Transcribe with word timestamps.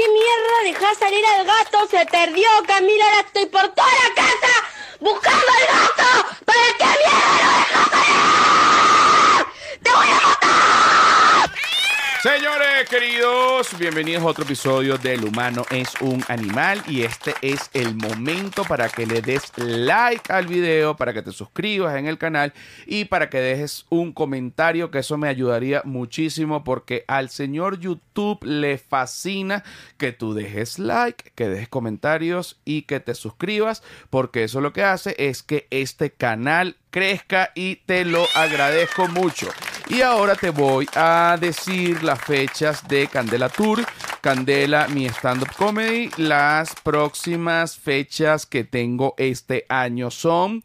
qué 0.00 0.08
mierda 0.08 0.56
dejás 0.64 0.98
salir 0.98 1.24
al 1.26 1.44
gato? 1.44 1.86
Se 1.90 2.06
perdió, 2.06 2.48
Camila, 2.66 3.04
ahora 3.04 3.20
estoy 3.20 3.46
por 3.46 3.68
toda 3.68 3.88
la 3.88 4.14
casa 4.14 4.52
buscando 4.98 5.46
gato. 5.68 6.26
¿Para 6.46 6.66
qué 6.78 6.84
mierda 7.02 7.32
lo 7.44 7.50
dejás 7.58 7.88
salir? 7.90 9.46
¡Te 9.82 9.90
voy 9.90 10.08
a 10.08 10.20
matar! 10.26 11.50
Queridos, 12.88 13.78
bienvenidos 13.78 14.22
a 14.22 14.26
otro 14.26 14.44
episodio 14.44 14.96
de 14.96 15.12
El 15.12 15.24
humano 15.24 15.66
es 15.70 15.92
un 16.00 16.24
animal 16.28 16.82
y 16.88 17.02
este 17.02 17.34
es 17.42 17.68
el 17.74 17.94
momento 17.94 18.64
para 18.64 18.88
que 18.88 19.06
le 19.06 19.20
des 19.20 19.52
like 19.56 20.32
al 20.32 20.46
video, 20.46 20.96
para 20.96 21.12
que 21.12 21.20
te 21.20 21.30
suscribas 21.30 21.96
en 21.96 22.06
el 22.06 22.16
canal 22.16 22.54
y 22.86 23.04
para 23.04 23.28
que 23.28 23.38
dejes 23.38 23.84
un 23.90 24.12
comentario 24.12 24.90
que 24.90 25.00
eso 25.00 25.18
me 25.18 25.28
ayudaría 25.28 25.82
muchísimo 25.84 26.64
porque 26.64 27.04
al 27.06 27.28
señor 27.28 27.78
YouTube 27.78 28.42
le 28.44 28.78
fascina 28.78 29.62
que 29.98 30.12
tú 30.12 30.32
dejes 30.32 30.78
like, 30.78 31.32
que 31.34 31.50
dejes 31.50 31.68
comentarios 31.68 32.60
y 32.64 32.82
que 32.82 32.98
te 32.98 33.14
suscribas 33.14 33.82
porque 34.08 34.44
eso 34.44 34.62
lo 34.62 34.72
que 34.72 34.84
hace 34.84 35.14
es 35.18 35.42
que 35.42 35.66
este 35.70 36.12
canal 36.12 36.76
crezca 36.90 37.52
y 37.54 37.76
te 37.76 38.06
lo 38.06 38.24
agradezco 38.34 39.06
mucho. 39.08 39.48
Y 39.90 40.02
ahora 40.02 40.36
te 40.36 40.50
voy 40.50 40.88
a 40.94 41.36
decir 41.40 42.04
las 42.04 42.20
fechas 42.22 42.86
de 42.86 43.08
Candela 43.08 43.48
Tour, 43.48 43.84
Candela, 44.20 44.86
mi 44.88 45.06
stand-up 45.06 45.48
comedy. 45.56 46.10
Las 46.18 46.74
próximas 46.74 47.78
fechas 47.78 48.44
que 48.44 48.64
tengo 48.64 49.14
este 49.16 49.64
año 49.68 50.10
son 50.10 50.62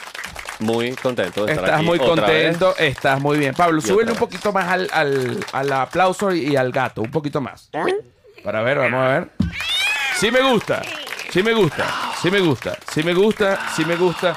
Muy 0.61 0.93
contento 0.93 1.45
de 1.47 1.53
estar 1.53 1.65
Estás 1.65 1.79
aquí 1.81 1.87
muy 1.87 1.99
otra 1.99 2.27
contento, 2.27 2.69
vez. 2.79 2.81
estás 2.97 3.21
muy 3.21 3.39
bien. 3.39 3.55
Pablo, 3.55 3.79
Y 3.79 3.83
súbele 3.83 4.13
un 4.13 4.19
poquito 4.19 4.53
más 4.53 4.69
al, 4.69 4.89
al, 4.93 5.45
al 5.53 5.73
aplauso 5.73 6.33
y 6.35 6.55
al 6.57 6.71
gato, 6.71 7.03
un 7.03 7.11
poquito 7.11 7.41
más. 7.41 7.71
Para 8.45 8.63
ver, 8.63 8.79
vamos 8.79 9.01
a 9.01 9.09
ver. 9.09 9.31
Sí 10.17 10.31
me 10.31 10.41
gusta, 10.43 10.83
sí 11.31 11.43
me 11.43 11.53
gusta, 11.55 12.13
sí 12.21 12.31
me 12.31 12.41
gusta, 12.41 12.79
sí 12.93 13.03
me 13.03 13.15
gusta, 13.15 13.59
sí 13.75 13.85
me 13.85 13.97
gusta. 13.97 14.37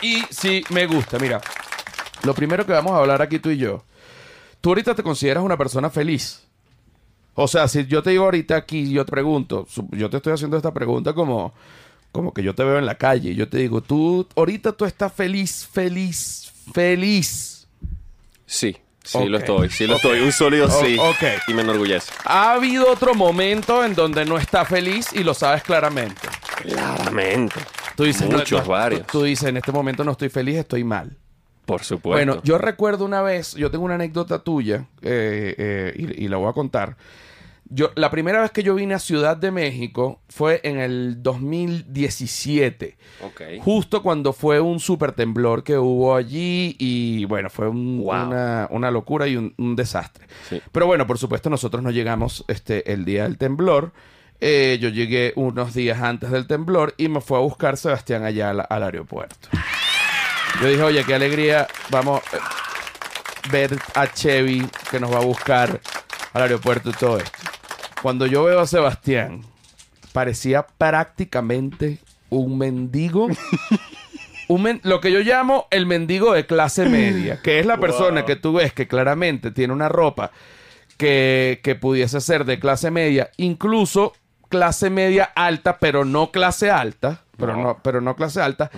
Y 0.00 0.22
sí 0.30 0.64
me 0.70 0.86
gusta. 0.86 1.18
Mira, 1.18 1.40
lo 2.22 2.34
primero 2.34 2.64
que 2.64 2.72
vamos 2.72 2.92
a 2.92 2.98
hablar 2.98 3.20
aquí 3.20 3.38
tú 3.40 3.50
y 3.50 3.56
yo. 3.58 3.82
Tú 4.60 4.70
ahorita 4.70 4.94
te 4.94 5.02
consideras 5.02 5.42
una 5.44 5.56
persona 5.56 5.90
feliz. 5.90 6.44
O 7.34 7.46
sea, 7.48 7.68
si 7.68 7.84
yo 7.86 8.02
te 8.02 8.10
digo 8.10 8.24
ahorita 8.24 8.56
aquí, 8.56 8.90
yo 8.90 9.04
te 9.04 9.10
pregunto, 9.10 9.66
yo 9.90 10.08
te 10.08 10.16
estoy 10.16 10.32
haciendo 10.32 10.56
esta 10.56 10.72
pregunta 10.72 11.12
como, 11.12 11.52
como 12.12 12.32
que 12.32 12.42
yo 12.42 12.54
te 12.54 12.64
veo 12.64 12.78
en 12.78 12.86
la 12.86 12.96
calle. 12.96 13.34
Yo 13.34 13.48
te 13.48 13.58
digo, 13.58 13.80
tú, 13.82 14.26
ahorita 14.36 14.72
tú 14.72 14.84
estás 14.84 15.12
feliz, 15.12 15.68
feliz, 15.70 16.52
feliz. 16.72 17.66
Sí, 18.46 18.76
sí 19.04 19.26
lo 19.26 19.38
estoy, 19.38 19.68
sí 19.70 19.86
lo 19.86 19.96
estoy. 19.96 20.20
Un 20.20 20.32
sólido 20.32 20.66
O- 20.66 20.84
sí. 20.84 20.96
ok. 20.98 21.48
Y 21.48 21.54
me 21.54 21.62
enorgullece. 21.62 22.12
Ha 22.24 22.52
habido 22.52 22.90
otro 22.90 23.14
momento 23.14 23.84
en 23.84 23.94
donde 23.94 24.24
no 24.24 24.38
está 24.38 24.64
feliz 24.64 25.08
y 25.12 25.24
lo 25.24 25.34
sabes 25.34 25.62
claramente. 25.62 26.28
Claramente. 26.62 27.56
Tú 27.96 28.04
dices, 28.04 28.28
Muchos, 28.28 28.62
no, 28.62 28.68
varios. 28.70 29.06
Tú, 29.06 29.18
tú 29.18 29.24
dices, 29.24 29.48
en 29.48 29.56
este 29.56 29.72
momento 29.72 30.04
no 30.04 30.12
estoy 30.12 30.28
feliz, 30.28 30.56
estoy 30.56 30.84
mal. 30.84 31.16
Por 31.64 31.82
supuesto. 31.82 32.16
Bueno, 32.24 32.40
yo 32.44 32.58
recuerdo 32.58 33.04
una 33.04 33.22
vez, 33.22 33.54
yo 33.54 33.70
tengo 33.70 33.84
una 33.84 33.96
anécdota 33.96 34.38
tuya 34.38 34.86
eh, 35.02 35.54
eh, 35.58 35.92
y, 35.96 36.24
y 36.24 36.28
la 36.28 36.36
voy 36.36 36.48
a 36.48 36.52
contar. 36.52 36.96
Yo, 37.68 37.90
la 37.96 38.10
primera 38.10 38.40
vez 38.42 38.52
que 38.52 38.62
yo 38.62 38.74
vine 38.76 38.94
a 38.94 38.98
Ciudad 39.00 39.36
de 39.36 39.50
México 39.50 40.20
fue 40.28 40.60
en 40.62 40.78
el 40.78 41.20
2017. 41.22 42.96
Ok. 43.22 43.40
Justo 43.60 44.02
cuando 44.02 44.32
fue 44.32 44.60
un 44.60 44.78
super 44.80 45.12
temblor 45.12 45.64
que 45.64 45.76
hubo 45.76 46.14
allí 46.14 46.76
y 46.78 47.24
bueno, 47.24 47.50
fue 47.50 47.68
un- 47.68 47.98
Wow. 48.04 48.26
una, 48.28 48.68
una 48.70 48.90
locura 48.90 49.26
y 49.26 49.36
un, 49.36 49.52
un 49.58 49.74
desastre. 49.74 50.26
Sí. 50.48 50.60
Pero 50.70 50.86
bueno, 50.86 51.06
por 51.06 51.18
supuesto 51.18 51.50
nosotros 51.50 51.82
no 51.82 51.90
llegamos 51.90 52.44
este, 52.48 52.92
el 52.92 53.04
día 53.04 53.24
del 53.24 53.36
temblor. 53.38 53.92
Eh, 54.40 54.78
yo 54.80 54.90
llegué 54.90 55.32
unos 55.36 55.74
días 55.74 56.00
antes 56.02 56.30
del 56.30 56.46
temblor 56.46 56.94
y 56.98 57.08
me 57.08 57.20
fue 57.20 57.38
a 57.38 57.40
buscar 57.40 57.76
Sebastián 57.76 58.22
allá 58.24 58.50
al, 58.50 58.66
al 58.68 58.82
aeropuerto. 58.82 59.48
Yo 60.60 60.68
dije, 60.68 60.82
oye, 60.82 61.04
qué 61.04 61.14
alegría, 61.14 61.66
vamos 61.90 62.22
a 62.32 63.50
ver 63.50 63.76
a 63.94 64.06
Chevy 64.06 64.66
que 64.90 65.00
nos 65.00 65.12
va 65.12 65.18
a 65.18 65.24
buscar 65.24 65.80
al 66.32 66.42
aeropuerto 66.42 66.90
y 66.90 66.92
todo 66.92 67.18
esto. 67.18 67.38
Cuando 68.06 68.26
yo 68.26 68.44
veo 68.44 68.60
a 68.60 68.68
Sebastián, 68.68 69.40
parecía 70.12 70.64
prácticamente 70.64 71.98
un 72.30 72.56
mendigo. 72.56 73.26
Un 74.48 74.62
men- 74.62 74.80
lo 74.84 75.00
que 75.00 75.10
yo 75.10 75.18
llamo 75.22 75.66
el 75.72 75.86
mendigo 75.86 76.32
de 76.32 76.46
clase 76.46 76.88
media, 76.88 77.42
que 77.42 77.58
es 77.58 77.66
la 77.66 77.78
persona 77.78 78.24
que 78.24 78.36
tú 78.36 78.52
ves 78.52 78.72
que 78.72 78.86
claramente 78.86 79.50
tiene 79.50 79.72
una 79.72 79.88
ropa 79.88 80.30
que, 80.98 81.58
que 81.64 81.74
pudiese 81.74 82.20
ser 82.20 82.44
de 82.44 82.60
clase 82.60 82.92
media, 82.92 83.30
incluso 83.38 84.12
clase 84.48 84.88
media 84.88 85.24
alta, 85.34 85.78
pero 85.78 86.04
no 86.04 86.30
clase 86.30 86.70
alta, 86.70 87.22
pero 87.36 87.56
no, 87.56 87.80
pero 87.82 88.00
no 88.00 88.14
clase 88.14 88.40
alta, 88.40 88.70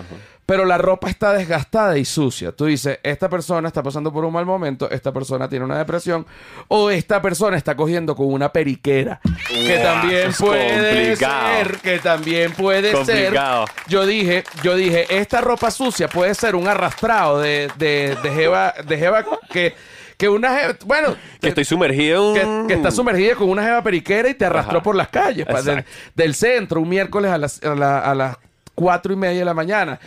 pero 0.49 0.65
la 0.65 0.79
ropa 0.79 1.11
está 1.11 1.31
desgastada 1.33 1.95
y 1.99 2.05
sucia. 2.05 2.51
Tú 2.51 2.65
dices, 2.65 2.97
esta 3.03 3.29
persona 3.29 3.67
está 3.67 3.83
pasando 3.83 4.11
por 4.11 4.25
un 4.25 4.33
mal 4.33 4.47
momento, 4.47 4.89
esta 4.89 5.11
persona 5.11 5.47
tiene 5.47 5.63
una 5.63 5.77
depresión, 5.77 6.25
o 6.69 6.89
esta 6.89 7.21
persona 7.21 7.55
está 7.55 7.75
cogiendo 7.75 8.15
con 8.15 8.33
una 8.33 8.51
periquera, 8.51 9.21
que 9.47 9.77
también 9.77 10.31
puede 10.33 11.03
complicado. 11.05 11.47
ser, 11.51 11.77
que 11.77 11.99
también 11.99 12.51
puede 12.53 12.89
ser. 13.05 13.25
Complicado. 13.25 13.65
Yo 13.87 14.07
dije, 14.07 14.43
yo 14.63 14.75
dije, 14.75 15.05
esta 15.19 15.39
ropa 15.39 15.69
sucia 15.69 16.07
puede 16.07 16.33
ser 16.33 16.55
un 16.55 16.67
arrastrado 16.67 17.39
de, 17.39 17.69
de, 17.77 18.17
de 18.23 18.31
jeva, 18.31 18.73
de 18.87 18.97
jeva 18.97 19.23
que, 19.51 19.75
que 20.17 20.29
una 20.29 20.57
jeva, 20.57 20.75
bueno, 20.85 21.15
Que 21.39 21.49
estoy 21.49 21.63
sumergido 21.65 22.33
que, 22.33 22.73
está 22.73 22.89
sumergida 22.89 23.35
con 23.35 23.49
una 23.51 23.63
jeva 23.63 23.83
periquera 23.83 24.27
y 24.29 24.33
te 24.33 24.45
arrastró 24.45 24.77
Ajá. 24.79 24.83
por 24.83 24.95
las 24.95 25.09
calles 25.09 25.45
pa, 25.45 25.61
del, 25.61 25.77
Exacto. 25.79 25.91
del 26.15 26.33
centro 26.33 26.81
un 26.81 26.89
miércoles 26.89 27.29
a 27.31 27.37
las, 27.37 27.63
a, 27.63 27.75
la- 27.75 27.99
a 27.99 28.15
las 28.15 28.37
cuatro 28.79 29.11
y 29.11 29.17
media 29.17 29.39
de 29.39 29.45
la 29.45 29.53
mañana. 29.53 29.99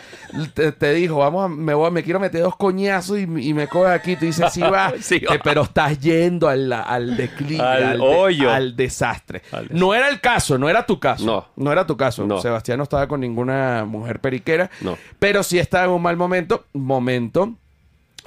Te, 0.54 0.72
te 0.72 0.94
dijo, 0.94 1.18
vamos, 1.18 1.44
a- 1.44 1.48
me, 1.48 1.74
voy, 1.74 1.90
me 1.90 2.02
quiero 2.02 2.18
meter 2.18 2.40
dos 2.42 2.56
coñazos 2.56 3.18
y, 3.18 3.22
y 3.22 3.52
me 3.52 3.66
coge 3.68 3.92
aquí. 3.92 4.16
Tú 4.16 4.24
dices, 4.24 4.50
sí 4.52 4.62
va, 4.62 4.94
Sí 4.98 5.18
va. 5.20 5.34
Eh, 5.34 5.40
pero 5.44 5.62
estás 5.62 6.00
yendo 6.00 6.48
al, 6.48 6.72
al 6.72 7.16
declive, 7.16 7.60
Al 7.62 8.00
hoyo. 8.00 8.50
al 8.50 8.74
desastre. 8.74 9.42
Al 9.52 9.64
desastre. 9.64 9.78
No 9.78 9.94
era 9.94 10.08
el 10.08 10.20
caso, 10.20 10.56
no 10.56 10.70
era 10.70 10.86
tu 10.86 10.98
caso. 10.98 11.24
No. 11.26 11.46
No 11.56 11.70
era 11.70 11.86
tu 11.86 11.96
caso. 11.98 12.26
No. 12.26 12.40
Sebastián 12.40 12.78
no 12.78 12.84
estaba 12.84 13.06
con 13.06 13.20
ninguna 13.20 13.84
mujer 13.84 14.20
periquera. 14.20 14.70
No. 14.80 14.96
Pero 15.18 15.42
sí 15.42 15.58
estaba 15.58 15.84
en 15.84 15.90
un 15.90 16.00
mal 16.02 16.16
momento. 16.16 16.64
Momento 16.72 17.54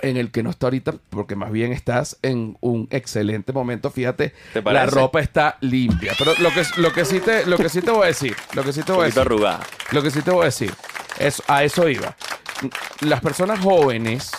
en 0.02 0.18
el 0.18 0.32
que 0.32 0.44
no 0.44 0.50
está 0.50 0.68
ahorita, 0.68 0.94
porque 1.10 1.36
más 1.36 1.52
bien 1.52 1.72
estás 1.72 2.18
en 2.22 2.58
un 2.62 2.88
excelente 2.92 3.54
momento. 3.54 3.92
Fíjate, 3.92 4.34
¿Te 4.54 4.62
la 4.62 4.86
ropa 4.86 5.20
está 5.20 5.58
limpia. 5.62 6.14
Pero 6.18 6.34
lo 6.40 6.50
que, 6.52 6.64
lo 6.78 6.92
que 6.94 7.06
sí 7.06 7.20
te, 7.20 7.46
lo 7.46 7.58
que 7.58 7.70
sí 7.70 7.82
te 7.82 7.92
voy 7.92 8.04
a 8.04 8.08
decir, 8.08 8.36
lo 8.54 8.64
que 8.64 8.74
sí 8.74 8.84
te 8.84 8.92
voy 8.92 9.04
a 9.04 9.06
decir, 9.06 9.22
arrugada. 9.22 9.62
lo 9.92 10.02
que 10.02 10.12
sí 10.12 10.22
te 10.22 10.32
voy 10.32 10.44
a 10.44 10.46
decir, 10.46 10.74
es, 11.20 11.42
a 11.48 11.64
eso 11.64 11.88
iba. 11.90 12.16
Las 13.02 13.22
personas 13.22 13.60
jóvenes, 13.60 14.32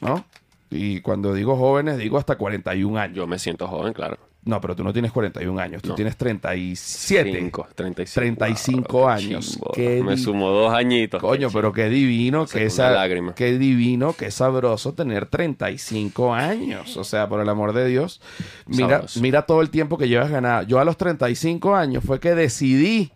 ¿no? 0.00 0.24
Y 0.70 1.00
cuando 1.00 1.32
digo 1.32 1.56
jóvenes, 1.56 1.98
digo 1.98 2.18
hasta 2.18 2.36
41 2.36 2.98
años. 2.98 3.16
Yo 3.16 3.26
me 3.26 3.38
siento 3.38 3.68
joven, 3.68 3.92
claro. 3.92 4.18
No, 4.46 4.60
pero 4.60 4.76
tú 4.76 4.84
no 4.84 4.92
tienes 4.92 5.10
41 5.10 5.58
años, 5.58 5.80
tú 5.80 5.94
tienes 5.94 6.16
37. 6.18 7.32
Cinco, 7.38 7.66
35. 7.74 8.20
35 8.20 8.92
Wow, 8.98 9.06
qué 9.06 9.12
años. 9.24 9.50
chimbo. 9.52 9.70
Qué 9.74 10.02
Me 10.04 10.18
sumo 10.18 10.50
dos 10.50 10.74
añitos. 10.74 11.20
Coño, 11.20 11.48
Qué 11.48 11.54
pero 11.54 11.72
qué 11.72 11.88
divino, 11.88 12.46
una 12.52 12.62
esa, 12.62 12.90
lágrima. 12.90 13.34
qué 13.34 13.58
divino, 13.58 14.12
qué 14.12 14.30
sabroso 14.30 14.92
tener 14.92 15.26
35 15.26 16.34
años. 16.34 16.96
O 16.98 17.04
sea, 17.04 17.28
por 17.28 17.40
el 17.40 17.48
amor 17.48 17.72
de 17.72 17.86
Dios, 17.86 18.20
mira, 18.66 18.88
Sabroso. 18.96 19.20
mira 19.20 19.42
todo 19.46 19.62
el 19.62 19.70
tiempo 19.70 19.96
que 19.96 20.08
llevas 20.08 20.30
ganado. 20.30 20.66
Yo 20.66 20.78
a 20.78 20.84
los 20.84 20.96
35 20.98 21.74
años 21.74 22.04
fue 22.04 22.20
que 22.20 22.34
decidí 22.34 23.12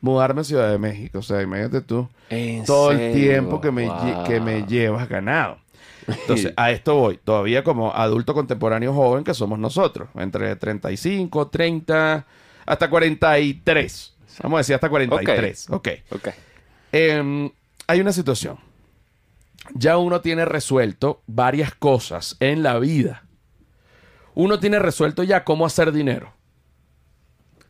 mudarme 0.00 0.40
a 0.40 0.44
Ciudad 0.44 0.70
de 0.70 0.78
México. 0.78 1.18
O 1.18 1.22
sea, 1.22 1.42
imagínate 1.42 1.82
tú 1.82 2.08
¿En 2.30 2.64
todo 2.64 2.90
el 2.92 3.12
tiempo 3.12 3.60
que 3.60 3.70
me, 3.70 3.86
Wow. 3.86 4.24
que 4.26 4.40
me 4.40 4.62
llevas 4.66 5.08
ganado. 5.10 5.58
Entonces, 6.06 6.52
a 6.56 6.70
esto 6.70 6.94
voy. 6.94 7.18
Todavía 7.18 7.64
como 7.64 7.94
adulto 7.94 8.34
contemporáneo 8.34 8.92
joven 8.92 9.24
que 9.24 9.34
somos 9.34 9.58
nosotros. 9.58 10.08
Entre 10.14 10.56
35, 10.56 11.48
30, 11.48 12.26
hasta 12.66 12.90
43. 12.90 14.16
Vamos 14.42 14.56
a 14.56 14.60
decir 14.60 14.74
hasta 14.74 14.88
43. 14.88 15.70
ok. 15.70 15.88
Ok. 16.10 16.28
Em, 16.92 17.50
hay 17.86 18.00
una 18.00 18.12
situación. 18.12 18.58
Ya 19.74 19.98
uno 19.98 20.20
tiene 20.20 20.44
resuelto 20.44 21.22
varias 21.26 21.74
cosas 21.74 22.36
en 22.40 22.62
la 22.62 22.78
vida. 22.78 23.24
Uno 24.34 24.58
tiene 24.58 24.78
resuelto 24.78 25.22
ya 25.22 25.44
cómo 25.44 25.66
hacer 25.66 25.92
dinero. 25.92 26.32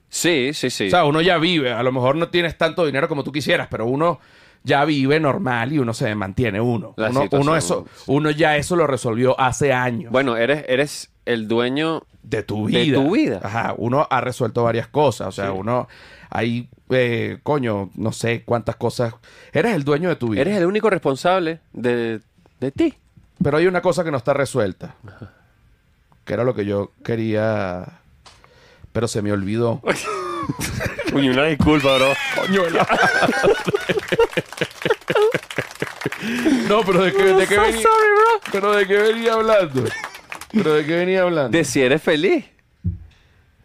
Sí, 0.08 0.50
sí, 0.54 0.70
sí. 0.70 0.88
O 0.88 0.90
sea, 0.90 1.04
uno 1.04 1.20
ya 1.20 1.38
vive. 1.38 1.72
A 1.72 1.82
lo 1.82 1.92
mejor 1.92 2.16
no 2.16 2.28
tienes 2.28 2.58
tanto 2.58 2.84
dinero 2.84 3.08
como 3.08 3.24
tú 3.24 3.32
quisieras, 3.32 3.68
pero 3.70 3.86
uno 3.86 4.20
ya 4.62 4.84
vive 4.84 5.18
normal 5.20 5.72
y 5.72 5.78
uno 5.78 5.94
se 5.94 6.14
mantiene 6.14 6.60
uno. 6.60 6.94
La 6.96 7.10
Uno, 7.32 7.56
eso, 7.56 7.86
uno 8.06 8.30
ya 8.30 8.56
eso 8.56 8.76
lo 8.76 8.86
resolvió 8.86 9.38
hace 9.40 9.72
años. 9.72 10.12
bueno, 10.12 10.36
eres, 10.36 10.64
eres 10.68 11.10
el 11.24 11.48
dueño. 11.48 12.02
de 12.22 12.42
tu 12.42 12.66
de 12.68 12.82
vida. 12.82 12.96
tu 13.02 13.10
vida. 13.14 13.40
Ajá, 13.42 13.74
uno 13.78 14.06
ha 14.10 14.20
resuelto 14.20 14.62
varias 14.64 14.86
cosas. 14.88 15.28
O 15.28 15.32
sea, 15.32 15.46
Sí. 15.46 15.52
uno 15.56 15.88
hay, 16.28 16.68
eh, 16.90 17.38
coño, 17.42 17.90
no 17.94 18.12
sé 18.12 18.44
cuántas 18.44 18.76
cosas. 18.76 19.14
Eres 19.52 19.74
el 19.74 19.84
dueño 19.84 20.08
de 20.10 20.16
tu 20.16 20.28
vida. 20.28 20.42
Eres 20.42 20.56
el 20.58 20.66
único 20.66 20.90
responsable 20.90 21.60
de, 21.72 22.20
de 22.60 22.70
ti. 22.70 22.94
Pero 23.42 23.56
hay 23.56 23.66
una 23.66 23.80
cosa 23.80 24.04
que 24.04 24.10
no 24.10 24.18
está 24.18 24.34
resuelta. 24.34 24.94
Que 26.26 26.34
era 26.34 26.44
lo 26.44 26.54
que 26.54 26.66
yo 26.66 26.92
quería. 27.02 28.00
Pero 28.92 29.08
se 29.08 29.22
me 29.22 29.32
olvidó. 29.32 29.80
Uy, 31.12 31.28
una 31.28 31.44
disculpa, 31.44 31.96
bro. 31.96 32.12
Coño, 32.36 32.68
la- 32.70 32.86
No, 36.68 36.82
pero 36.82 37.02
de 37.02 37.12
qué, 37.12 37.22
de 37.24 37.46
qué 37.46 37.58
venía. 37.58 37.86
Pero 38.52 38.72
de 38.74 38.86
qué 38.86 38.96
venía 38.96 39.32
hablando. 39.34 39.84
Pero 40.52 40.74
de 40.74 40.84
qué 40.84 40.96
venía 40.96 41.22
hablando. 41.22 41.56
De 41.56 41.64
si 41.64 41.82
eres 41.82 42.02
feliz. 42.02 42.44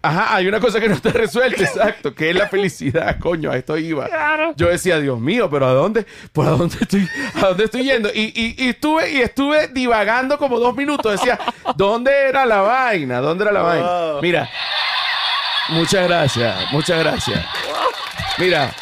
Ajá, 0.02 0.36
hay 0.36 0.48
una 0.48 0.60
cosa 0.60 0.80
que 0.80 0.88
no 0.88 0.94
está 0.94 1.10
resuelta, 1.10 1.64
exacto, 1.64 2.14
que 2.14 2.30
es 2.30 2.36
la 2.36 2.48
felicidad, 2.48 3.18
coño, 3.20 3.50
a 3.50 3.58
esto 3.58 3.76
iba. 3.76 4.08
Yo 4.56 4.68
decía, 4.68 5.00
Dios 5.00 5.20
mío, 5.20 5.50
pero 5.50 5.66
¿a 5.66 5.74
dónde? 5.74 6.06
¿Por 6.32 6.46
a 6.46 6.52
dónde 6.52 6.78
estoy, 6.80 7.10
a 7.34 7.48
dónde 7.48 7.64
estoy 7.64 7.84
yendo? 7.86 8.10
Y, 8.14 8.32
y- 8.36 8.56
y 8.66 8.70
estuve, 8.70 9.10
y 9.12 9.22
estuve 9.22 9.68
divagando 9.70 10.38
como 10.38 10.60
dos 10.60 10.76
minutos. 10.76 11.12
Decía, 11.12 11.40
¿dónde 11.76 12.12
era 12.30 12.46
la 12.46 12.62
vaina? 12.62 13.20
¿Dónde 13.20 13.46
era 13.46 13.52
la 13.52 13.62
vaina? 13.64 14.22
Mira, 14.22 14.48
muchas 15.70 16.08
gracias, 16.08 16.72
muchas 16.72 17.00
gracias. 17.00 17.46
Mira, 18.38 18.74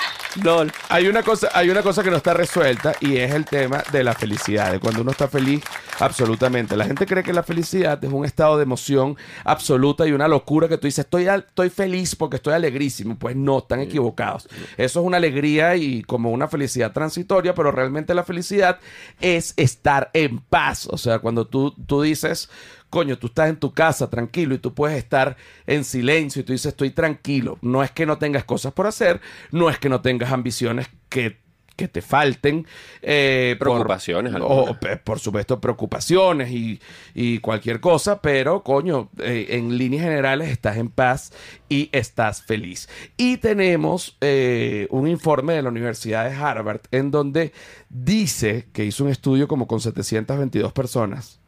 LOL. 0.42 0.72
hay 0.90 1.08
una 1.08 1.22
cosa, 1.22 1.50
hay 1.54 1.70
una 1.70 1.84
cosa 1.84 2.02
que 2.04 2.10
no 2.10 2.18
está 2.18 2.34
resuelta 2.34 2.94
y 3.00 3.18
es 3.18 3.34
el 3.34 3.46
tema 3.46 3.84
de 3.92 4.04
la 4.04 4.14
felicidad, 4.14 4.72
de 4.72 4.80
cuando 4.80 5.02
uno 5.02 5.12
está 5.12 5.28
feliz, 5.28 5.62
absolutamente. 6.00 6.76
La 6.76 6.86
gente 6.86 7.06
cree 7.06 7.22
que 7.24 7.34
la 7.34 7.44
felicidad 7.44 8.04
es 8.04 8.12
un 8.12 8.26
estado 8.26 8.58
de 8.58 8.64
emoción 8.64 9.16
absoluta 9.44 10.08
y 10.08 10.12
una 10.12 10.28
locura 10.28 10.68
que 10.68 10.78
tú 10.80 10.88
dices, 10.88 11.06
estoy, 11.06 11.28
al- 11.28 11.46
estoy 11.48 11.70
feliz 11.70 12.16
porque 12.16 12.38
estoy 12.38 12.54
alegrísimo. 12.56 13.16
Pues 13.18 13.36
no, 13.36 13.60
están 13.60 13.80
equivocados. 13.82 14.50
Eso 14.76 15.00
es 15.02 15.06
una 15.06 15.18
alegría 15.18 15.76
y 15.76 16.02
como 16.02 16.32
una 16.32 16.48
felicidad 16.48 16.92
transitoria, 16.94 17.54
pero 17.54 17.72
realmente 17.72 18.16
la 18.16 18.24
felicidad 18.24 18.80
es 19.22 19.54
estar 19.56 20.10
en 20.14 20.40
paz. 20.40 20.88
O 20.90 20.98
sea, 20.98 21.20
cuando 21.20 21.46
tú, 21.46 21.76
tú 21.86 22.02
dices, 22.02 22.50
coño, 22.94 23.18
tú 23.18 23.26
estás 23.28 23.50
en 23.50 23.58
tu 23.58 23.74
casa 23.74 24.08
tranquilo 24.10 24.54
y 24.54 24.60
tú 24.60 24.74
puedes 24.76 24.98
estar 25.00 25.36
en 25.66 25.84
silencio 25.84 26.42
y 26.42 26.44
tú 26.46 26.54
dices, 26.54 26.68
estoy 26.68 26.92
tranquilo. 26.92 27.58
No 27.64 27.82
es 27.84 27.90
que 27.90 28.06
no 28.06 28.20
tengas 28.20 28.44
cosas 28.44 28.72
por 28.72 28.86
hacer, 28.86 29.20
no 29.52 29.68
es 29.70 29.80
que 29.80 29.90
no 29.90 30.02
tengas 30.02 30.32
ambiciones 30.32 30.88
que, 31.10 31.38
que 31.76 31.88
te 31.88 32.04
falten. 32.04 32.68
eh, 33.02 33.56
por- 33.58 33.70
Preocupaciones, 33.70 34.32
o, 34.34 34.36
algunas. 34.36 34.78
pe- 34.78 34.98
por 34.98 35.20
supuesto, 35.20 35.60
preocupaciones 35.60 36.52
y, 36.52 36.80
y 37.16 37.40
cualquier 37.40 37.80
cosa, 37.80 38.22
pero 38.22 38.62
coño, 38.62 39.10
eh, 39.18 39.48
en 39.50 39.76
líneas 39.76 40.04
generales 40.04 40.50
estás 40.50 40.78
en 40.78 40.90
paz 40.90 41.34
y 41.70 41.90
estás 41.92 42.44
feliz. 42.44 42.88
Y 43.18 43.38
tenemos 43.38 44.18
eh, 44.22 44.86
un 44.92 45.08
informe 45.08 45.54
de 45.54 45.64
la 45.64 45.70
Universidad 45.70 46.30
de 46.30 46.36
Harvard 46.36 46.82
en 46.92 47.10
donde 47.10 47.54
dice 47.90 48.68
que 48.72 48.86
hizo 48.86 49.04
un 49.04 49.10
estudio 49.10 49.48
como 49.48 49.68
con 49.68 49.80
722 49.80 50.72
personas 50.74 51.40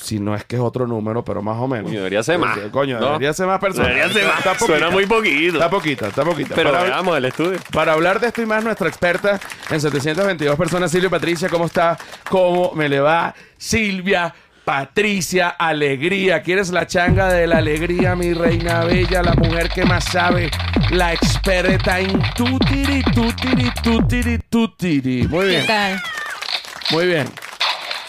si 0.00 0.18
no 0.20 0.34
es 0.34 0.44
que 0.44 0.56
es 0.56 0.62
otro 0.62 0.86
número, 0.86 1.24
pero 1.24 1.42
más 1.42 1.56
o 1.58 1.66
menos. 1.68 1.84
Coño, 1.86 1.98
debería 1.98 2.22
ser 2.22 2.38
más, 2.38 2.58
Coño, 2.70 2.98
¿no? 3.00 3.06
debería 3.06 3.32
ser 3.32 3.46
más 3.46 3.58
personas. 3.60 3.88
Debería 3.88 4.12
ser 4.12 4.24
más. 4.26 4.38
Está 4.38 4.52
poquita. 4.54 4.66
Suena 4.78 4.90
muy 4.90 5.06
poquito. 5.06 5.54
Está 5.54 5.70
poquita, 5.70 6.06
está 6.08 6.24
poquita. 6.24 6.54
Pero 6.54 6.70
Para- 6.72 6.84
veamos 6.84 7.16
el 7.18 7.24
estudio. 7.26 7.58
para 7.72 7.92
hablar 7.92 8.20
de 8.20 8.28
esto 8.28 8.42
y 8.42 8.46
más, 8.46 8.62
nuestra 8.64 8.88
experta 8.88 9.38
en 9.70 9.80
722 9.80 10.56
personas, 10.56 10.90
Silvia 10.90 11.10
Patricia, 11.10 11.48
¿cómo 11.48 11.66
está? 11.66 11.98
¿Cómo 12.30 12.72
me 12.74 12.88
le 12.88 13.00
va? 13.00 13.34
Silvia 13.56 14.34
Patricia, 14.64 15.48
alegría. 15.48 16.42
¿Quieres 16.42 16.68
la 16.70 16.86
changa 16.86 17.32
de 17.32 17.46
la 17.46 17.56
alegría, 17.56 18.14
mi 18.14 18.34
reina 18.34 18.84
bella? 18.84 19.22
La 19.22 19.32
mujer 19.32 19.70
que 19.70 19.84
más 19.86 20.04
sabe, 20.04 20.50
la 20.90 21.14
experta 21.14 21.98
en 22.00 22.20
tutiri, 22.36 23.02
tutiri, 23.14 23.70
tutiri, 23.82 24.38
tutiri. 24.50 25.26
Muy 25.26 25.44
¿Qué 25.46 25.50
bien, 25.50 25.66
tal? 25.66 26.02
muy 26.90 27.06
bien. 27.06 27.28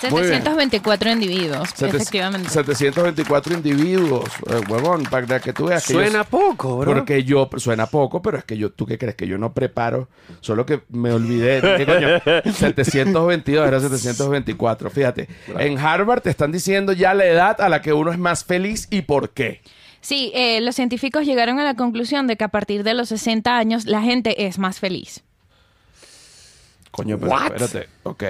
Muy 0.10 0.22
bien. 0.22 0.34
724 0.44 1.12
individuos, 1.12 1.70
Sete- 1.76 1.98
efectivamente. 1.98 2.50
724 2.50 3.54
individuos, 3.54 4.30
eh, 4.50 4.62
huevón, 4.70 5.04
para 5.04 5.40
que 5.40 5.52
tú 5.54 5.66
veas 5.66 5.86
que 5.86 5.94
yo- 5.94 6.00
Suena 6.00 6.24
poco, 6.24 6.78
bro. 6.78 6.94
Porque 6.94 7.24
yo, 7.24 7.50
suena 7.58 7.86
poco, 7.88 8.22
pero 8.22 8.38
es 8.38 8.44
que 8.46 8.58
yo, 8.58 8.72
¿tú 8.72 8.86
qué 8.86 8.98
crees? 8.98 9.16
Que 9.16 9.28
yo 9.28 9.38
no 9.38 9.54
preparo, 9.54 10.08
solo 10.42 10.66
que 10.66 10.82
me 10.90 11.12
olvidé. 11.12 11.60
¿Qué 11.62 11.86
coño? 11.86 12.52
722, 12.54 13.68
era 13.68 13.80
724, 13.80 14.90
fíjate. 14.90 15.28
En 15.58 15.78
Harvard 15.78 16.22
te 16.22 16.30
están 16.30 16.52
diciendo 16.52 16.94
ya 16.94 17.14
la 17.14 17.26
edad 17.26 17.60
a 17.60 17.68
la 17.70 17.82
que 17.82 17.92
uno 17.94 18.12
es 18.12 18.18
más 18.18 18.46
feliz 18.46 18.88
y 18.90 19.02
por 19.02 19.32
qué. 19.32 19.62
Sí, 20.02 20.32
eh, 20.34 20.62
los 20.62 20.76
científicos 20.76 21.26
llegaron 21.26 21.60
a 21.60 21.64
la 21.66 21.76
conclusión 21.76 22.26
de 22.26 22.38
que 22.38 22.46
a 22.46 22.48
partir 22.48 22.84
de 22.84 22.94
los 22.94 23.10
60 23.10 23.58
años 23.58 23.86
la 23.86 24.02
gente 24.02 24.46
es 24.46 24.58
más 24.58 24.80
feliz. 24.80 25.24
Coño, 26.92 27.18
pero 27.20 27.32
What? 27.32 27.44
espérate, 27.62 27.90
ok. 28.04 28.24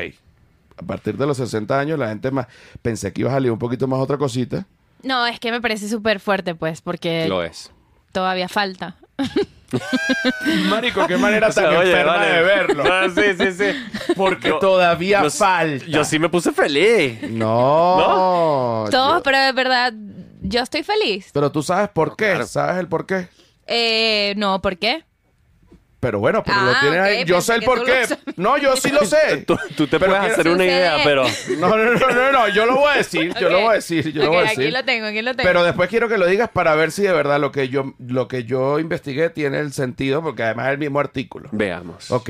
A 0.79 0.83
partir 0.85 1.17
de 1.17 1.25
los 1.27 1.37
60 1.37 1.77
años 1.79 1.99
la 1.99 2.07
gente 2.09 2.31
más... 2.31 2.47
Pensé 2.81 3.11
que 3.13 3.21
iba 3.21 3.29
a 3.29 3.33
salir 3.33 3.51
un 3.51 3.59
poquito 3.59 3.87
más 3.87 3.99
otra 3.99 4.17
cosita. 4.17 4.65
No, 5.03 5.25
es 5.25 5.39
que 5.39 5.51
me 5.51 5.61
parece 5.61 5.87
súper 5.89 6.19
fuerte, 6.19 6.55
pues, 6.55 6.81
porque 6.81 7.27
Lo 7.27 7.43
es. 7.43 7.71
todavía 8.11 8.47
falta. 8.49 8.95
Marico, 10.69 11.05
qué 11.07 11.17
manera 11.17 11.47
O 11.49 11.51
sea, 11.51 11.65
tan 11.69 11.75
oye, 11.77 11.91
enferma 11.91 12.13
vale. 12.17 12.31
de 12.33 12.41
verlo. 12.41 12.83
Sí, 13.15 13.21
sí, 13.37 13.51
sí. 13.53 14.13
Porque 14.15 14.49
Yo- 14.49 14.59
todavía 14.59 15.21
yo- 15.23 15.29
falta. 15.29 15.85
Yo 15.85 16.03
sí 16.03 16.17
me 16.19 16.29
puse 16.29 16.51
feliz. 16.51 17.21
No. 17.29 18.85
Todos, 18.89 19.17
yo- 19.17 19.21
pero 19.23 19.37
de 19.39 19.51
verdad, 19.51 19.93
yo 20.41 20.61
estoy 20.61 20.83
feliz. 20.83 21.29
Pero 21.33 21.51
tú 21.51 21.61
sabes 21.61 21.89
por 21.89 22.15
qué. 22.15 22.25
Claro. 22.31 22.47
¿Sabes 22.47 22.77
el 22.77 22.87
por 22.87 23.05
qué? 23.05 23.27
Eh, 23.67 24.33
no, 24.37 24.61
¿por 24.61 24.77
qué? 24.77 25.03
Pero 25.99 26.19
bueno, 26.19 26.43
pero 26.45 26.61
lo 26.61 26.71
Ah, 26.71 26.77
tienes 26.79 26.99
ok, 26.99 27.05
ahí. 27.05 27.25
Yo 27.25 27.41
sé 27.41 27.55
el 27.55 27.63
por 27.63 27.83
qué. 27.83 28.05
No, 28.37 28.57
yo 28.57 28.75
sí 28.77 28.89
lo 28.89 29.03
sé. 29.05 29.43
Tú, 29.45 29.57
tú 29.75 29.85
te 29.87 29.99
Pero 29.99 30.11
puedes 30.11 30.19
quiero- 30.27 30.33
hacer 30.41 30.47
una 30.53 30.63
idea, 30.65 30.97
pero... 31.03 31.25
No, 31.57 31.69
no, 31.75 31.77
no, 31.93 32.09
no, 32.09 32.31
no, 32.31 32.47
yo 32.47 32.65
lo 32.65 32.77
voy 32.77 32.93
a 32.93 32.97
decir, 32.97 33.33
yo 33.37 33.49
lo 33.49 33.59
voy 33.59 33.71
a 33.71 33.73
decir, 33.73 34.13
yo 34.13 34.23
lo 34.23 34.29
voy 34.29 34.37
a 34.37 34.41
decir. 34.43 34.59
Aquí 34.63 34.71
lo 34.71 34.85
tengo, 34.85 35.07
aquí 35.07 35.21
lo 35.21 35.35
tengo. 35.35 35.47
Pero 35.47 35.63
después 35.65 35.89
quiero 35.89 36.07
que 36.07 36.17
lo 36.17 36.25
digas 36.25 36.49
para 36.49 36.73
ver 36.75 36.91
si 36.93 37.01
de 37.01 37.11
verdad 37.11 37.39
lo 37.41 37.51
que 37.51 37.67
yo 37.67 37.93
lo 37.99 38.29
que 38.29 38.45
yo 38.45 38.79
investigué 38.79 39.29
tiene 39.29 39.59
el 39.59 39.73
sentido, 39.73 40.21
porque 40.23 40.43
además 40.43 40.67
es 40.67 40.71
el 40.73 40.77
mismo 40.77 41.01
artículo. 41.01 41.49
Veamos. 41.51 42.09
Ok. 42.11 42.29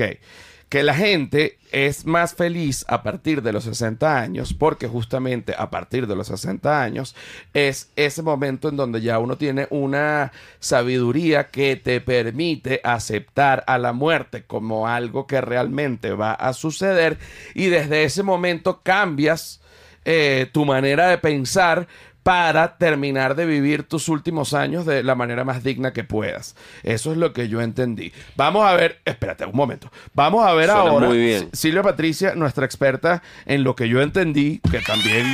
Que 0.70 0.82
la 0.82 0.94
gente 0.94 1.58
es 1.70 2.06
más 2.06 2.34
feliz 2.34 2.86
a 2.88 3.02
partir 3.02 3.42
de 3.42 3.52
los 3.52 3.64
60 3.64 4.18
años, 4.18 4.54
porque 4.54 4.86
justamente 4.88 5.54
a 5.58 5.68
partir 5.68 6.06
de 6.06 6.16
los 6.16 6.28
60 6.28 6.82
años 6.82 7.14
es 7.52 7.90
ese 7.96 8.22
momento 8.22 8.68
en 8.68 8.76
donde 8.76 9.02
ya 9.02 9.18
uno 9.18 9.36
tiene 9.36 9.66
una 9.70 10.32
sabiduría 10.60 11.48
que 11.48 11.76
te 11.76 12.00
permite 12.00 12.80
aceptar 12.84 13.64
a 13.66 13.76
la 13.78 13.92
muerte 13.92 14.44
como 14.44 14.88
algo 14.88 15.26
que 15.26 15.40
realmente 15.42 16.12
va 16.12 16.32
a 16.32 16.52
suceder 16.52 17.18
y 17.54 17.66
desde 17.66 18.04
ese 18.04 18.22
momento 18.22 18.80
cambias 18.82 19.60
eh, 20.06 20.48
tu 20.52 20.64
manera 20.64 21.08
de 21.08 21.18
pensar 21.18 21.86
para 22.30 22.76
terminar 22.78 23.34
de 23.34 23.44
vivir 23.44 23.82
tus 23.82 24.08
últimos 24.08 24.54
años 24.54 24.86
de 24.86 25.02
la 25.02 25.16
manera 25.16 25.42
más 25.42 25.64
digna 25.64 25.92
que 25.92 26.04
puedas. 26.04 26.54
Eso 26.84 27.10
es 27.10 27.18
lo 27.18 27.32
que 27.32 27.48
yo 27.48 27.60
entendí. 27.60 28.12
Vamos 28.36 28.64
a 28.64 28.74
ver, 28.74 29.00
espérate 29.04 29.44
un 29.46 29.56
momento. 29.56 29.90
Vamos 30.14 30.46
a 30.46 30.52
ver 30.52 30.66
Suena 30.66 30.80
ahora. 30.80 31.08
muy 31.08 31.18
bien. 31.18 31.50
Silvia 31.52 31.82
Patricia, 31.82 32.36
nuestra 32.36 32.64
experta 32.64 33.20
en 33.46 33.64
lo 33.64 33.74
que 33.74 33.88
yo 33.88 34.00
entendí, 34.00 34.60
que 34.70 34.78
también 34.78 35.26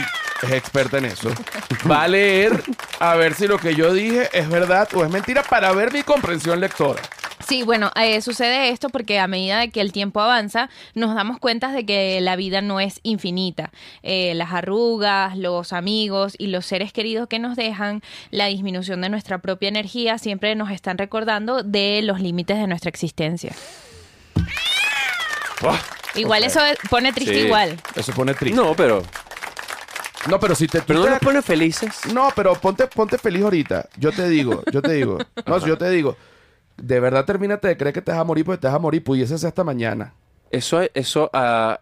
es 0.43 0.53
experta 0.53 0.97
en 0.97 1.05
eso, 1.05 1.29
va 1.91 2.05
a 2.05 2.09
leer 2.09 2.63
a 2.99 3.15
ver 3.15 3.35
si 3.35 3.47
lo 3.47 3.59
que 3.59 3.75
yo 3.75 3.93
dije 3.93 4.31
es 4.33 4.49
verdad 4.49 4.89
o 4.95 5.05
es 5.05 5.11
mentira 5.11 5.43
para 5.43 5.73
ver 5.73 5.93
mi 5.93 6.03
comprensión 6.03 6.61
lectora. 6.61 7.03
Sí, 7.47 7.63
bueno, 7.63 7.91
eh, 7.97 8.21
sucede 8.23 8.71
esto 8.71 8.89
porque 8.89 9.19
a 9.19 9.27
medida 9.27 9.59
de 9.59 9.71
que 9.71 9.81
el 9.81 9.93
tiempo 9.93 10.21
avanza, 10.21 10.71
nos 10.95 11.15
damos 11.15 11.39
cuenta 11.39 11.71
de 11.73 11.85
que 11.85 12.21
la 12.23 12.35
vida 12.37 12.63
no 12.63 12.81
es 12.81 13.01
infinita. 13.03 13.71
Eh, 14.03 14.33
las 14.35 14.53
arrugas, 14.53 15.37
los 15.37 15.73
amigos 15.73 16.35
y 16.39 16.47
los 16.47 16.65
seres 16.67 16.93
queridos 16.93 17.29
que 17.29 17.39
nos 17.39 17.55
dejan, 17.57 18.03
la 18.31 18.47
disminución 18.47 19.01
de 19.03 19.11
nuestra 19.11 19.39
propia 19.39 19.69
energía, 19.69 20.19
siempre 20.19 20.55
nos 20.55 20.71
están 20.71 20.97
recordando 20.99 21.63
de 21.63 22.01
los 22.03 22.21
límites 22.21 22.57
de 22.59 22.67
nuestra 22.67 22.89
existencia. 22.89 23.53
Buah, 25.61 25.79
Igual 26.15 26.45
eso 26.45 26.61
pone 26.91 27.13
triste 27.13 27.35
Sí. 27.35 27.41
igual. 27.47 27.77
Eso 27.95 28.13
pone 28.13 28.35
triste. 28.35 28.57
No, 28.61 28.75
pero. 28.75 29.03
No, 30.29 30.41
pero 30.41 30.55
si 30.55 30.67
te... 30.67 30.81
Pero 30.83 31.01
no 31.09 31.19
te- 31.19 31.25
pone 31.25 31.41
felices. 31.43 32.07
No, 32.13 32.31
pero 32.35 32.55
ponte, 32.55 32.87
ponte 32.89 33.17
feliz 33.19 33.43
ahorita. 33.45 33.89
Yo 33.97 34.11
te 34.11 34.29
digo, 34.29 34.63
yo 34.73 34.83
te 34.83 34.93
digo. 34.95 35.19
No, 35.47 35.65
yo 35.65 35.79
te 35.79 35.89
digo. 35.91 36.17
De 36.77 37.01
verdad 37.01 37.25
termínate 37.25 37.69
de 37.69 37.77
creer 37.77 37.95
que 37.95 38.03
te 38.03 38.13
vas 38.13 38.21
a 38.21 38.25
morir 38.25 38.45
porque 38.45 38.61
te 38.61 38.67
vas 38.67 38.77
a 38.77 38.79
morir. 38.79 39.03
Pudiese 39.03 39.37
ser 39.39 39.49
hasta 39.49 39.65
mañana. 39.65 40.15
Eso, 40.51 40.81
eso 40.95 41.31
a, 41.33 41.81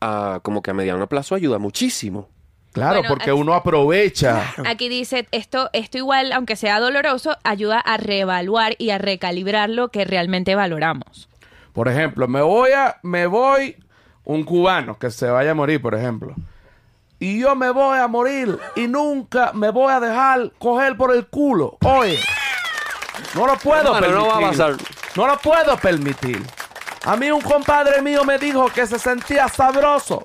a- 0.00 0.40
como 0.42 0.62
que 0.62 0.70
a 0.70 0.74
mediano 0.74 1.08
plazo 1.08 1.34
ayuda 1.34 1.58
muchísimo. 1.58 2.28
Claro, 2.72 3.00
Bueno, 3.00 3.08
porque 3.08 3.30
aquí- 3.30 3.40
uno 3.40 3.54
aprovecha. 3.54 4.54
Aquí 4.64 4.88
dice, 4.88 5.26
esto, 5.32 5.70
esto 5.72 5.98
igual, 5.98 6.32
aunque 6.32 6.54
sea 6.54 6.78
doloroso, 6.78 7.36
ayuda 7.42 7.80
a 7.80 7.96
reevaluar 7.96 8.76
y 8.78 8.90
a 8.90 8.98
recalibrar 8.98 9.68
lo 9.70 9.88
que 9.90 10.04
realmente 10.04 10.54
valoramos. 10.54 11.28
Por 11.72 11.88
ejemplo, 11.88 12.28
me 12.28 12.40
voy 12.42 12.70
a, 12.72 12.98
me 13.02 13.26
voy 13.26 13.76
un 14.24 14.44
cubano 14.44 14.98
que 14.98 15.10
se 15.10 15.28
vaya 15.28 15.50
a 15.50 15.54
morir, 15.54 15.82
por 15.82 15.94
ejemplo. 15.96 16.34
Y 17.18 17.40
yo 17.40 17.54
me 17.56 17.70
voy 17.70 17.98
a 17.98 18.06
morir 18.06 18.56
y 18.76 18.86
nunca 18.86 19.52
me 19.52 19.70
voy 19.70 19.92
a 19.92 19.98
dejar 20.00 20.52
coger 20.58 20.96
por 20.96 21.14
el 21.14 21.26
culo. 21.26 21.76
Oye, 21.84 22.18
no 23.34 23.46
lo 23.46 23.56
puedo 23.58 23.96
Hermano, 23.96 24.00
permitir. 24.00 24.18
no 24.18 24.26
va 24.28 24.36
a 24.36 24.50
pasar. 24.50 24.76
No 25.16 25.26
lo 25.26 25.38
puedo 25.38 25.76
permitir. 25.76 26.42
A 27.04 27.16
mí 27.16 27.30
un 27.30 27.40
compadre 27.40 28.02
mío 28.02 28.24
me 28.24 28.38
dijo 28.38 28.66
que 28.68 28.86
se 28.86 28.98
sentía 28.98 29.48
sabroso. 29.48 30.22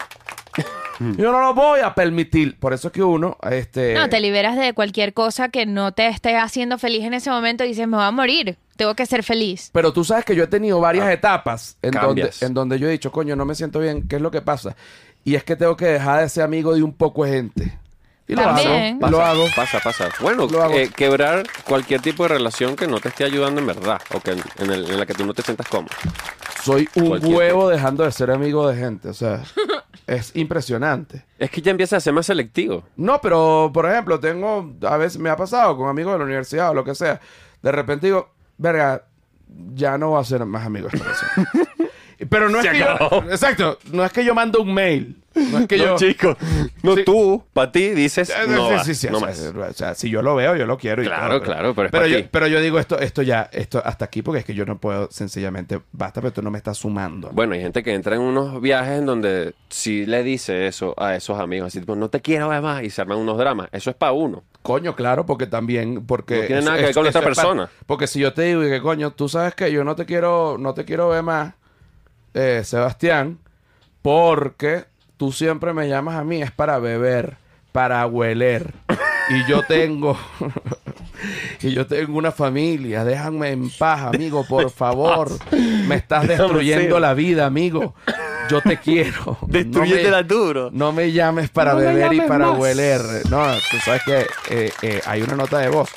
Yo 1.00 1.32
no 1.32 1.40
lo 1.40 1.54
voy 1.54 1.82
a 1.82 1.94
permitir. 1.94 2.58
Por 2.58 2.74
eso 2.74 2.88
es 2.88 2.94
que 2.94 3.04
uno, 3.04 3.38
este... 3.50 3.94
No, 3.94 4.10
te 4.10 4.20
liberas 4.20 4.58
de 4.58 4.74
cualquier 4.74 5.14
cosa 5.14 5.50
que 5.50 5.66
no 5.66 5.94
te 5.94 6.08
esté 6.08 6.38
haciendo 6.38 6.78
feliz 6.78 7.04
en 7.04 7.14
ese 7.14 7.30
momento 7.30 7.64
y 7.64 7.70
dices, 7.70 7.88
me 7.88 7.98
voy 7.98 8.06
a 8.06 8.12
morir, 8.12 8.58
tengo 8.78 8.96
que 8.96 9.06
ser 9.06 9.24
feliz. 9.24 9.70
Pero 9.74 9.92
tú 9.94 10.04
sabes 10.04 10.26
que 10.26 10.36
yo 10.36 10.46
he 10.46 10.48
tenido 10.48 10.80
varias 10.80 11.10
etapas 11.10 11.78
en 11.82 11.92
donde, 11.92 12.32
en 12.42 12.54
donde 12.54 12.80
yo 12.80 12.88
he 12.88 12.92
dicho, 12.92 13.12
coño, 13.12 13.36
no 13.36 13.46
me 13.46 13.56
siento 13.56 13.80
bien, 13.80 14.08
¿qué 14.08 14.16
es 14.18 14.22
lo 14.22 14.32
que 14.32 14.42
pasa? 14.42 14.76
Y 15.24 15.36
es 15.36 15.44
que 15.44 15.56
tengo 15.56 15.76
que 15.76 15.86
dejar 15.86 16.22
de 16.22 16.30
ser 16.30 16.44
amigo 16.44 16.74
de 16.74 16.84
un 16.84 16.94
poco 16.94 17.26
de 17.26 17.32
gente. 17.32 17.80
Y 18.28 18.36
lo 18.36 18.42
También. 18.42 18.98
hago. 19.04 19.08
y 19.08 19.12
Lo 19.12 19.22
hago. 19.24 19.46
Pasa, 19.56 19.80
pasa. 19.84 20.10
Bueno, 20.20 20.48
Lo 20.48 20.64
hago. 20.64 20.74
eh, 20.74 20.90
quebrar 20.96 21.44
cualquier 21.68 22.02
tipo 22.02 22.24
de 22.24 22.30
relación 22.30 22.76
que 22.76 22.88
no 22.88 23.00
te 23.00 23.10
esté 23.10 23.24
ayudando 23.24 23.62
en 23.62 23.68
verdad 23.68 24.02
o 24.14 24.20
que 24.20 24.32
en, 24.32 24.42
en 24.58 24.72
el- 24.72 24.90
en 24.90 25.00
la 25.00 25.06
que 25.06 25.14
tú 25.14 25.26
no 25.26 25.34
te 25.34 25.44
sientas 25.44 25.68
cómodo. 25.68 25.94
Soy 26.64 26.90
un 26.96 27.10
Cualquier 27.10 27.36
huevo 27.36 27.70
dejando 27.70 28.04
de 28.04 28.12
ser 28.12 28.32
amigo 28.32 28.68
de 28.68 28.76
gente. 28.78 29.10
O 29.10 29.14
sea, 29.14 29.44
es 30.08 30.36
impresionante. 30.36 31.24
Es 31.38 31.52
que 31.52 31.62
ya 31.62 31.70
empieza 31.70 31.98
a 31.98 32.00
ser 32.00 32.14
más 32.14 32.26
selectivo. 32.26 32.84
No, 32.96 33.22
pero 33.22 33.70
por 33.72 33.86
ejemplo, 33.90 34.20
tengo, 34.20 34.74
a 34.88 34.98
veces 34.98 35.20
me 35.20 35.30
ha 35.30 35.36
pasado 35.38 35.78
con 35.78 35.88
amigos 35.88 36.14
de 36.14 36.20
la 36.20 36.26
universidad 36.26 36.72
o 36.72 36.74
lo 36.74 36.84
que 36.84 36.96
sea. 36.96 37.22
De 37.62 37.72
repente 37.72 38.08
digo, 38.08 38.32
verga, 38.58 39.04
ya 39.76 39.98
no 40.00 40.10
voy 40.10 40.22
a 40.22 40.24
ser 40.24 40.44
más 40.46 40.66
amigo 40.66 40.88
de 40.90 40.98
esta 40.98 41.08
persona. 41.10 41.50
pero 42.30 42.50
no 42.50 42.60
es 42.60 42.68
que 42.70 42.84
acabó. 42.84 43.24
yo, 43.24 43.32
exacto, 43.32 43.78
no 43.92 44.04
es 44.06 44.12
que 44.12 44.24
yo 44.26 44.34
mando 44.36 44.62
un 44.62 44.74
mail. 44.74 45.22
No 45.36 45.60
es 45.60 45.68
que 45.68 45.78
yo... 45.78 45.88
no, 45.88 45.96
chico. 45.98 46.38
No, 46.82 46.96
Sí. 46.96 47.04
tú, 47.04 47.44
para 47.52 47.70
ti, 47.70 47.90
dices, 47.90 48.30
Eh, 48.30 48.34
no, 48.48 48.68
sí, 48.70 48.74
va, 48.74 48.84
sí, 48.86 48.96
sí, 48.96 49.08
no 49.12 49.18
o 49.18 49.20
sea, 49.20 49.28
más. 49.28 49.70
o 49.70 49.74
sea, 49.74 49.94
si 49.94 50.10
yo 50.10 50.22
lo 50.22 50.34
veo, 50.34 50.56
yo 50.56 50.66
lo 50.66 50.78
quiero. 50.78 51.04
y 51.04 51.08
Claro, 51.08 51.40
todo, 51.40 51.42
claro, 51.42 51.76
pero 51.76 51.88
es 51.88 51.92
pero 51.92 52.04
pa' 52.04 52.08
yo, 52.08 52.18
ti. 52.22 52.30
pero 52.32 52.48
yo 52.48 52.62
digo 52.62 52.80
esto, 52.80 52.98
esto 53.00 53.22
ya, 53.22 53.50
esto 53.52 53.82
hasta 53.84 54.06
aquí, 54.06 54.22
porque 54.22 54.40
es 54.40 54.46
que 54.46 54.54
yo 54.54 54.66
no 54.66 54.78
puedo, 54.78 55.10
sencillamente, 55.12 55.82
basta, 55.92 56.22
pero 56.22 56.32
tú 56.32 56.42
no 56.42 56.52
me 56.52 56.58
estás 56.58 56.78
sumando. 56.78 57.32
Bueno, 57.34 57.54
hay 57.54 57.60
gente 57.60 57.84
que 57.84 57.94
entra 57.94 58.16
en 58.16 58.22
unos 58.22 58.62
viajes 58.62 59.00
en 59.00 59.06
donde 59.06 59.54
si 59.68 60.06
le 60.06 60.24
dice 60.24 60.68
eso 60.68 60.94
a 60.98 61.16
esos 61.18 61.38
amigos, 61.38 61.68
así 61.68 61.82
tipo, 61.82 61.98
no 61.98 62.08
te 62.10 62.22
quiero 62.22 62.48
ver 62.48 62.62
más, 62.62 62.84
y 62.84 62.90
se 62.90 63.02
arman 63.02 63.18
unos 63.18 63.38
dramas. 63.38 63.68
Eso 63.74 63.90
es 63.90 63.96
para 63.98 64.14
uno. 64.14 64.46
Coño, 64.62 64.96
claro, 64.96 65.26
porque 65.26 65.48
también, 65.48 66.06
porque... 66.06 66.40
No 66.42 66.48
tiene 66.48 66.62
nada 66.62 66.78
que 66.78 66.84
ver 66.86 66.94
con 66.94 67.04
la 67.04 67.10
otra 67.10 67.20
es 67.20 67.24
pa- 67.26 67.30
persona. 67.30 67.70
porque 67.86 68.08
si 68.08 68.20
yo 68.22 68.32
te 68.34 68.44
digo 68.44 68.64
y 68.64 68.70
que, 68.70 68.80
coño, 68.82 69.12
tú 69.12 69.28
sabes 69.28 69.54
que 69.54 69.70
yo 69.70 69.84
no 69.84 69.98
te 69.98 70.06
quiero, 70.06 70.56
no 70.58 70.74
te 70.74 70.86
quiero 70.86 71.10
ver 71.10 71.24
más, 71.24 71.56
eh, 72.36 72.62
Sebastián, 72.64 73.40
porque 74.04 74.86
tú 75.18 75.32
siempre 75.32 75.74
me 75.74 75.88
llamas 75.90 76.16
a 76.18 76.24
mí, 76.24 76.42
es 76.44 76.52
para 76.52 76.78
beber, 76.78 77.38
para 77.72 78.06
hueler. 78.06 78.74
Y 79.30 79.50
yo 79.50 79.64
tengo... 79.64 80.16
y 81.62 81.72
yo 81.72 81.88
tengo 81.88 82.18
una 82.18 82.32
familia, 82.32 83.04
déjame 83.04 83.50
en 83.52 83.70
paz, 83.72 84.14
amigo, 84.14 84.46
por 84.48 84.70
favor. 84.70 85.32
Me 85.88 85.96
estás 85.96 86.28
destruyendo 86.28 87.00
la 87.00 87.14
vida, 87.16 87.46
amigo. 87.48 87.96
Yo 88.50 88.62
te 88.62 88.78
quiero. 88.78 89.40
Destruyétela 89.48 90.22
No 90.22 90.28
me- 90.28 90.28
duro. 90.28 90.70
No 90.72 90.92
me 90.92 91.12
llames 91.12 91.50
para 91.50 91.72
No 91.74 91.80
beber 91.80 92.14
y 92.14 92.22
para 92.22 92.50
más. 92.50 92.60
hueler. 92.60 93.02
No, 93.32 93.44
tú 93.72 93.78
sabes 93.84 94.04
que 94.06 94.28
eh, 94.52 94.72
eh, 94.84 95.02
hay 95.08 95.24
una 95.24 95.36
nota 95.36 95.58
de 95.58 95.70
voz. 95.70 95.90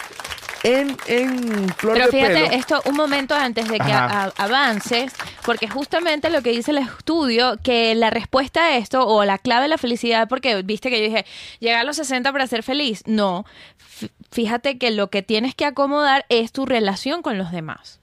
En, 0.69 0.97
en 1.07 1.69
Flor 1.71 1.95
Pero 1.95 2.07
de 2.07 2.11
fíjate, 2.13 2.35
Pelo- 2.35 2.53
esto 2.53 2.83
un 2.87 2.95
momento 2.97 3.35
antes 3.35 3.69
de 3.69 3.79
que 3.79 3.93
a- 3.93 4.33
avances, 4.37 5.13
porque 5.45 5.69
justamente 5.69 6.29
lo 6.31 6.43
que 6.43 6.51
dice 6.51 6.73
el 6.73 6.79
estudio, 6.79 7.57
que 7.63 7.95
la 7.95 8.11
respuesta 8.11 8.65
a 8.65 8.77
esto, 8.77 9.07
o 9.07 9.25
la 9.25 9.39
clave 9.39 9.63
de 9.63 9.69
la 9.69 9.79
felicidad, 9.79 10.29
porque 10.29 10.63
viste 10.63 10.91
que 10.91 10.99
yo 10.99 11.05
dije, 11.05 11.25
llegar 11.61 11.81
a 11.81 11.85
los 11.85 11.97
60 11.97 12.31
para 12.33 12.47
ser 12.47 12.63
feliz. 12.63 13.03
No, 13.07 13.45
fíjate 14.31 14.79
que 14.79 14.91
lo 14.91 15.09
que 15.11 15.23
tienes 15.23 15.55
que 15.55 15.65
acomodar 15.65 16.27
es 16.29 16.53
tu 16.53 16.67
relación 16.67 17.23
con 17.23 17.39
los 17.39 17.51
demás. 17.53 18.01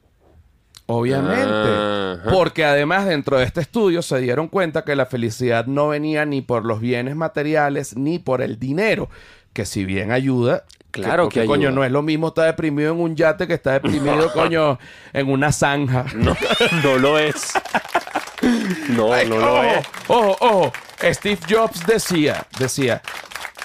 Obviamente. 0.87 1.41
Ajá. 1.43 2.29
Porque 2.31 2.63
además 2.63 3.05
dentro 3.05 3.37
de 3.39 3.45
este 3.45 3.61
estudio 3.61 4.01
se 4.01 4.19
dieron 4.19 4.47
cuenta 4.47 4.83
que 4.83 4.95
la 4.95 5.07
felicidad 5.07 5.65
no 5.65 5.87
venía 5.89 6.25
ni 6.25 6.41
por 6.41 6.63
los 6.63 6.79
bienes 6.79 7.15
materiales 7.15 7.95
ni 7.97 8.19
por 8.19 8.41
el 8.41 8.59
dinero. 8.59 9.09
Que 9.55 9.65
si 9.65 9.85
bien 9.85 10.11
ayuda. 10.11 10.65
Claro 10.91 11.23
porque, 11.23 11.41
que 11.41 11.47
coño, 11.47 11.71
no 11.71 11.85
es 11.85 11.91
lo 11.91 12.01
mismo 12.01 12.27
estar 12.27 12.45
deprimido 12.45 12.91
en 12.91 12.99
un 12.99 13.15
yate 13.15 13.47
que 13.47 13.53
estar 13.53 13.81
deprimido, 13.81 14.31
coño, 14.33 14.77
en 15.13 15.29
una 15.29 15.53
zanja. 15.53 16.05
No, 16.13 16.35
no 16.83 16.97
lo 16.97 17.17
es. 17.17 17.53
No, 18.89 19.13
Ay, 19.13 19.29
no 19.29 19.37
ojo, 19.37 19.45
lo 19.45 19.63
es. 19.63 19.87
Ojo, 20.07 20.37
ojo. 20.41 20.73
Steve 21.01 21.39
Jobs 21.49 21.85
decía, 21.87 22.45
decía, 22.59 23.01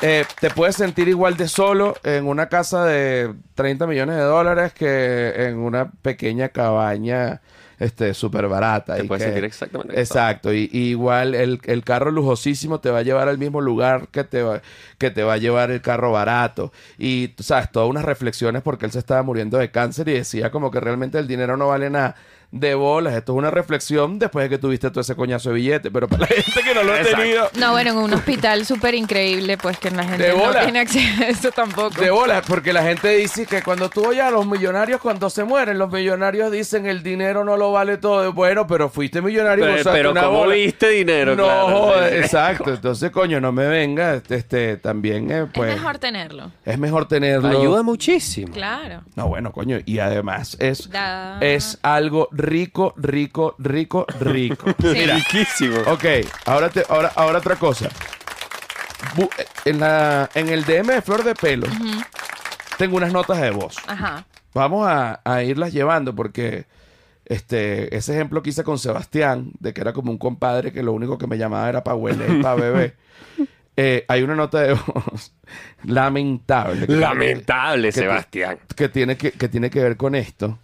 eh, 0.01 0.25
te 0.41 0.51
puedes 0.51 0.77
sentir 0.77 1.09
igual 1.09 1.37
de 1.37 1.49
solo 1.49 1.97
en 2.05 2.29
una 2.29 2.49
casa 2.49 2.85
de 2.85 3.35
30 3.57 3.89
millones 3.89 4.17
de 4.17 4.23
dólares 4.23 4.73
que 4.73 5.33
en 5.49 5.59
una 5.59 5.91
pequeña 5.91 6.51
cabaña 6.51 7.41
este 7.81 8.15
súper 8.15 8.47
barata. 8.47 8.95
Te 8.97 9.05
y 9.05 9.09
puedes 9.09 9.25
que- 9.25 9.31
sentir 9.31 9.45
exactamente 9.45 9.99
Exacto. 10.01 10.53
Y, 10.55 10.69
y 10.73 10.91
igual 10.91 11.35
el, 11.35 11.59
el 11.65 11.83
carro 11.85 12.13
lujosísimo 12.13 12.79
te 12.81 12.91
va 12.91 12.99
a 12.99 13.03
llevar 13.03 13.29
al 13.29 13.39
mismo 13.39 13.61
lugar 13.61 14.07
que 14.13 14.23
te 14.23 14.43
va, 14.45 14.63
que 14.99 15.11
te 15.11 15.25
va 15.25 15.33
a 15.35 15.37
llevar 15.39 15.73
el 15.73 15.81
carro 15.83 16.13
barato. 16.13 16.73
Y, 16.99 17.29
tú 17.29 17.43
sabes, 17.43 17.73
todas 17.73 17.89
unas 17.91 18.05
reflexiones 18.05 18.63
porque 18.63 18.87
él 18.87 18.93
se 18.93 19.01
estaba 19.01 19.23
muriendo 19.25 19.59
de 19.59 19.71
cáncer 19.73 20.09
y 20.09 20.13
decía 20.13 20.51
como 20.53 20.71
que 20.71 20.79
realmente 20.81 21.19
el 21.19 21.27
dinero 21.27 21.57
no 21.57 21.67
vale 21.69 21.91
nada 21.91 22.15
de 22.53 22.75
bolas. 22.75 23.15
Esto 23.15 23.33
es 23.33 23.39
una 23.39 23.51
reflexión 23.51 24.19
después 24.19 24.45
de 24.45 24.49
que 24.51 24.59
tuviste 24.59 24.91
todo 24.91 25.01
ese 25.01 25.15
coñazo 25.15 25.51
de 25.51 25.55
billete. 25.57 25.91
Pero 25.91 26.09
para 26.09 26.23
la 26.23 26.27
gente 26.27 26.61
que 26.65 26.75
no 26.75 26.83
lo 26.83 26.93
ha 26.93 26.97
Exacto. 26.99 27.19
tenido... 27.23 27.51
No, 27.59 27.73
bueno, 27.73 27.91
en 27.93 27.97
un 27.99 28.13
hospital 28.15 28.65
súper 28.67 28.95
increíble, 28.95 29.57
pues 29.57 29.79
que 29.79 29.91
la 29.91 30.05
gente 30.05 30.23
De 30.25 30.37
no 30.37 30.51
tiene 30.53 30.81
acceso 30.81 31.23
a 31.23 31.27
eso 31.29 31.51
tampoco. 31.53 32.01
De 32.01 32.11
bolas, 32.11 32.45
porque 32.47 32.73
la 32.73 32.83
gente 32.83 33.09
dice 33.17 33.47
que 33.47 33.63
cuando 33.63 33.89
tú 33.89 34.07
oyes 34.07 34.23
a 34.23 34.31
los 34.31 34.47
millonarios, 34.47 35.01
cuando 35.01 35.31
se 35.31 35.45
mueren, 35.45 35.79
los 35.79 35.91
millonarios 35.93 36.51
dicen 36.51 36.87
el 36.87 37.03
dinero 37.03 37.45
no 37.45 37.57
lo 37.57 37.73
vale 37.73 37.97
todo. 37.99 38.33
Bueno, 38.33 38.67
pero 38.67 38.89
fuiste 38.89 39.23
millonario 39.23 39.65
y 39.65 39.69
Pero, 39.69 39.79
gozaste 39.79 39.99
pero 39.99 40.11
una 40.11 40.23
¿cómo 40.25 40.39
bola. 40.39 40.55
viste 40.55 40.89
dinero? 40.89 41.37
No, 41.37 41.45
Claro, 41.45 42.07
exacto. 42.07 42.75
Entonces, 42.75 43.11
coño, 43.11 43.41
no 43.41 43.53
me 43.53 43.67
venga. 43.69 44.15
Este, 44.15 44.37
este, 44.37 44.77
también, 44.77 45.31
eh, 45.31 45.47
pues. 45.53 45.71
es 45.71 45.77
mejor 45.77 45.99
tenerlo. 45.99 46.51
es 46.65 46.79
mejor 46.79 47.07
tenerlo. 47.09 47.49
Ayuda 47.49 47.83
muchísimo. 47.83 48.53
Claro. 48.53 49.03
No, 49.15 49.29
bueno, 49.29 49.53
coño. 49.53 49.79
Y 49.85 49.99
además 50.01 50.57
es, 50.61 50.91
Da- 50.91 51.39
es 51.41 51.79
algo 51.83 52.29
rico, 52.41 52.95
rico, 52.97 53.55
rico, 53.59 54.07
rico. 54.21 54.67
Mira, 54.83 55.17
Riquísimo. 55.17 55.79
ok, 55.87 56.05
ahora, 56.47 56.69
te, 56.71 56.83
ahora, 56.89 57.13
ahora 57.15 57.39
otra 57.39 57.57
cosa. 57.57 57.89
Bu- 59.17 59.31
en, 59.65 59.81
la, 59.81 60.29
en 60.35 60.49
el 60.49 60.65
DM 60.65 60.87
de 60.89 61.03
Flor 61.03 61.25
de 61.25 61.35
Pelo, 61.35 61.67
tengo 62.79 62.97
unas 62.97 63.13
notas 63.13 63.41
de 63.41 63.51
voz. 63.51 63.77
Ajá. 63.87 64.25
Vamos 64.55 64.87
a, 64.89 65.21
a 65.25 65.43
irlas 65.43 65.73
llevando 65.73 66.15
porque 66.15 66.67
este, 67.25 67.95
ese 67.97 68.13
ejemplo 68.15 68.43
que 68.43 68.51
hice 68.51 68.65
con 68.65 68.79
Sebastián, 68.79 69.53
de 69.61 69.73
que 69.73 69.81
era 69.81 69.93
como 69.93 70.11
un 70.11 70.19
compadre 70.19 70.73
que 70.73 70.83
lo 70.83 70.93
único 70.93 71.17
que 71.19 71.27
me 71.27 71.39
llamaba 71.39 71.69
era 71.69 71.85
para 71.85 71.95
huele 71.97 72.27
y 72.39 72.43
para. 72.43 72.93
Eh, 73.77 74.05
hay 74.09 74.23
una 74.23 74.35
nota 74.35 74.61
de 74.61 74.75
voz 74.75 75.33
lamentable. 75.85 76.87
que- 76.87 76.93
Lamentable, 76.95 77.89
que- 77.89 77.93
Sebastián. 77.93 78.59
Que 78.77 78.89
tiene 78.89 79.17
que, 79.17 79.33
que 79.33 79.49
tiene 79.49 79.71
que 79.71 79.81
ver 79.83 79.97
con 79.97 80.15
esto. 80.15 80.59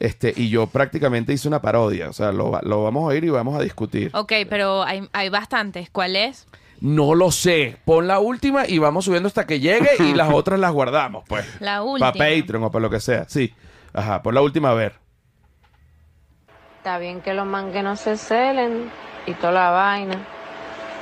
Este, 0.00 0.32
y 0.34 0.48
yo 0.48 0.66
prácticamente 0.66 1.32
hice 1.32 1.46
una 1.46 1.60
parodia. 1.62 2.08
O 2.08 2.12
sea, 2.12 2.32
lo, 2.32 2.50
va- 2.50 2.60
lo 2.62 2.82
vamos 2.82 3.02
a 3.04 3.06
oír 3.08 3.22
y 3.24 3.30
vamos 3.30 3.56
a 3.56 3.62
discutir. 3.62 4.10
Ok, 4.14 4.32
pero 4.48 4.82
hay, 4.82 5.08
hay 5.12 5.28
bastantes. 5.28 5.90
¿Cuál 5.90 6.16
es? 6.16 6.46
No 6.80 7.14
lo 7.14 7.30
sé. 7.30 7.76
Pon 7.84 8.08
la 8.08 8.18
última 8.18 8.66
y 8.66 8.78
vamos 8.78 9.04
subiendo 9.04 9.26
hasta 9.26 9.46
que 9.46 9.60
llegue 9.60 9.90
y 9.98 10.14
las 10.14 10.30
otras 10.32 10.58
las 10.58 10.72
guardamos, 10.72 11.24
pues. 11.28 11.46
La 11.60 11.82
última. 11.82 12.12
Para 12.12 12.24
Patreon 12.30 12.64
o 12.64 12.70
para 12.70 12.80
lo 12.82 12.88
que 12.90 12.98
sea. 13.00 13.26
Sí. 13.28 13.54
Ajá, 13.92 14.22
pon 14.22 14.34
la 14.34 14.40
última 14.42 14.70
a 14.70 14.74
ver. 14.74 14.94
Está 16.78 16.98
bien 16.98 17.20
que 17.20 17.34
los 17.34 17.46
mangues 17.46 17.84
no 17.84 17.94
se 17.96 18.16
celen 18.16 18.90
y 19.26 19.34
toda 19.34 19.52
la 19.52 19.70
vaina, 19.70 20.16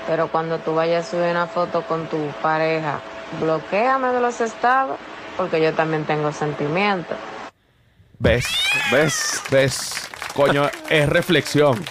pero 0.09 0.27
cuando 0.29 0.59
tú 0.59 0.75
vayas 0.75 1.07
a 1.07 1.11
subir 1.11 1.31
una 1.31 1.47
foto 1.47 1.83
con 1.83 2.07
tu 2.09 2.19
pareja, 2.43 2.99
bloqueame 3.41 4.09
de 4.09 4.21
los 4.21 4.41
estados, 4.41 4.99
porque 5.37 5.63
yo 5.63 5.73
también 5.75 6.05
tengo 6.05 6.33
sentimientos. 6.33 7.17
¿Ves? 8.21 8.47
¿Ves? 8.91 9.43
¿Ves? 9.51 10.09
Coño, 10.35 10.69
es 10.89 11.09
reflexión. 11.09 11.85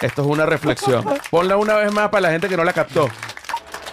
Esto 0.00 0.22
es 0.22 0.28
una 0.28 0.46
reflexión. 0.46 1.04
Ponla 1.30 1.56
una 1.56 1.74
vez 1.74 1.92
más 1.92 2.08
para 2.08 2.22
la 2.22 2.30
gente 2.30 2.48
que 2.48 2.56
no 2.56 2.64
la 2.64 2.72
captó. 2.72 3.08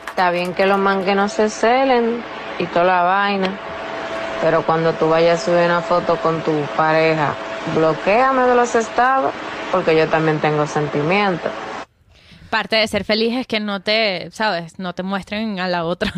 Está 0.08 0.30
bien 0.32 0.54
que 0.54 0.66
los 0.66 0.78
mangues 0.78 1.16
no 1.16 1.28
se 1.30 1.50
celen 1.50 2.24
y 2.60 2.66
toda 2.68 2.86
la 2.86 3.02
vaina, 3.04 3.60
pero 4.42 4.64
cuando 4.64 4.94
tú 4.94 5.10
vayas 5.10 5.42
a 5.42 5.46
subir 5.46 5.66
una 5.66 5.82
foto 5.82 6.16
con 6.18 6.42
tu 6.42 6.62
pareja, 6.76 7.34
bloqueame 7.76 8.44
de 8.44 8.56
los 8.56 8.76
estados, 8.76 9.32
porque 9.72 9.96
yo 9.98 10.08
también 10.08 10.40
tengo 10.40 10.66
sentimientos. 10.66 11.52
Parte 12.50 12.76
de 12.78 12.88
ser 12.88 13.04
feliz 13.04 13.36
es 13.36 13.48
que 13.48 13.60
no 13.60 13.82
te, 13.82 14.30
¿sabes? 14.32 14.80
No 14.80 14.94
te 14.94 15.04
muestren 15.04 15.60
a 15.60 15.68
la 15.68 15.84
otra. 15.86 16.14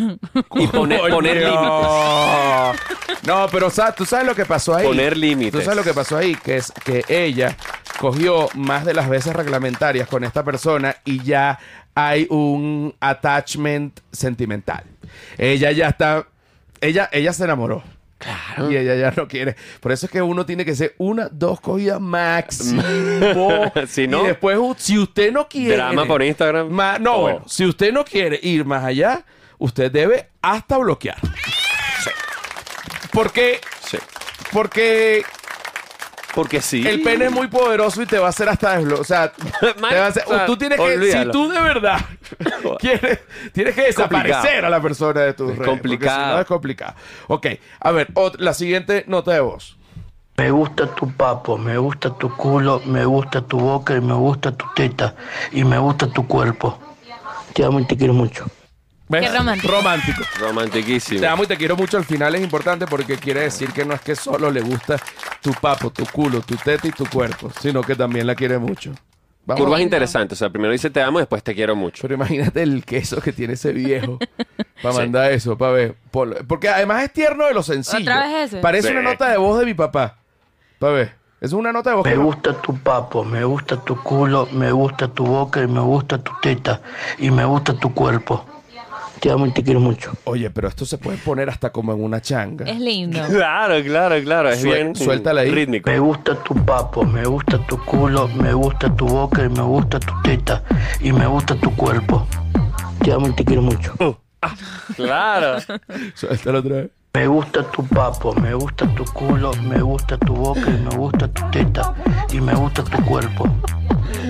Y 0.55 0.67
poner, 0.67 0.99
poner 1.09 1.37
límites. 1.37 3.25
No, 3.25 3.47
pero 3.51 3.69
sa- 3.69 3.93
tú 3.93 4.05
sabes 4.05 4.25
lo 4.25 4.35
que 4.35 4.45
pasó 4.45 4.75
ahí. 4.75 4.85
Poner 4.85 5.17
límites. 5.17 5.51
Tú 5.53 5.61
sabes 5.61 5.77
lo 5.77 5.83
que 5.83 5.93
pasó 5.93 6.17
ahí, 6.17 6.35
que 6.35 6.57
es 6.57 6.71
que 6.83 7.03
ella 7.07 7.55
cogió 7.99 8.47
más 8.53 8.85
de 8.85 8.93
las 8.93 9.09
veces 9.09 9.35
reglamentarias 9.35 10.07
con 10.07 10.23
esta 10.23 10.43
persona 10.43 10.95
y 11.03 11.21
ya 11.23 11.59
hay 11.95 12.27
un 12.29 12.95
attachment 12.99 13.99
sentimental. 14.11 14.83
Ella 15.37 15.71
ya 15.71 15.89
está, 15.89 16.27
ella, 16.81 17.09
ella 17.11 17.33
se 17.33 17.43
enamoró. 17.43 17.83
Claro. 18.19 18.69
Y 18.69 18.75
ella 18.77 18.95
ya 18.95 19.11
no 19.15 19.27
quiere. 19.27 19.55
Por 19.79 19.91
eso 19.93 20.05
es 20.05 20.11
que 20.11 20.21
uno 20.21 20.45
tiene 20.45 20.65
que 20.65 20.75
ser 20.75 20.93
una, 20.97 21.29
dos 21.31 21.59
cogidas 21.61 21.99
máximo. 22.01 22.83
Si 23.87 24.07
no, 24.07 24.23
y 24.23 24.27
después, 24.27 24.59
si 24.77 24.99
usted 24.99 25.31
no 25.31 25.47
quiere. 25.47 25.75
Drama 25.77 26.05
por 26.05 26.21
Instagram. 26.21 26.69
No, 27.01 27.15
Oh. 27.15 27.21
bueno, 27.21 27.43
si 27.47 27.65
usted 27.65 27.91
no 27.93 28.03
quiere 28.05 28.39
ir 28.43 28.65
más 28.65 28.83
allá, 28.83 29.25
usted 29.57 29.89
debe 29.91 30.29
hasta 30.41 30.77
bloquear. 30.77 31.17
Porque, 33.11 33.59
Sí. 33.87 33.97
porque 34.51 35.23
Porque 36.35 36.61
sí. 36.61 36.87
el 36.87 37.01
pene 37.01 37.25
es 37.25 37.31
muy 37.31 37.47
poderoso 37.47 38.01
y 38.01 38.05
te 38.05 38.19
va 38.19 38.27
a 38.27 38.29
hacer 38.29 38.47
hasta 38.49 38.79
desblo- 38.79 38.99
O 38.99 39.03
sea, 39.03 39.31
te 39.59 39.71
va 39.81 40.05
a 40.05 40.07
hacer- 40.07 40.23
o 40.27 40.29
sea, 40.29 40.45
tú 40.45 40.55
tienes 40.57 40.79
que. 40.79 41.11
Si 41.11 41.31
tú 41.31 41.49
de 41.49 41.59
verdad 41.59 41.99
quieres, 42.79 43.19
tienes 43.51 43.73
que 43.75 43.81
desaparecer 43.83 44.31
complicado. 44.41 44.67
a 44.67 44.69
la 44.69 44.81
persona 44.81 45.21
de 45.21 45.33
tus 45.33 45.51
Es 45.51 45.57
redes. 45.57 45.67
porque 45.67 45.71
complicado. 45.81 46.25
si 46.29 46.33
no 46.35 46.39
es 46.41 46.45
complicado. 46.47 46.93
Ok, 47.27 47.47
a 47.79 47.91
ver, 47.91 48.13
ot- 48.13 48.37
la 48.37 48.53
siguiente 48.53 49.03
nota 49.07 49.31
de 49.33 49.39
voz. 49.39 49.75
Me 50.37 50.51
gusta 50.51 50.87
tu 50.95 51.11
papo, 51.11 51.57
me 51.57 51.77
gusta 51.77 52.11
tu 52.15 52.33
culo, 52.35 52.81
me 52.85 53.03
gusta 53.05 53.41
tu 53.41 53.59
boca 53.59 53.95
y 53.95 53.99
me 54.01 54.13
gusta 54.13 54.51
tu 54.53 54.65
teta 54.73 55.15
y 55.51 55.63
me 55.65 55.77
gusta 55.79 56.07
tu 56.07 56.25
cuerpo. 56.27 56.79
Te 57.53 57.65
amo 57.65 57.79
y 57.79 57.85
te 57.85 57.97
quiero 57.97 58.13
mucho. 58.13 58.45
¿Ves? 59.09 59.29
Qué 59.29 59.37
romántico. 59.37 59.73
Romántico. 59.73 60.21
Romantiquísimo. 60.39 61.19
Te 61.19 61.27
amo 61.27 61.43
y 61.43 61.47
te 61.47 61.57
quiero 61.57 61.75
mucho 61.75 61.97
al 61.97 62.05
final 62.05 62.35
es 62.35 62.41
importante 62.41 62.85
porque 62.85 63.17
quiere 63.17 63.41
decir 63.41 63.71
que 63.73 63.83
no 63.83 63.93
es 63.95 64.01
que 64.01 64.15
solo 64.15 64.51
le 64.51 64.61
gusta 64.61 64.97
tu 65.41 65.51
papo, 65.53 65.89
tu 65.89 66.05
culo, 66.05 66.41
tu 66.41 66.55
teta 66.55 66.87
y 66.87 66.91
tu 66.91 67.05
cuerpo, 67.07 67.51
sino 67.59 67.81
que 67.81 67.95
también 67.95 68.27
la 68.27 68.35
quiere 68.35 68.57
mucho. 68.59 68.93
Vamos. 69.45 69.63
Curvas 69.63 69.81
interesantes. 69.81 70.37
O 70.37 70.39
sea, 70.39 70.51
primero 70.51 70.71
dice 70.71 70.91
te 70.91 71.01
amo, 71.01 71.17
después 71.17 71.41
te 71.41 71.55
quiero 71.55 71.75
mucho. 71.75 72.03
Pero 72.03 72.13
imagínate 72.13 72.61
el 72.61 72.85
queso 72.85 73.19
que 73.19 73.33
tiene 73.33 73.53
ese 73.53 73.73
viejo 73.73 74.19
para 74.83 74.93
Sí. 74.93 74.99
mandar 74.99 75.31
eso, 75.31 75.57
para 75.57 75.71
ver. 75.71 75.95
Por- 76.11 76.45
porque 76.45 76.69
además 76.69 77.03
es 77.03 77.11
tierno 77.11 77.45
de 77.47 77.55
lo 77.55 77.63
sencillo. 77.63 78.01
¿Otra 78.01 78.27
vez 78.27 78.49
ese? 78.53 78.57
Parece 78.61 78.89
Sí. 78.89 78.93
una 78.93 79.01
nota 79.01 79.27
de 79.29 79.37
voz 79.37 79.59
de 79.59 79.65
mi 79.65 79.73
papá. 79.73 80.17
Para 80.77 80.93
ver. 80.93 81.15
Es 81.41 81.51
una 81.53 81.71
nota 81.71 81.89
de 81.89 81.95
voz 81.95 82.05
Me 82.05 82.11
que 82.11 82.17
gusta 82.17 82.53
tu 82.61 82.77
papo, 82.77 83.23
me 83.23 83.43
gusta 83.43 83.77
tu 83.83 83.95
culo, 84.03 84.47
me 84.51 84.71
gusta 84.71 85.07
tu 85.07 85.25
boca 85.25 85.63
y 85.63 85.67
me 85.67 85.79
gusta 85.79 86.19
tu 86.19 86.31
teta 86.43 86.81
y 87.17 87.31
me 87.31 87.43
gusta 87.45 87.73
tu 87.73 87.91
cuerpo. 87.91 88.45
Te 89.19 89.29
amo 89.31 89.45
y 89.47 89.51
te 89.51 89.63
quiero 89.63 89.79
mucho. 89.81 90.13
Oye, 90.23 90.49
pero 90.49 90.67
esto 90.69 90.85
se 90.85 90.97
puede 90.97 91.17
poner 91.17 91.49
hasta 91.49 91.71
como 91.71 91.93
en 91.93 92.01
una 92.03 92.21
changa. 92.21 92.65
Es 92.65 92.79
lindo. 92.79 93.19
Claro, 93.29 93.83
claro, 93.83 94.15
claro. 94.23 94.49
Es 94.49 94.63
Suel- 94.63 94.73
bien 94.75 94.95
suéltala 94.95 95.41
ahí. 95.41 95.51
rítmico. 95.51 95.89
Me 95.89 95.99
gusta 95.99 96.35
tu 96.41 96.55
papo, 96.63 97.03
me 97.03 97.25
gusta 97.25 97.57
tu 97.67 97.77
culo, 97.83 98.27
me 98.29 98.53
gusta 98.53 98.93
tu 98.95 99.05
boca 99.07 99.43
y 99.43 99.49
me 99.49 99.61
gusta 99.61 99.99
tu 99.99 100.13
teta 100.23 100.63
y 101.01 101.11
me 101.11 101.27
gusta 101.27 101.55
tu 101.55 101.75
cuerpo. 101.75 102.25
Te 103.03 103.11
amo 103.11 103.27
y 103.27 103.33
te 103.33 103.43
quiero 103.43 103.61
mucho. 103.61 103.93
Claro. 104.95 105.57
Suéltalo 106.15 106.59
otra 106.59 106.75
vez. 106.77 106.89
Me 107.13 107.27
gusta 107.27 107.63
tu 107.71 107.83
papo, 107.87 108.33
me 108.35 108.53
gusta 108.53 108.87
tu 108.95 109.03
culo, 109.05 109.51
me 109.63 109.81
gusta 109.81 110.17
tu 110.17 110.33
boca 110.35 110.61
y 110.69 110.77
me 110.81 110.95
gusta 110.95 111.27
tu 111.27 111.43
teta 111.49 111.93
y 112.31 112.39
me 112.39 112.53
gusta 112.53 112.83
tu 112.83 113.03
cuerpo. 113.03 113.49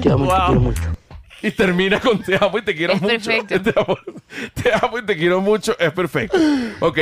Te 0.02 0.10
amo 0.12 0.26
y 0.26 0.28
te 0.30 0.34
Wow. 0.34 0.46
quiero 0.48 0.62
mucho. 0.62 0.82
Y 1.44 1.52
termina 1.52 2.00
con 2.00 2.22
te 2.22 2.36
amo 2.36 2.58
y 2.58 2.62
te 2.64 2.76
quiero 2.76 2.94
Es 2.94 3.02
mucho. 3.02 3.14
perfecto. 3.32 3.60
Te 3.74 3.80
amo, 3.80 3.98
te 4.54 4.74
amo 4.86 5.00
y 5.00 5.06
te 5.06 5.18
quiero 5.18 5.42
mucho. 5.42 5.76
Es 5.80 5.92
perfecto. 5.92 6.38
Ok. 6.82 7.00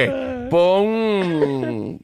Pon. 0.49 1.99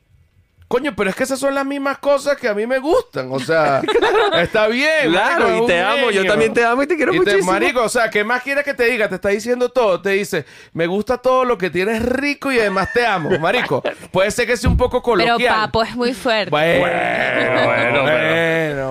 Coño, 0.67 0.95
pero 0.95 1.11
es 1.11 1.15
que 1.15 1.21
esas 1.23 1.37
son 1.39 1.53
las 1.53 1.65
mismas 1.67 1.99
cosas 1.99 2.35
que 2.35 2.47
a 2.47 2.53
mí 2.55 2.65
me 2.65 2.79
gustan. 2.79 3.27
O 3.31 3.39
sea, 3.39 3.81
está 4.41 4.67
bien. 4.67 5.11
Claro, 5.11 5.45
marico, 5.47 5.63
y 5.65 5.67
te 5.67 5.79
amo, 5.81 6.09
yo 6.09 6.25
también 6.25 6.51
te 6.51 6.65
amo 6.65 6.81
y 6.81 6.87
te 6.87 6.95
quiero 6.95 7.13
Y 7.13 7.19
muchísimo. 7.19 7.51
marico, 7.51 7.83
o 7.83 7.89
sea, 7.89 8.09
¿qué 8.09 8.23
más 8.23 8.41
quieres 8.41 8.63
que 8.63 8.73
te 8.73 8.85
diga? 8.85 9.07
Te 9.07 9.15
está 9.15 9.29
diciendo 9.29 9.69
todo. 9.69 10.01
Te 10.01 10.09
dice, 10.11 10.45
me 10.73 10.87
gusta 10.87 11.19
todo 11.19 11.45
lo 11.45 11.59
que 11.59 11.69
tienes 11.69 12.01
rico 12.01 12.51
y 12.51 12.57
además 12.59 12.91
te 12.91 13.05
amo. 13.05 13.37
Marico, 13.37 13.83
puede 14.11 14.31
ser 14.31 14.47
que 14.47 14.57
sea 14.57 14.67
un 14.69 14.77
poco 14.77 15.03
Pero 15.03 15.25
coloquial. 15.25 15.53
papo 15.53 15.83
es 15.83 15.95
muy 15.95 16.13
fuerte. 16.13 16.49
Bueno, 16.49 16.79
Bueno, 16.79 17.65
bueno, 17.65 18.03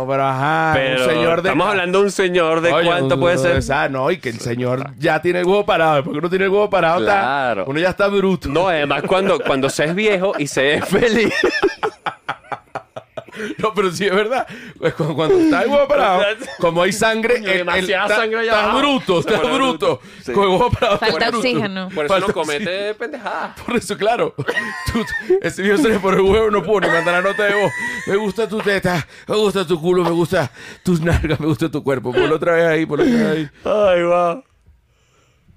pero- 0.07 0.13
pero, 0.23 0.27
ajá. 0.27 0.73
Pero 0.75 1.03
un 1.05 1.09
señor 1.11 1.43
de 1.43 1.49
estamos 1.49 1.69
hablando 1.69 1.99
de 1.99 2.05
un 2.05 2.11
señor 2.11 2.61
de 2.61 2.73
Oye, 2.73 2.87
cuánto 2.87 3.15
un- 3.15 3.21
puede 3.21 3.39
ser. 3.39 3.73
Ah, 3.75 3.89
no, 3.89 4.11
y 4.11 4.19
que 4.19 4.29
el 4.29 4.39
señor 4.41 4.91
ya 4.99 5.21
tiene 5.23 5.41
el 5.41 5.47
huevo 5.47 5.65
parado. 5.65 6.03
Porque 6.05 6.19
uno 6.19 6.29
tiene 6.29 6.45
el 6.47 6.51
huevo 6.51 6.69
parado, 6.71 7.01
está- 7.01 7.21
Claro. 7.21 7.65
uno 7.67 7.79
ya 7.81 7.91
está 7.91 8.09
bruto. 8.09 8.49
No, 8.49 8.69
además 8.69 9.03
cuando, 9.07 9.39
cuando 9.41 9.69
se 9.71 9.85
es 9.85 9.95
viejo 9.95 10.33
y 10.39 10.47
se 10.47 10.75
es 10.75 10.85
feliz. 10.87 11.33
No, 13.59 13.73
pero 13.75 13.91
sí 13.93 14.07
es 14.07 14.15
verdad. 14.15 14.47
Pues 14.79 14.95
cuando, 14.95 15.15
cuando 15.15 15.39
está 15.39 15.63
el 15.63 15.71
huevo 15.71 15.89
parado, 15.89 16.23
como 16.61 16.83
hay 16.83 16.93
sangre, 16.93 17.41
coño, 17.41 17.51
demasiada 17.53 18.05
está- 18.07 18.17
sangre 18.17 18.41
allá 18.41 18.63
abajo. 18.65 18.79
bruto, 18.79 19.21
estás 19.21 19.41
Bueno, 19.41 19.55
bruto. 19.57 20.01
sí. 20.25 20.33
Con 20.33 20.45
el 20.45 20.49
huevo 20.51 20.71
parado. 20.71 20.99
Falta 20.99 21.17
bruto. 21.27 21.39
oxígeno. 21.39 21.89
Por 21.95 22.05
eso 22.07 22.15
Falta 22.15 22.27
no 22.29 22.33
comete 22.35 22.95
pendejadas. 22.95 23.61
Por 23.67 23.77
eso, 23.77 23.97
claro. 23.97 24.35
Tú- 24.93 25.05
ese 25.41 25.63
viejo 25.63 25.79
se 25.79 25.89
le 25.89 25.99
por 25.99 26.15
el 26.15 26.21
huevo 26.21 26.51
no 26.51 26.63
pudo 26.63 26.81
ni 26.81 26.89
mandar 26.89 27.23
la 27.23 27.31
nota 27.31 27.45
de 27.45 27.55
voz. 27.55 27.73
Me 28.07 28.17
gusta 28.17 28.49
tu 28.49 28.59
teta, 28.59 29.07
me 29.29 29.37
gusta 29.37 29.67
tu 29.67 29.81
culo, 29.81 30.03
me 30.05 30.11
gusta 30.11 30.51
tus 30.83 31.01
nalgas, 31.01 31.39
me 31.41 31.47
gusta 31.47 31.69
tu 31.71 31.83
cuerpo. 31.83 32.13
Ponlo 32.13 32.37
otra 32.37 32.53
vez 32.55 32.67
ahí, 32.67 32.87
ponlo 32.87 33.05
otra 33.05 33.17
vez 33.17 33.37
ahí. 33.37 33.51
Ay, 33.65 34.03
va. 34.03 34.43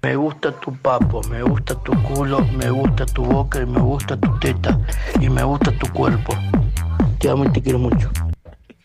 Me 0.01 0.15
gusta 0.15 0.51
tu 0.51 0.71
papo, 0.77 1.21
me 1.31 1.41
gusta 1.41 1.73
tu 1.81 1.91
culo, 2.03 2.39
me 2.41 2.69
gusta 2.69 3.07
tu 3.07 3.23
boca 3.25 3.59
y 3.59 3.65
me 3.65 3.79
gusta 3.79 4.15
tu 4.15 4.37
teta 4.37 4.79
y 5.19 5.29
me 5.29 5.41
gusta 5.43 5.71
tu 5.71 5.91
cuerpo. 5.91 6.37
Te 7.19 7.29
amo 7.29 7.45
y 7.45 7.49
te 7.49 7.61
quiero 7.61 7.79
mucho. 7.79 8.09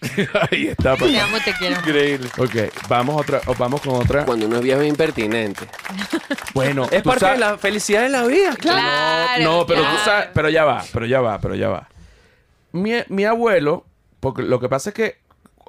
Ahí 0.51 0.69
está, 0.69 0.95
papá. 0.95 1.07
Te 1.07 1.21
amo, 1.21 1.37
te 1.45 1.53
quiero. 1.55 1.77
Increíble. 1.77 2.29
Ok, 2.39 2.73
vamos, 2.89 3.21
otra, 3.21 3.41
o 3.47 3.55
vamos 3.55 3.81
con 3.83 3.97
otra. 3.97 4.25
Cuando 4.25 4.47
uno 4.47 4.57
es 4.57 4.63
viejo 4.63 4.81
es 4.81 4.89
impertinente. 4.89 5.67
Bueno, 6.55 6.85
Es 6.91 7.03
tú 7.05 7.11
parte 7.11 7.25
de 7.27 7.31
sabes- 7.33 7.39
la 7.41 7.59
felicidad 7.59 8.03
de 8.03 8.09
la 8.09 8.25
vida. 8.27 8.55
Claro. 8.59 9.45
No, 9.45 9.67
pero 9.67 9.81
tú 9.83 9.87
claro. 9.87 10.05
sabes, 10.05 10.29
pero 10.35 10.49
ya 10.49 10.65
va, 10.65 10.83
pero 10.93 11.07
ya 11.07 11.21
va, 11.21 11.39
pero 11.41 11.55
ya 11.55 11.69
va. 11.69 11.89
Mi, 12.73 12.93
mi 13.09 13.25
abuelo, 13.25 13.87
porque 14.19 14.43
lo 14.43 14.59
que 14.59 14.69
pasa 14.69 14.91
es 14.91 14.95
que 14.95 15.19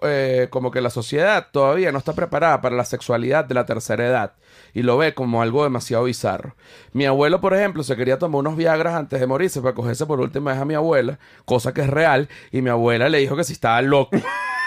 eh, 0.01 0.47
como 0.49 0.71
que 0.71 0.81
la 0.81 0.89
sociedad 0.89 1.47
todavía 1.51 1.91
no 1.91 1.99
está 1.99 2.13
preparada 2.13 2.61
para 2.61 2.75
la 2.75 2.85
sexualidad 2.85 3.45
de 3.45 3.53
la 3.53 3.65
tercera 3.67 4.05
edad 4.07 4.33
y 4.73 4.83
lo 4.83 4.97
ve 4.97 5.13
como 5.13 5.41
algo 5.41 5.63
demasiado 5.63 6.03
bizarro. 6.05 6.55
Mi 6.93 7.05
abuelo, 7.05 7.41
por 7.41 7.53
ejemplo, 7.53 7.83
se 7.83 7.95
quería 7.95 8.17
tomar 8.19 8.39
unos 8.39 8.55
Viagras 8.55 8.95
antes 8.95 9.19
de 9.19 9.27
morirse 9.27 9.61
para 9.61 9.73
cogerse 9.73 10.05
por 10.05 10.19
última 10.19 10.51
vez 10.51 10.61
a 10.61 10.65
mi 10.65 10.73
abuela, 10.73 11.19
cosa 11.45 11.73
que 11.73 11.81
es 11.81 11.89
real, 11.89 12.29
y 12.51 12.61
mi 12.61 12.69
abuela 12.69 13.09
le 13.09 13.17
dijo 13.19 13.35
que 13.35 13.43
si 13.43 13.53
estaba 13.53 13.81
loco. 13.81 14.15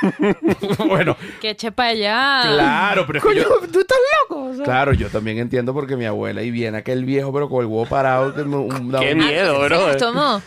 bueno, 0.87 1.17
Que 1.41 1.51
eche 1.51 1.73
para 1.73 1.91
allá. 1.91 2.43
claro, 2.55 3.05
pero 3.07 3.19
es 3.19 3.25
que 3.25 3.35
yo, 3.37 3.45
tú 3.73 3.81
estás 3.81 3.99
loco. 4.29 4.45
o 4.47 4.55
sea. 4.55 4.65
Claro, 4.65 4.93
yo 4.93 5.09
también 5.09 5.39
entiendo 5.39 5.73
porque 5.73 5.97
mi 5.97 6.05
abuela 6.05 6.43
y 6.43 6.51
viene 6.51 6.79
aquel 6.79 7.05
viejo, 7.05 7.33
pero 7.33 7.49
con 7.49 7.61
el 7.61 7.67
huevo 7.67 7.87
parado. 7.87 8.35
Que 8.35 8.45
me- 8.45 8.57
un- 8.57 8.91
da 8.91 9.01
Qué 9.01 9.13
un- 9.13 9.19
miedo, 9.19 9.61
¿Se 9.63 9.69
bro. 9.69 9.97
tomó? 9.97 10.43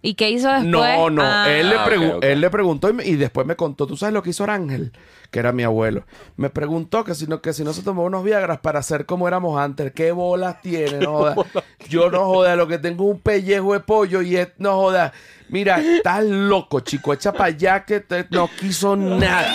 ¿Y 0.00 0.14
qué 0.14 0.30
hizo 0.30 0.48
después? 0.48 0.66
No, 0.70 1.10
no. 1.10 1.22
Ah. 1.24 1.46
él, 1.50 1.68
le 1.68 1.74
Ah, 1.76 1.88
él 2.22 2.40
le 2.40 2.50
preguntó 2.50 2.88
y, 2.88 2.92
me- 2.92 3.04
y 3.04 3.16
después 3.16 3.46
me 3.46 3.56
contó. 3.56 3.86
¿Tú 3.86 3.96
sabes 3.96 4.12
lo 4.14 4.22
que 4.22 4.30
hizo 4.30 4.44
Ángel? 4.44 4.92
Que 5.30 5.40
era 5.40 5.52
mi 5.52 5.62
abuelo. 5.64 6.04
Me 6.36 6.50
preguntó 6.50 7.04
que 7.04 7.14
si 7.14 7.26
no, 7.26 7.42
que 7.42 7.52
si 7.52 7.64
no 7.64 7.72
se 7.72 7.82
tomó 7.82 8.04
unos 8.04 8.22
Viagras 8.24 8.58
para 8.60 8.82
ser 8.82 9.06
como 9.06 9.26
éramos 9.28 9.60
antes. 9.60 9.92
¿Qué 9.92 10.12
bolas 10.12 10.62
tiene? 10.62 10.98
No 11.00 11.12
joda. 11.34 11.44
Yo 11.88 12.10
no 12.10 12.24
joda. 12.26 12.54
Lo 12.56 12.68
que 12.68 12.78
tengo 12.78 13.04
es 13.08 13.14
un 13.16 13.20
pellejo 13.20 13.72
de 13.72 13.80
pollo 13.80 14.22
y 14.22 14.36
es, 14.36 14.48
no 14.58 14.76
joda. 14.76 15.12
Mira, 15.48 15.80
estás 15.80 16.24
loco, 16.24 16.80
chico. 16.80 17.12
Echa 17.12 17.32
para 17.32 17.46
allá 17.46 17.84
que 17.84 18.00
te- 18.00 18.26
no 18.30 18.48
quiso 18.58 18.94
nada. 18.96 19.52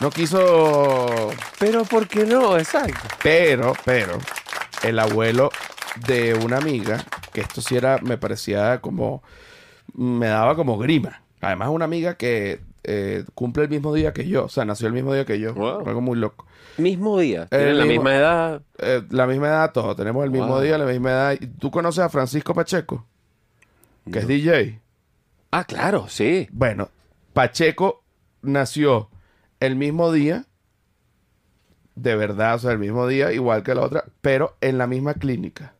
No 0.00 0.10
quiso 0.10 1.30
Pero 1.58 1.84
¿por 1.84 2.06
qué 2.06 2.24
no? 2.24 2.56
Exacto. 2.56 2.94
pero, 3.22 3.72
pero, 3.84 4.18
el 4.84 4.98
abuelo 5.00 5.50
de 6.06 6.34
una 6.34 6.58
amiga, 6.58 7.04
que 7.38 7.44
esto 7.44 7.60
sí 7.60 7.76
era, 7.76 7.98
me 8.02 8.18
parecía 8.18 8.80
como, 8.80 9.22
me 9.94 10.26
daba 10.26 10.56
como 10.56 10.76
grima. 10.78 11.22
Además, 11.40 11.68
una 11.68 11.84
amiga 11.84 12.14
que 12.16 12.60
eh, 12.82 13.24
cumple 13.34 13.64
el 13.64 13.70
mismo 13.70 13.94
día 13.94 14.12
que 14.12 14.26
yo, 14.26 14.46
o 14.46 14.48
sea, 14.48 14.64
nació 14.64 14.88
el 14.88 14.92
mismo 14.92 15.14
día 15.14 15.24
que 15.24 15.38
yo. 15.38 15.54
Wow. 15.54 15.86
Algo 15.86 16.00
muy 16.00 16.18
loco. 16.18 16.46
Mismo 16.78 17.18
día. 17.18 17.46
Tienen 17.46 17.78
la 17.78 17.84
mismo- 17.84 18.02
misma 18.02 18.16
edad. 18.16 18.62
Eh, 18.78 19.02
la 19.10 19.26
misma 19.26 19.48
edad, 19.48 19.72
todos 19.72 19.94
tenemos 19.96 20.24
el 20.24 20.30
mismo 20.30 20.48
Wow. 20.48 20.60
día, 20.62 20.78
la 20.78 20.84
misma 20.86 21.10
edad. 21.10 21.32
¿Y 21.40 21.46
¿Tú 21.46 21.70
conoces 21.70 22.00
a 22.00 22.08
Francisco 22.08 22.54
Pacheco? 22.54 23.04
Que 24.10 24.18
es 24.20 24.26
DJ. 24.26 24.80
Ah, 25.50 25.64
claro, 25.64 26.06
sí. 26.08 26.48
Bueno, 26.50 26.88
Pacheco 27.34 28.02
nació 28.42 29.10
el 29.60 29.76
mismo 29.76 30.10
día, 30.12 30.44
de 31.94 32.14
verdad, 32.16 32.54
o 32.54 32.58
sea, 32.58 32.72
el 32.72 32.78
mismo 32.78 33.06
día, 33.06 33.32
igual 33.32 33.62
que 33.62 33.74
la 33.74 33.82
otra, 33.82 34.04
pero 34.20 34.56
en 34.60 34.78
la 34.78 34.86
misma 34.86 35.14
clínica. 35.14 35.74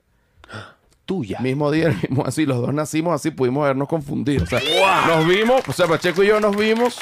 Tuya. 1.08 1.38
Mismo 1.40 1.70
día, 1.70 1.86
el 1.86 1.96
mismo 1.96 2.26
así, 2.26 2.44
los 2.44 2.58
dos 2.58 2.74
nacimos 2.74 3.14
así, 3.14 3.30
pudimos 3.30 3.64
habernos 3.64 3.88
confundido. 3.88 4.44
O 4.44 4.46
sea, 4.46 4.60
nos 5.06 5.26
vimos, 5.26 5.62
o 5.66 5.72
sea, 5.72 5.86
Pacheco 5.86 6.22
y 6.22 6.26
yo 6.26 6.38
nos 6.38 6.54
vimos 6.54 6.98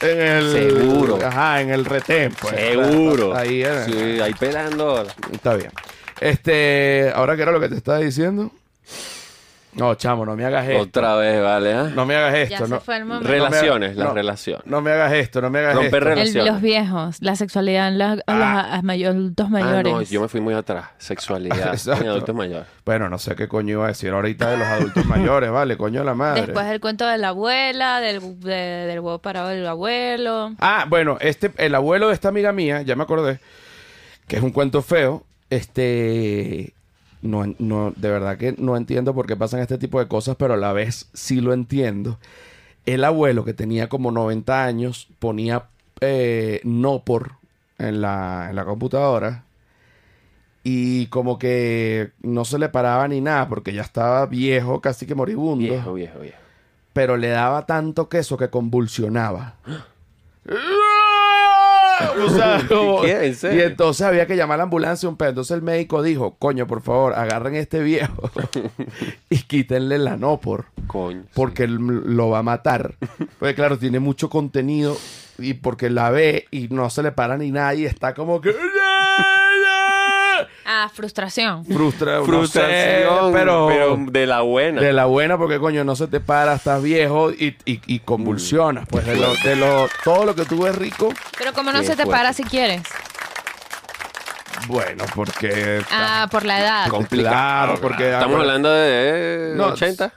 en 0.00 0.20
el. 0.20 0.52
Seguro. 0.52 1.18
Ajá, 1.20 1.60
en 1.60 1.70
el 1.70 1.84
retén, 1.84 2.32
pues. 2.40 2.54
Seguro. 2.54 3.34
Ahí 3.34 3.62
era. 3.62 3.84
Sí, 3.86 4.20
ahí 4.20 4.32
pelando. 4.34 5.04
Está 5.32 5.56
bien. 5.56 5.72
Este, 6.20 7.10
ahora 7.12 7.34
que 7.34 7.42
era 7.42 7.50
lo 7.50 7.58
que 7.58 7.68
te 7.68 7.74
estaba 7.74 7.98
diciendo. 7.98 8.52
No, 9.72 9.94
chamo, 9.94 10.26
no 10.26 10.34
me 10.34 10.44
hagas 10.44 10.68
esto. 10.68 10.82
Otra 10.82 11.14
vez, 11.14 11.40
¿vale? 11.40 11.72
ah? 11.72 11.90
No 11.94 12.04
me 12.04 12.16
hagas 12.16 12.32
Ya 12.32 12.40
esto. 12.56 12.64
se 12.66 12.70
no, 12.72 12.80
fue 12.80 12.96
el 12.96 13.04
momento. 13.04 13.28
Relaciones, 13.28 13.92
no, 13.94 13.98
las 14.00 14.08
no. 14.08 14.14
relaciones. 14.14 14.66
no 14.66 14.80
me 14.80 14.90
hagas 14.90 15.12
esto, 15.12 15.40
no 15.40 15.48
me 15.48 15.60
hagas 15.60 15.74
Romper 15.76 15.94
esto. 15.94 16.08
El- 16.08 16.16
relaciones. 16.16 16.52
los 16.52 16.60
viejos, 16.60 17.16
la 17.20 17.36
sexualidad 17.36 17.88
en 17.94 18.02
Ah. 18.26 18.72
los 18.74 18.82
mayor- 18.82 19.12
adultos 19.14 19.46
Ah, 19.46 19.50
mayores. 19.50 19.92
no, 19.92 20.02
yo 20.02 20.20
me 20.22 20.28
fui 20.28 20.40
muy 20.40 20.54
atrás. 20.54 20.86
Sexualidad 20.98 21.74
en 22.02 22.08
adultos 22.08 22.34
mayores. 22.34 22.66
Bueno, 22.84 23.08
no 23.08 23.18
sé 23.18 23.36
qué 23.36 23.46
coño 23.46 23.74
iba 23.74 23.84
a 23.84 23.88
decir 23.88 24.10
ahorita 24.10 24.50
de 24.50 24.56
los 24.56 24.66
adultos 24.66 25.04
mayores, 25.06 25.50
vale, 25.52 25.76
coño 25.76 26.00
de 26.00 26.06
la 26.06 26.14
madre. 26.14 26.42
Después 26.46 26.66
del 26.66 26.80
cuento 26.80 27.06
de 27.06 27.18
la 27.18 27.28
abuela, 27.28 28.00
del, 28.00 28.40
de- 28.40 28.50
del 28.86 28.98
huevo 29.00 29.18
parado 29.20 29.50
del 29.50 29.66
abuelo. 29.66 30.52
Ah, 30.58 30.84
bueno, 30.88 31.16
este, 31.20 31.52
el 31.58 31.76
abuelo 31.76 32.08
de 32.08 32.14
esta 32.14 32.28
amiga 32.28 32.52
mía, 32.52 32.82
ya 32.82 32.96
me 32.96 33.04
acordé, 33.04 33.38
que 34.26 34.36
es 34.36 34.42
un 34.42 34.50
cuento 34.50 34.82
feo, 34.82 35.24
este, 35.48 36.72
no, 37.22 37.44
no, 37.58 37.92
de 37.96 38.10
verdad 38.10 38.38
que 38.38 38.54
no 38.58 38.76
entiendo 38.76 39.14
por 39.14 39.26
qué 39.26 39.36
pasan 39.36 39.60
este 39.60 39.78
tipo 39.78 39.98
de 40.00 40.08
cosas, 40.08 40.36
pero 40.36 40.54
a 40.54 40.56
la 40.56 40.72
vez 40.72 41.08
sí 41.12 41.40
lo 41.40 41.52
entiendo. 41.52 42.18
El 42.86 43.04
abuelo 43.04 43.44
que 43.44 43.52
tenía 43.54 43.88
como 43.88 44.10
90 44.10 44.64
años 44.64 45.08
ponía 45.18 45.66
eh, 46.00 46.60
no 46.64 47.04
por 47.04 47.32
en 47.78 48.00
la, 48.00 48.46
en 48.50 48.56
la 48.56 48.64
computadora 48.64 49.44
y 50.62 51.06
como 51.06 51.38
que 51.38 52.12
no 52.22 52.44
se 52.44 52.58
le 52.58 52.68
paraba 52.68 53.08
ni 53.08 53.20
nada 53.20 53.48
porque 53.48 53.72
ya 53.72 53.82
estaba 53.82 54.26
viejo, 54.26 54.80
casi 54.80 55.06
que 55.06 55.14
moribundo 55.14 55.64
Viejo, 55.64 55.94
viejo, 55.94 56.18
viejo. 56.20 56.38
pero 56.92 57.16
le 57.16 57.28
daba 57.28 57.66
tanto 57.66 58.08
queso 58.08 58.36
que 58.36 58.50
convulsionaba. 58.50 59.54
O 62.26 62.30
sea, 62.30 62.62
como- 62.68 63.02
¿Qué? 63.02 63.26
¿En 63.26 63.34
serio? 63.34 63.60
Y 63.60 63.62
entonces 63.66 64.06
había 64.06 64.26
que 64.26 64.36
llamar 64.36 64.54
a 64.54 64.58
la 64.58 64.62
ambulancia 64.64 65.08
un 65.08 65.16
pedo. 65.16 65.30
Entonces 65.30 65.54
el 65.56 65.62
médico 65.62 66.02
dijo, 66.02 66.36
coño, 66.38 66.66
por 66.66 66.82
favor, 66.82 67.14
agarren 67.14 67.54
a 67.54 67.58
este 67.58 67.80
viejo 67.80 68.30
y 69.30 69.38
quítenle 69.38 69.98
la 69.98 70.16
no 70.16 70.40
por, 70.40 70.66
Coño. 70.86 71.22
porque 71.34 71.64
él 71.64 71.76
lo 71.76 72.28
va 72.30 72.38
a 72.40 72.42
matar. 72.42 72.94
Porque 73.38 73.54
claro, 73.54 73.78
tiene 73.78 73.98
mucho 74.00 74.28
contenido 74.30 74.96
y 75.38 75.54
porque 75.54 75.88
la 75.90 76.10
ve 76.10 76.46
y 76.50 76.68
no 76.68 76.90
se 76.90 77.02
le 77.02 77.12
para 77.12 77.38
ni 77.38 77.50
nada 77.50 77.74
y 77.74 77.86
está 77.86 78.12
como 78.14 78.40
que... 78.40 78.50
Ah, 80.72 80.88
frustración. 80.88 81.64
Frustra, 81.64 82.22
Frustración, 82.22 83.32
pero, 83.32 83.66
pero 83.68 83.96
de 84.08 84.24
la 84.24 84.42
buena. 84.42 84.80
de 84.80 84.92
la 84.92 85.06
buena 85.06 85.36
porque 85.36 85.58
coño 85.58 85.82
no 85.82 85.96
se 85.96 86.06
te 86.06 86.20
para, 86.20 86.54
estás 86.54 86.80
viejo 86.80 87.32
y, 87.32 87.56
y, 87.64 87.80
y 87.86 87.98
convulsionas. 87.98 88.86
Pues 88.88 89.04
de 89.04 89.16
lo, 89.16 89.34
de 89.34 89.56
lo, 89.56 89.88
todo 90.04 90.24
lo 90.24 90.36
que 90.36 90.44
tú 90.44 90.62
ves 90.62 90.76
rico, 90.76 91.12
Pero 91.36 91.52
como 91.54 91.72
no 91.72 91.80
se 91.82 91.96
te 91.96 92.04
fuerte. 92.04 92.10
para 92.12 92.32
si 92.32 92.44
quieres. 92.44 92.82
bueno, 94.68 95.04
porque... 95.16 95.82
Ah, 95.90 96.28
por 96.30 96.44
la 96.44 96.60
edad. 96.60 96.88
Complicado. 96.88 97.30
Claro, 97.34 97.80
porque... 97.80 98.12
Estamos 98.12 98.38
hablando 98.38 98.70
de 98.70 99.52
eh, 99.52 99.54
No, 99.56 99.66
80 99.68 100.12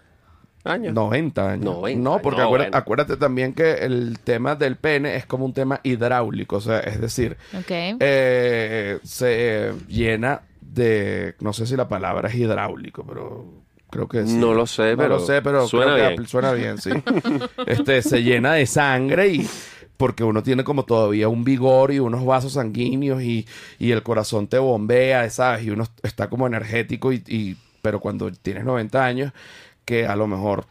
años. 0.66 0.94
90 0.94 1.52
años. 1.52 1.66
90, 1.66 2.02
no, 2.02 2.20
porque 2.22 2.40
no, 2.42 2.46
acuérdate, 2.48 2.70
bueno. 2.72 2.78
acuérdate 2.78 3.18
también 3.18 3.54
que 3.54 3.72
el 3.74 4.20
tema 4.24 4.56
del 4.56 4.76
pene 4.78 5.16
es 5.16 5.26
como 5.26 5.46
un 5.46 5.54
tema 5.54 5.80
hidráulico. 5.84 6.58
O 6.58 6.62
sea, 6.62 6.80
es 6.80 7.00
decir, 7.02 7.38
Ok. 7.58 7.72
eh, 8.00 9.00
se 9.04 9.74
llena 9.88 10.42
de... 10.62 11.36
No 11.40 11.54
sé 11.54 11.66
si 11.68 11.76
la 11.76 11.88
palabra 11.88 12.30
es 12.30 12.36
hidráulico, 12.36 13.06
pero... 13.08 13.46
Creo 13.90 14.08
que 14.08 14.26
sí. 14.26 14.38
No 14.38 14.56
lo 14.56 14.66
sé, 14.66 14.92
No 14.92 14.98
pero 14.98 15.10
lo 15.16 15.20
sé, 15.20 15.42
pero 15.44 15.68
suena 15.68 15.94
creo 15.94 16.08
que 16.10 16.16
bien. 16.16 16.28
suena 16.28 16.52
bien, 16.54 16.78
sí. 16.80 16.90
este, 17.68 18.02
se 18.02 18.24
llena 18.24 18.54
de 18.54 18.66
sangre 18.66 19.28
y 19.28 19.48
porque 19.98 20.24
uno 20.24 20.42
tiene 20.42 20.64
como 20.64 20.84
todavía 20.84 21.28
un 21.30 21.44
vigor 21.44 21.92
y 21.92 22.00
unos 22.00 22.26
vasos 22.26 22.54
sanguíneos 22.54 23.22
y, 23.22 23.46
y 23.78 23.92
el 23.92 24.02
corazón 24.02 24.48
te 24.48 24.58
bombea, 24.58 25.30
¿sabes? 25.30 25.66
Y 25.66 25.70
uno 25.70 25.86
está 26.02 26.28
como 26.28 26.48
energético 26.48 27.14
y, 27.14 27.24
y- 27.28 27.56
pero 27.84 28.00
cuando 28.00 28.32
tienes 28.32 28.64
90 28.66 29.06
años, 29.06 29.32
que 29.86 30.08
a 30.08 30.16
lo 30.16 30.28
mejor, 30.28 30.66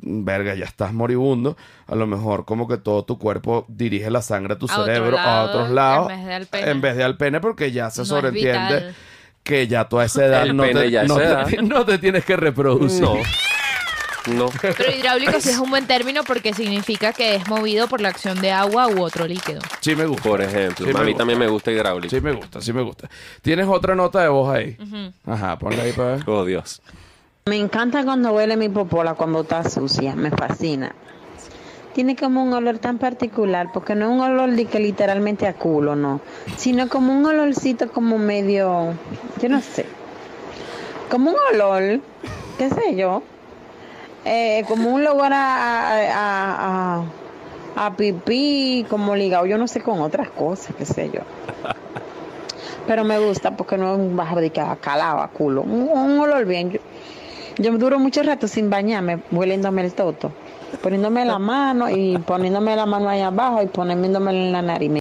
verga, 0.00 0.54
ya 0.54 0.64
estás 0.64 0.92
moribundo, 0.92 1.56
a 1.86 1.94
lo 1.94 2.06
mejor 2.06 2.44
como 2.44 2.66
que 2.68 2.76
todo 2.76 3.04
tu 3.04 3.18
cuerpo 3.18 3.64
dirige 3.68 4.10
la 4.10 4.22
sangre 4.22 4.54
a 4.54 4.58
tu 4.58 4.66
A 4.68 4.72
otro 4.72 4.84
cerebro 4.86 5.18
a 5.18 5.22
lado, 5.24 5.48
otros 5.48 5.70
lados 5.70 6.10
en 6.12 6.16
vez 6.18 6.26
de 6.26 6.34
al 6.34 6.46
pene. 6.46 6.70
en 6.70 6.80
vez 6.80 6.96
de 6.96 7.04
al 7.04 7.16
pene 7.16 7.40
porque 7.40 7.72
ya 7.72 7.90
se 7.90 8.00
No 8.02 8.04
sobreentiende 8.06 8.94
que 9.42 9.66
ya 9.68 9.88
tú 9.88 9.98
a 9.98 10.04
esa 10.04 10.24
edad 10.26 10.46
no, 10.46 10.62
te, 10.64 10.90
ya 10.90 11.04
no 11.04 11.20
esa 11.20 11.44
te- 11.44 11.54
edad. 11.56 11.62
no 11.68 11.84
te 11.84 11.98
tienes 11.98 12.24
que 12.24 12.36
reproducir. 12.36 13.02
No. 13.02 13.14
No. 14.36 14.46
Pero 14.60 14.92
hidráulico 14.96 15.40
sí 15.40 15.48
es 15.50 15.58
un 15.58 15.68
buen 15.68 15.84
término 15.88 16.22
porque 16.22 16.54
significa 16.54 17.12
que 17.12 17.34
es 17.34 17.48
movido 17.48 17.88
por 17.88 18.00
la 18.00 18.10
acción 18.10 18.40
de 18.40 18.52
agua 18.52 18.86
u 18.86 19.02
otro 19.02 19.26
líquido. 19.26 19.60
Sí 19.80 19.96
me 19.96 20.06
gusta. 20.06 20.22
Por 20.22 20.40
ejemplo. 20.40 20.86
Sí, 20.86 20.92
a 20.94 21.00
mí 21.00 21.06
gusta. 21.06 21.18
también 21.18 21.40
me 21.40 21.48
gusta 21.48 21.72
hidráulico. 21.72 22.14
Sí 22.14 22.20
me 22.20 22.30
gusta, 22.30 22.60
sí 22.60 22.72
me 22.72 22.82
gusta. 22.82 23.10
¿Tienes 23.40 23.66
otra 23.66 23.96
nota 23.96 24.22
de 24.22 24.28
voz 24.28 24.54
ahí? 24.54 24.76
Ajá, 25.26 25.58
ponla 25.58 25.82
ahí 25.82 25.90
para 25.92 26.10
ver. 26.16 26.22
Oh, 26.28 26.44
Dios. 26.44 26.80
Me 27.44 27.56
encanta 27.56 28.04
cuando 28.04 28.32
huele 28.32 28.56
mi 28.56 28.68
popola 28.68 29.14
cuando 29.14 29.40
está 29.40 29.68
sucia, 29.68 30.14
me 30.14 30.30
fascina. 30.30 30.94
Tiene 31.92 32.14
como 32.14 32.40
un 32.40 32.52
olor 32.52 32.78
tan 32.78 32.98
particular, 32.98 33.72
porque 33.72 33.96
no 33.96 34.04
es 34.06 34.12
un 34.12 34.20
olor 34.20 34.52
de 34.52 34.66
que 34.66 34.78
literalmente 34.78 35.48
a 35.48 35.54
culo, 35.54 35.96
no, 35.96 36.20
sino 36.56 36.88
como 36.88 37.12
un 37.12 37.26
olorcito 37.26 37.90
como 37.90 38.16
medio, 38.16 38.94
yo 39.40 39.48
no 39.48 39.60
sé, 39.60 39.86
como 41.10 41.30
un 41.30 41.36
olor, 41.52 42.00
qué 42.58 42.70
sé 42.70 42.94
yo, 42.94 43.24
eh, 44.24 44.64
como 44.68 44.90
un 44.90 45.04
lugar 45.04 45.32
a, 45.32 45.96
a, 46.14 47.02
a, 47.74 47.86
a 47.86 47.96
pipí, 47.96 48.86
como 48.88 49.16
ligado, 49.16 49.46
yo 49.46 49.58
no 49.58 49.66
sé 49.66 49.80
con 49.80 50.00
otras 50.00 50.30
cosas, 50.30 50.76
qué 50.78 50.86
sé 50.86 51.10
yo. 51.12 51.22
Pero 52.86 53.02
me 53.04 53.18
gusta 53.18 53.56
porque 53.56 53.76
no 53.76 53.92
es 53.92 53.98
un 53.98 54.16
bajo 54.16 54.40
de 54.40 54.50
que 54.50 54.60
a 54.60 54.76
calado, 54.76 55.20
a 55.20 55.28
culo, 55.28 55.62
un, 55.62 55.88
un 55.88 56.20
olor 56.20 56.44
bien. 56.46 56.70
Yo, 56.70 56.80
yo 57.58 57.76
duro 57.78 57.98
mucho 57.98 58.22
rato 58.22 58.48
sin 58.48 58.70
bañarme, 58.70 59.18
hueliéndome 59.30 59.82
el 59.82 59.92
toto, 59.92 60.32
poniéndome 60.82 61.24
la 61.24 61.38
mano 61.52 61.90
y 61.90 62.18
poniéndome 62.18 62.76
la 62.76 62.86
mano 62.86 63.08
ahí 63.08 63.20
abajo 63.20 63.62
y 63.62 63.66
poniéndome 63.66 64.30
en 64.30 64.52
la 64.52 64.62
nariz. 64.62 64.92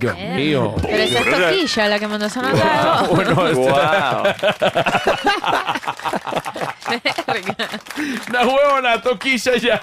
Dios 0.00 0.16
mío. 0.36 0.74
Pero 0.82 1.02
esa 1.02 1.20
es 1.20 1.24
Toquilla 1.24 1.88
la 1.88 1.98
que 1.98 2.08
mandó 2.08 2.26
esa 2.26 2.42
nota 2.42 2.56
de 2.56 3.06
voz. 3.06 3.16
Bueno, 3.16 3.34
Wow. 3.34 3.74
una 8.28 8.46
huevona, 8.46 9.00
toquilla 9.02 9.56
ya. 9.56 9.82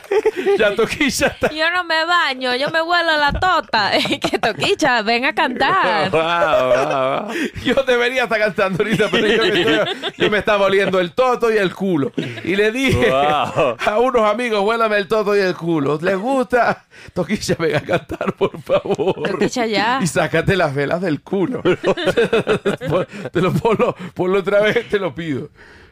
Ya 0.57 0.75
toquilla 0.75 1.27
está. 1.27 1.49
Yo 1.51 1.69
no 1.71 1.83
me 1.83 2.05
baño, 2.05 2.55
yo 2.55 2.69
me 2.69 2.81
huelo 2.81 3.17
la 3.17 3.31
tota. 3.33 3.91
que 4.21 4.39
Toquicha, 4.39 5.01
ven 5.01 5.25
a 5.25 5.33
cantar. 5.33 6.09
Wow, 6.11 6.21
wow, 6.21 7.25
wow. 7.27 7.33
Yo 7.63 7.75
debería 7.83 8.23
estar 8.23 8.39
cantando 8.39 8.83
ahorita, 8.83 9.07
pero 9.11 9.27
yo 9.27 9.43
me, 9.43 9.49
estoy- 9.61 10.13
yo 10.17 10.29
me 10.29 10.37
estaba 10.37 10.65
oliendo 10.65 10.99
el 10.99 11.11
toto 11.13 11.51
y 11.51 11.57
el 11.57 11.73
culo. 11.73 12.11
Y 12.43 12.55
le 12.55 12.71
dije 12.71 13.09
Wow. 13.09 13.75
a 13.79 13.99
unos 13.99 14.23
amigos, 14.29 14.61
huélame 14.63 14.97
el 14.97 15.07
toto 15.07 15.35
y 15.35 15.39
el 15.39 15.55
culo. 15.55 15.97
¿Les 16.01 16.17
gusta? 16.17 16.85
Toquilla, 17.13 17.55
ven 17.59 17.75
a 17.75 17.81
cantar, 17.81 18.33
por 18.33 18.59
favor. 18.61 19.13
Toquilla, 19.31 19.65
ya. 19.65 19.99
Y 20.01 20.07
sácate 20.07 20.55
las 20.55 20.73
velas 20.73 21.01
del 21.01 21.21
culo. 21.21 21.61
te 21.61 23.41
lo 23.41 23.53
ponlo, 23.53 23.95
ponlo 24.13 24.39
otra 24.39 24.61
vez, 24.61 24.87
te 24.89 24.99
lo 24.99 25.13
pido. 25.13 25.49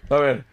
A 0.10 0.15
ver. 0.17 0.43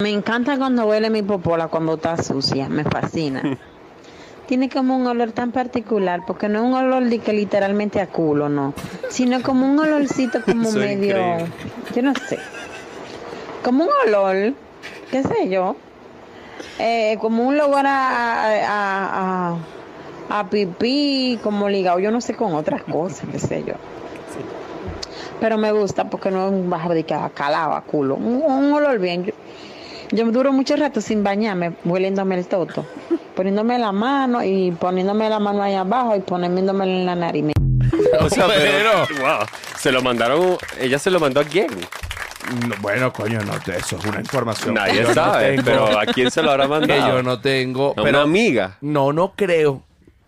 Me 0.00 0.10
encanta 0.10 0.58
cuando 0.58 0.86
huele 0.86 1.08
mi 1.08 1.22
popola 1.22 1.68
cuando 1.68 1.94
está 1.94 2.20
sucia, 2.20 2.68
me 2.68 2.82
fascina. 2.82 3.42
Tiene 4.48 4.68
como 4.68 4.96
un 4.96 5.06
olor 5.06 5.30
tan 5.30 5.52
particular, 5.52 6.22
porque 6.26 6.48
no 6.48 6.58
es 6.58 6.64
un 6.64 6.74
olor 6.74 7.04
de 7.04 7.20
que 7.20 7.32
literalmente 7.32 8.00
a 8.00 8.08
culo, 8.08 8.48
no, 8.48 8.74
sino 9.08 9.40
como 9.42 9.70
un 9.70 9.78
olorcito 9.78 10.42
como 10.44 10.72
medio, 10.72 11.16
increíble. 11.16 11.46
yo 11.94 12.02
no 12.02 12.12
sé, 12.28 12.38
como 13.62 13.84
un 13.84 13.90
olor, 14.06 14.52
qué 15.10 15.22
sé 15.22 15.48
yo, 15.48 15.76
eh, 16.78 17.16
como 17.20 17.44
un 17.44 17.58
olor 17.58 17.86
a, 17.86 18.48
a, 18.66 19.56
a, 20.28 20.40
a 20.40 20.50
pipí, 20.50 21.38
como 21.42 21.68
ligado, 21.68 22.00
yo 22.00 22.10
no 22.10 22.20
sé 22.20 22.34
con 22.34 22.52
otras 22.54 22.82
cosas, 22.82 23.26
qué 23.30 23.38
sé 23.38 23.64
yo. 23.64 23.74
Pero 25.40 25.56
me 25.56 25.72
gusta 25.72 26.10
porque 26.10 26.30
no 26.30 26.46
es 26.46 26.52
un 26.52 26.68
bajo 26.68 26.92
de 26.92 27.04
que 27.04 27.14
a 27.14 27.30
calado, 27.30 27.72
a 27.72 27.80
culo, 27.82 28.16
un, 28.16 28.42
un 28.42 28.72
olor 28.72 28.98
bien. 28.98 29.24
Yo, 29.24 29.32
yo 30.14 30.24
duro 30.30 30.52
mucho 30.52 30.76
rato 30.76 31.00
sin 31.00 31.22
bañarme, 31.22 31.72
hueliéndome 31.84 32.36
el 32.38 32.46
toto, 32.46 32.86
poniéndome 33.34 33.78
la 33.78 33.92
mano 33.92 34.42
y 34.44 34.70
poniéndome 34.72 35.28
la 35.28 35.38
mano 35.40 35.62
ahí 35.62 35.74
abajo 35.74 36.16
y 36.16 36.20
poniéndome 36.20 36.84
en 36.84 37.06
la 37.06 37.14
nariz. 37.14 37.44
O 38.20 38.30
sea, 38.30 38.46
pero, 38.48 38.90
Pero- 39.08 39.20
wow, 39.20 39.46
se 39.78 39.90
lo 39.92 40.02
mandaron, 40.02 40.56
ella 40.80 40.98
se 40.98 41.10
lo 41.10 41.18
mandó 41.20 41.40
a 41.40 41.44
quién? 41.44 41.68
No, 42.68 42.74
bueno, 42.80 43.10
coño, 43.12 43.40
no, 43.40 43.54
eso 43.72 43.96
es 43.96 44.04
una 44.04 44.20
información. 44.20 44.74
Nadie 44.74 45.00
que 45.00 45.08
no 45.08 45.14
sabe, 45.14 45.48
tengo, 45.56 45.62
pero 45.64 45.98
¿a 45.98 46.04
quién 46.06 46.30
se 46.30 46.42
lo 46.42 46.50
habrá 46.50 46.64
que 46.64 46.68
mandado? 46.70 47.08
yo 47.16 47.22
no 47.22 47.40
tengo. 47.40 47.92
¿A 47.92 47.94
pero 48.02 48.08
una 48.10 48.20
amiga? 48.22 48.76
No, 48.82 49.12
no 49.12 49.32
creo. 49.34 49.82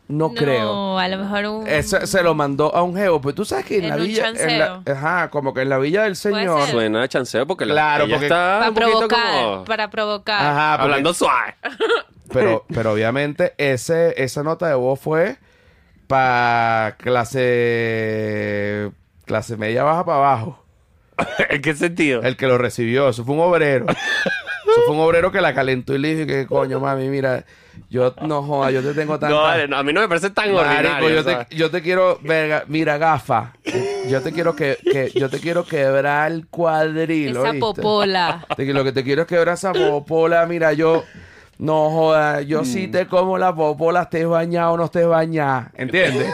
No, 0.08 0.32
creo. 0.34 0.62
No, 0.72 0.98
a 1.00 1.08
lo 1.08 1.18
mejor 1.18 1.44
un... 1.46 1.66
Se 1.82 2.22
lo 2.22 2.34
mandó 2.34 2.72
a 2.74 2.82
un 2.82 2.94
geo, 2.96 3.20
pues 3.20 3.34
tú 3.34 3.44
sabes 3.44 3.64
que 3.64 3.78
en, 3.78 3.84
En 3.84 3.90
la 3.90 3.96
un 3.96 4.02
villa, 4.04 4.28
en 4.28 4.58
la- 4.58 4.82
ajá, 4.86 5.30
como 5.30 5.52
que 5.52 5.62
en 5.62 5.68
la 5.68 5.78
villa 5.78 6.04
del 6.04 6.16
Puede 6.22 6.36
señor, 6.42 6.60
ser. 6.62 6.70
Suena 6.70 7.00
de 7.02 7.08
chanceo 7.08 7.44
porque 7.46 7.66
la- 7.66 7.74
Claro, 7.74 8.04
ella 8.04 8.14
porque- 8.14 8.26
está 8.26 8.58
para 8.58 8.68
un 8.68 8.74
poquito 8.74 8.98
provocar, 9.08 9.32
como 9.44 9.64
para 9.64 9.90
provocar. 9.90 10.46
ajá, 10.46 10.70
porque- 10.76 10.82
hablando 10.84 11.12
suave. 11.12 11.54
pero, 12.32 12.64
pero 12.72 12.92
obviamente 12.92 13.54
ese, 13.58 14.14
esa 14.22 14.42
nota 14.44 14.68
de 14.68 14.74
voz 14.74 15.00
fue 15.00 15.38
para 16.06 16.94
clase 16.98 18.90
clase 19.24 19.56
media 19.56 19.82
baja 19.82 20.04
para 20.04 20.18
abajo. 20.18 20.62
¿En 21.50 21.62
qué 21.62 21.74
sentido? 21.74 22.22
El 22.22 22.36
que 22.36 22.46
lo 22.46 22.58
recibió, 22.58 23.08
eso 23.08 23.24
fue 23.24 23.34
un 23.34 23.40
obrero. 23.40 23.86
Eso 24.72 24.82
fue 24.86 24.94
un 24.94 25.00
obrero 25.00 25.30
que 25.32 25.40
la 25.40 25.54
calentó 25.54 25.94
y 25.94 25.98
le 25.98 26.08
dije 26.14 26.26
que 26.26 26.46
coño, 26.46 26.80
mami, 26.80 27.08
mira, 27.08 27.44
yo 27.90 28.14
no 28.22 28.42
joda, 28.42 28.70
yo 28.70 28.82
te 28.82 28.94
tengo 28.94 29.18
tanta 29.18 29.34
No, 29.34 29.42
vale, 29.42 29.68
no, 29.68 29.76
a 29.76 29.82
mí 29.82 29.92
no 29.92 30.00
me 30.00 30.08
parece 30.08 30.30
tan 30.30 30.52
Marico, 30.52 30.70
ordinario. 30.70 31.08
yo, 31.10 31.24
te, 31.24 31.56
yo 31.56 31.70
te 31.70 31.82
quiero, 31.82 32.18
verga, 32.22 32.64
mira, 32.66 32.98
gafa. 32.98 33.52
Yo 34.08 34.22
te 34.22 34.32
quiero 34.32 34.54
que, 34.56 34.78
que- 34.82 35.12
yo 35.14 35.28
te 35.30 35.38
quiero 35.40 35.64
quebrar 35.64 36.30
el 36.32 36.46
cuadril. 36.48 37.30
Esa 37.30 37.40
¿oíste? 37.42 37.58
popola. 37.60 38.46
Te- 38.56 38.72
lo 38.72 38.82
que 38.84 38.92
te 38.92 39.02
quiero 39.04 39.22
es 39.22 39.28
quebrar 39.28 39.54
esa 39.54 39.72
popola. 39.72 40.46
Mira, 40.46 40.72
yo 40.72 41.04
no 41.58 41.90
joda, 41.90 42.40
yo 42.42 42.62
Mm. 42.62 42.64
sí 42.66 42.88
te 42.88 43.06
como 43.06 43.38
la 43.38 43.54
popola, 43.54 44.02
estés 44.02 44.26
bañado 44.26 44.72
o 44.72 44.76
no 44.76 44.84
estés 44.86 45.06
bañada. 45.06 45.70
¿Entiendes? 45.74 46.32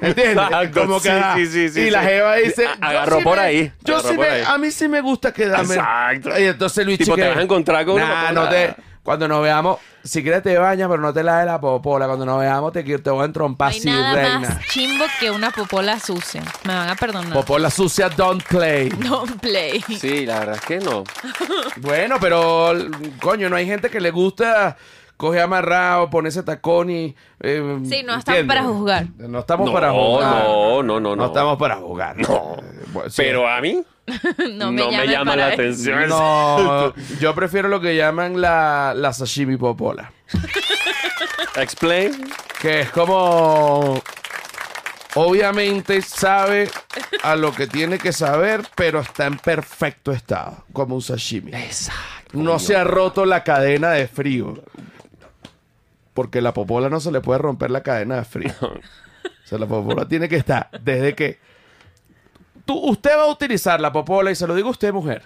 ¿Entiendes? 0.00 0.44
Exacto, 0.46 0.80
Como 0.82 1.00
que, 1.00 1.08
sí, 1.36 1.46
sí, 1.46 1.46
sí, 1.46 1.68
sí, 1.70 1.80
y 1.82 1.90
la 1.90 2.00
sí. 2.02 2.06
jeva 2.08 2.34
dice. 2.36 2.64
Yo 2.64 2.70
agarró 2.86 3.18
sí 3.18 3.24
por 3.24 3.36
me- 3.38 3.42
ahí, 3.42 3.72
Yo 3.84 3.94
agarró 3.96 4.08
sí 4.10 4.16
por 4.16 4.26
me- 4.26 4.32
ahí. 4.32 4.44
a 4.46 4.58
mí 4.58 4.70
sí 4.70 4.88
me 4.88 5.00
gusta 5.00 5.32
quedarme. 5.32 5.74
Exacto. 5.74 6.38
Y 6.38 6.44
entonces 6.44 6.84
Luis 6.86 6.98
Tipo, 6.98 7.14
te 7.14 7.22
que- 7.22 7.28
vas 7.28 7.38
a 7.38 7.42
encontrar 7.42 7.84
con 7.84 7.94
una 7.96 8.06
Nah, 8.08 8.20
popola. 8.28 8.32
no 8.42 8.48
te, 8.48 8.74
cuando 9.02 9.26
nos 9.28 9.42
veamos, 9.42 9.78
si 10.04 10.22
quieres 10.22 10.42
te 10.42 10.56
bañas, 10.58 10.88
pero 10.88 11.02
no 11.02 11.12
te 11.12 11.22
laves 11.22 11.46
la 11.46 11.60
popola. 11.60 12.06
Cuando 12.06 12.24
nos 12.26 12.38
veamos 12.40 12.72
te, 12.72 12.84
quiero- 12.84 13.02
te 13.02 13.10
voy 13.10 13.18
a 13.20 13.22
No 13.22 13.26
entrompar 13.26 13.72
hay 13.72 13.78
así, 13.78 13.88
nada 13.90 14.14
reina. 14.14 14.38
más 14.40 14.66
chimbo 14.68 15.04
que 15.20 15.30
una 15.30 15.50
popola 15.50 15.98
sucia. 15.98 16.42
Me 16.64 16.74
van 16.74 16.88
a 16.88 16.94
perdonar. 16.96 17.32
Popola 17.32 17.70
sucia, 17.70 18.08
don't 18.08 18.42
play. 18.44 18.88
Don't 18.90 19.40
play. 19.40 19.82
Sí, 19.98 20.24
la 20.26 20.40
verdad 20.40 20.54
es 20.56 20.60
que 20.62 20.78
no. 20.78 21.04
Bueno, 21.76 22.16
pero 22.20 22.74
coño, 23.20 23.48
no 23.48 23.56
hay 23.56 23.66
gente 23.66 23.90
que 23.90 24.00
le 24.00 24.10
gusta 24.10 24.76
coger 25.18 25.42
amarrado, 25.42 26.08
ponerse 26.08 26.42
tacón 26.42 26.88
y. 26.88 27.14
eh, 27.40 27.78
Sí, 27.84 28.02
no 28.02 28.14
estamos 28.14 28.18
¿entiendes? 28.40 28.46
para 28.46 28.62
juzgar. 28.64 29.06
No 29.18 29.38
estamos 29.40 29.66
No, 29.66 29.72
para 29.74 29.90
jugar. 29.92 30.44
no, 30.44 30.82
no, 30.82 31.00
no, 31.00 31.14
no. 31.16 31.26
estamos 31.26 31.58
para 31.58 31.76
jugar. 31.76 32.16
No. 32.16 32.56
Eh, 32.56 32.84
bueno, 32.94 33.10
sí. 33.10 33.16
Pero 33.22 33.46
a 33.46 33.60
mí 33.60 33.82
No 34.54 34.72
me, 34.72 34.90
llama 35.06 35.36
la 35.36 35.44
ver. 35.46 35.54
atención. 35.54 36.08
No, 36.08 36.94
yo 37.20 37.34
prefiero 37.34 37.68
lo 37.68 37.78
que 37.80 37.94
llaman 37.94 38.40
la, 38.40 38.94
la 38.96 39.12
sashimi 39.12 39.58
popola. 39.58 40.10
Explain. 41.56 42.12
Que 42.60 42.80
es 42.80 42.90
como. 42.90 44.00
Obviamente 45.14 46.00
sabe 46.02 46.70
a 47.22 47.34
lo 47.34 47.52
que 47.52 47.66
tiene 47.66 47.98
que 47.98 48.12
saber, 48.12 48.62
pero 48.76 49.00
está 49.00 49.26
en 49.26 49.38
perfecto 49.38 50.12
estado, 50.12 50.64
como 50.72 50.94
un 50.94 51.02
sashimi. 51.02 51.50
Exacto. 51.54 52.30
No 52.34 52.58
se 52.58 52.76
ha 52.76 52.84
roto 52.84 53.24
la 53.24 53.42
cadena 53.42 53.90
de 53.92 54.06
frío. 54.06 54.62
Porque 56.18 56.40
la 56.40 56.52
popola 56.52 56.88
no 56.90 56.98
se 56.98 57.12
le 57.12 57.20
puede 57.20 57.38
romper 57.38 57.70
la 57.70 57.84
cadena 57.84 58.16
de 58.16 58.24
frío. 58.24 58.52
O 59.24 59.48
sea, 59.48 59.56
la 59.56 59.66
popola 59.66 60.08
tiene 60.08 60.28
que 60.28 60.34
estar 60.34 60.68
desde 60.82 61.14
que... 61.14 61.38
Tú, 62.64 62.76
usted 62.90 63.16
va 63.16 63.22
a 63.22 63.30
utilizar 63.30 63.80
la 63.80 63.92
popola, 63.92 64.32
y 64.32 64.34
se 64.34 64.48
lo 64.48 64.56
digo 64.56 64.66
a 64.66 64.72
usted, 64.72 64.92
mujer, 64.92 65.22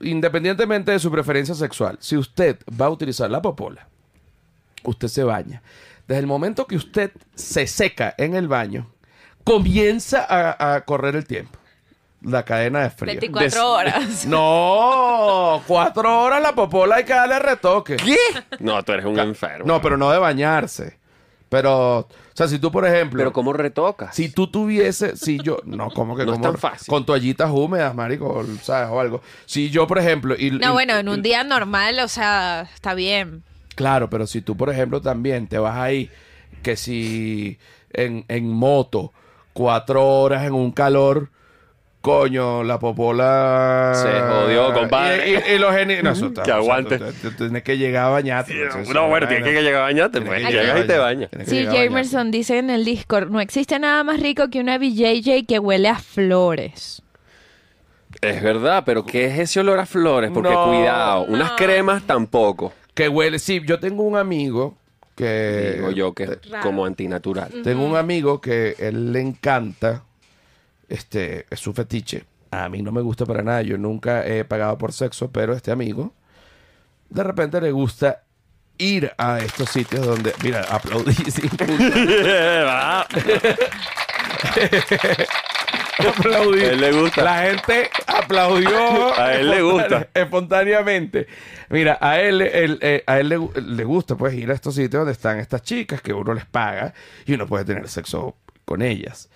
independientemente 0.00 0.92
de 0.92 0.98
su 0.98 1.10
preferencia 1.10 1.54
sexual, 1.54 1.96
si 2.00 2.18
usted 2.18 2.58
va 2.78 2.86
a 2.86 2.90
utilizar 2.90 3.30
la 3.30 3.40
popola, 3.40 3.88
usted 4.84 5.08
se 5.08 5.24
baña. 5.24 5.62
Desde 6.06 6.20
el 6.20 6.26
momento 6.26 6.66
que 6.66 6.76
usted 6.76 7.12
se 7.34 7.66
seca 7.66 8.14
en 8.18 8.34
el 8.34 8.46
baño, 8.46 8.92
comienza 9.42 10.22
a, 10.28 10.74
a 10.74 10.84
correr 10.84 11.16
el 11.16 11.26
tiempo. 11.26 11.57
La 12.22 12.44
cadena 12.44 12.80
de 12.82 12.90
frío. 12.90 13.12
24 13.12 13.44
Des- 13.44 13.56
horas. 13.56 14.26
No, 14.26 15.62
cuatro 15.66 16.22
horas 16.22 16.42
la 16.42 16.52
popola 16.54 16.96
hay 16.96 17.04
que 17.04 17.12
darle 17.12 17.38
retoque. 17.38 17.96
¿Qué? 17.96 18.16
No, 18.58 18.82
tú 18.82 18.92
eres 18.92 19.04
un 19.06 19.18
enfermo. 19.18 19.64
No, 19.66 19.80
pero 19.80 19.96
no 19.96 20.10
de 20.10 20.18
bañarse. 20.18 20.98
Pero, 21.48 22.00
o 22.00 22.08
sea, 22.34 22.46
si 22.46 22.58
tú, 22.58 22.70
por 22.70 22.84
ejemplo, 22.86 23.18
Pero 23.20 23.32
¿cómo 23.32 23.54
retocas? 23.54 24.14
si 24.14 24.28
tú 24.28 24.48
tuvieses, 24.48 25.18
si 25.18 25.38
yo, 25.42 25.58
no, 25.64 25.90
como 25.90 26.14
que 26.14 26.26
No 26.26 26.32
es 26.32 26.38
como- 26.38 26.50
tan 26.50 26.58
fácil. 26.60 26.88
con 26.88 27.06
toallitas 27.06 27.50
húmedas, 27.50 27.94
marico, 27.94 28.44
¿sabes? 28.62 28.90
O 28.90 29.00
algo. 29.00 29.22
Si 29.46 29.70
yo, 29.70 29.86
por 29.86 29.98
ejemplo, 29.98 30.34
y, 30.38 30.50
No, 30.50 30.70
y- 30.70 30.72
bueno, 30.72 30.96
en 30.98 31.08
y- 31.08 31.10
un 31.10 31.22
día 31.22 31.44
normal, 31.44 32.00
o 32.00 32.08
sea, 32.08 32.68
está 32.74 32.92
bien. 32.94 33.44
Claro, 33.76 34.10
pero 34.10 34.26
si 34.26 34.42
tú, 34.42 34.56
por 34.58 34.68
ejemplo, 34.68 35.00
también 35.00 35.46
te 35.46 35.58
vas 35.58 35.76
ahí, 35.76 36.10
que 36.62 36.76
si 36.76 37.58
en, 37.94 38.26
en 38.28 38.52
moto, 38.52 39.12
cuatro 39.54 40.04
horas 40.06 40.44
en 40.44 40.52
un 40.52 40.70
calor, 40.72 41.30
coño, 42.08 42.62
la 42.64 42.78
popola... 42.78 43.92
Se 43.94 44.08
jodió, 44.20 44.72
compadre. 44.72 45.30
Y, 45.30 45.34
y- 45.34 45.54
y 45.54 45.58
los 45.58 45.72
geni- 45.74 46.02
no, 46.02 46.12
eso 46.12 46.26
está- 46.28 46.42
Que 46.44 46.52
o 46.52 46.54
sea, 46.54 46.56
aguante. 46.56 46.98
tú- 46.98 47.04
tú- 47.20 47.30
tú 47.32 47.36
Tienes 47.44 47.62
que 47.62 47.76
llegar 47.76 48.06
a 48.06 48.08
bañarte. 48.08 48.54
pues, 48.72 48.88
No, 48.88 49.08
bueno, 49.08 49.28
tienes 49.28 49.44
que 49.44 49.62
llegar 49.62 49.82
a 49.82 49.84
bañarte. 49.84 50.20
Pues 50.22 50.38
llegas 50.38 50.52
llegar 50.52 50.78
y 50.78 50.86
te 50.86 50.98
bañas. 50.98 51.30
Sí. 51.46 51.66
Jamerson 51.66 52.30
dice 52.30 52.58
en 52.58 52.70
el 52.70 52.84
Discord, 52.84 53.30
no 53.30 53.40
existe 53.40 53.78
nada 53.78 54.02
más 54.04 54.20
rico 54.20 54.48
que 54.48 54.60
una 54.60 54.78
BJJ 54.78 55.44
que 55.46 55.58
huele 55.58 55.88
a 55.88 55.98
flores. 55.98 57.02
Es 58.22 58.42
verdad, 58.42 58.82
pero 58.86 59.04
¿qué 59.04 59.26
es 59.26 59.38
ese 59.38 59.60
olor 59.60 59.78
a 59.78 59.86
flores? 59.86 60.30
Porque 60.32 60.50
No. 60.50 60.66
cuidado, 60.68 61.24
unas 61.24 61.52
cremas 61.52 62.02
tampoco. 62.04 62.72
Que 62.94 63.08
huele, 63.08 63.38
sí, 63.38 63.60
yo 63.64 63.78
tengo 63.78 64.02
un 64.02 64.16
amigo 64.16 64.76
que... 65.14 65.74
Digo 65.76 65.90
yo 65.90 66.14
que 66.14 66.24
es 66.24 66.50
Raro. 66.50 66.62
como 66.64 66.84
antinatural. 66.86 67.50
Tengo 67.62 67.84
un 67.84 67.96
amigo 67.96 68.40
que 68.40 68.74
él 68.78 69.12
le 69.12 69.20
encanta, 69.20 70.04
este, 70.88 71.46
es 71.50 71.60
su 71.60 71.72
fetiche. 71.72 72.24
A 72.50 72.68
mí 72.68 72.82
no 72.82 72.92
me 72.92 73.02
gusta 73.02 73.26
para 73.26 73.42
nada, 73.42 73.62
yo 73.62 73.76
nunca 73.78 74.26
he 74.26 74.44
pagado 74.44 74.78
por 74.78 74.92
sexo, 74.92 75.30
pero 75.30 75.52
este 75.52 75.70
amigo, 75.70 76.14
de 77.10 77.22
repente 77.22 77.60
le 77.60 77.72
gusta 77.72 78.22
ir 78.78 79.12
a 79.18 79.38
estos 79.40 79.70
sitios 79.70 80.06
donde, 80.06 80.32
mira, 80.42 80.62
aplaudí 80.62 81.12
sin 81.30 81.50
aplaudí. 85.98 86.60
A 86.60 86.72
él 86.72 86.80
le 86.80 86.92
gusta. 86.92 87.24
La 87.24 87.42
gente 87.42 87.90
aplaudió. 88.06 89.18
A 89.18 89.34
él 89.34 89.50
le 89.50 89.62
gusta. 89.62 90.08
Espontáneamente. 90.14 91.26
Mira, 91.70 91.98
a 92.00 92.20
él, 92.20 92.40
él, 92.42 92.78
eh, 92.80 93.02
a 93.06 93.18
él 93.18 93.28
le, 93.28 93.38
le 93.60 93.84
gusta 93.84 94.16
pues 94.16 94.34
ir 94.34 94.50
a 94.50 94.54
estos 94.54 94.74
sitios 94.74 95.00
donde 95.00 95.12
están 95.12 95.38
estas 95.38 95.62
chicas 95.62 96.00
que 96.00 96.12
uno 96.12 96.34
les 96.34 96.46
paga 96.46 96.94
y 97.26 97.34
uno 97.34 97.46
puede 97.46 97.64
tener 97.64 97.88
sexo 97.88 98.36
con 98.64 98.82
ellas. 98.82 99.28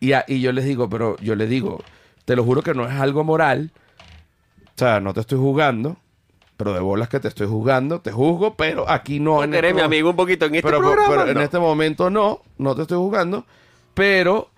Y, 0.00 0.12
a- 0.12 0.24
y 0.28 0.40
yo 0.40 0.52
les 0.52 0.64
digo, 0.64 0.88
pero 0.88 1.16
yo 1.18 1.34
les 1.34 1.48
digo, 1.48 1.82
te 2.24 2.36
lo 2.36 2.44
juro 2.44 2.62
que 2.62 2.74
no 2.74 2.86
es 2.86 2.94
algo 2.94 3.24
moral. 3.24 3.72
O 4.66 4.78
sea, 4.78 5.00
no 5.00 5.14
te 5.14 5.20
estoy 5.20 5.38
juzgando. 5.38 5.96
Pero 6.56 6.72
de 6.72 6.80
bolas 6.80 7.10
que 7.10 7.20
te 7.20 7.28
estoy 7.28 7.46
juzgando, 7.46 8.00
te 8.00 8.10
juzgo, 8.12 8.54
pero 8.56 8.88
aquí 8.88 9.20
no. 9.20 9.44
en 9.44 9.52
este 9.52 9.74
mi 9.74 9.82
amigo 9.82 10.08
un 10.08 10.16
poquito 10.16 10.46
en 10.46 10.54
este 10.54 10.66
pero, 10.66 10.80
programa. 10.80 11.08
pero 11.10 11.28
en 11.28 11.34
no. 11.34 11.40
este 11.42 11.58
momento 11.58 12.08
no, 12.08 12.40
no 12.56 12.74
te 12.74 12.82
estoy 12.82 12.96
jugando. 12.96 13.44
Pero, 13.92 14.48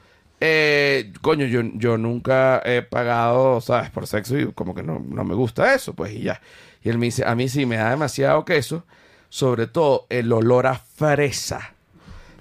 eh, 0.40 1.12
coño, 1.22 1.44
yo, 1.46 1.60
yo 1.74 1.98
nunca 1.98 2.62
he 2.64 2.82
pagado, 2.82 3.60
¿sabes? 3.60 3.90
Por 3.90 4.06
sexo 4.06 4.38
y 4.38 4.52
como 4.52 4.76
que 4.76 4.84
no, 4.84 5.00
no 5.00 5.24
me 5.24 5.34
gusta 5.34 5.74
eso, 5.74 5.92
pues 5.94 6.12
y 6.12 6.22
ya. 6.22 6.40
Y 6.84 6.88
él 6.88 6.98
me 6.98 7.06
dice, 7.06 7.24
a 7.26 7.34
mí 7.34 7.48
sí 7.48 7.66
me 7.66 7.76
da 7.78 7.90
demasiado 7.90 8.44
queso, 8.44 8.84
sobre 9.28 9.66
todo 9.66 10.06
el 10.08 10.32
olor 10.32 10.68
a 10.68 10.74
fresa 10.76 11.74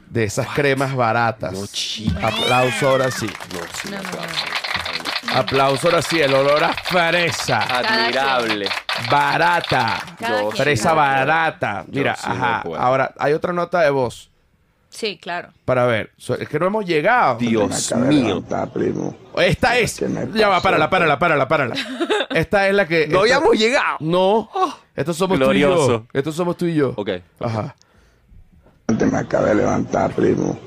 de 0.09 0.23
esas 0.23 0.47
cremas 0.49 0.95
baratas. 0.95 1.53
No. 1.53 2.27
Aplauso 2.27 2.89
ahora 2.89 3.11
sí. 3.11 3.27
No, 3.53 3.59
sí, 3.73 3.89
No, 3.91 3.97
no, 3.97 4.11
no. 4.11 5.39
Aplauso 5.39 5.87
ahora 5.87 6.01
sí, 6.01 6.19
el 6.21 6.33
olor 6.33 6.63
a 6.63 6.73
fresa. 6.73 7.59
Admirable. 7.59 8.67
Barata. 9.11 9.99
Yo. 10.19 10.51
Fresa 10.51 10.93
barata. 10.93 11.85
Mira, 11.87 12.15
sí 12.15 12.27
ajá. 12.29 12.63
Ahora, 12.77 13.13
hay 13.19 13.33
otra 13.33 13.53
nota 13.53 13.81
de 13.81 13.89
voz 13.89 14.31
Sí, 14.89 15.19
claro. 15.21 15.49
para 15.65 15.85
ver. 15.85 16.11
Es 16.39 16.47
que 16.47 16.57
no 16.59 16.67
hemos 16.67 16.85
llegado. 16.85 17.37
Dios 17.37 17.93
mío. 17.97 18.27
levantar, 18.27 18.69
primo. 18.71 19.15
Esta 19.37 19.77
es. 19.77 19.99
¿Qué 19.99 20.07
me 20.07 20.27
Ya 20.33 20.47
va, 20.47 20.61
párala, 20.61 20.89
párala, 20.89 21.19
párala, 21.19 21.47
párala. 21.47 21.75
Esta 22.31 22.67
es 22.67 22.73
la 22.73 22.87
que. 22.87 23.07
No 23.07 23.19
habíamos 23.19 23.57
llegado. 23.57 23.97
No. 23.99 24.49
Estos 24.95 25.17
somos 25.17 25.37
tú 25.37 25.43
y 25.43 25.45
Glorioso. 25.45 25.87
yo. 25.87 26.05
Estos 26.13 26.35
somos 26.35 26.57
tú 26.57 26.65
y 26.65 26.73
yo. 26.75 26.93
Ok. 26.95 27.09
Ajá. 27.39 27.75
Me 28.87 29.17
acabé 29.17 29.49
de 29.49 29.55
levantar, 29.55 30.11
primo. 30.13 30.57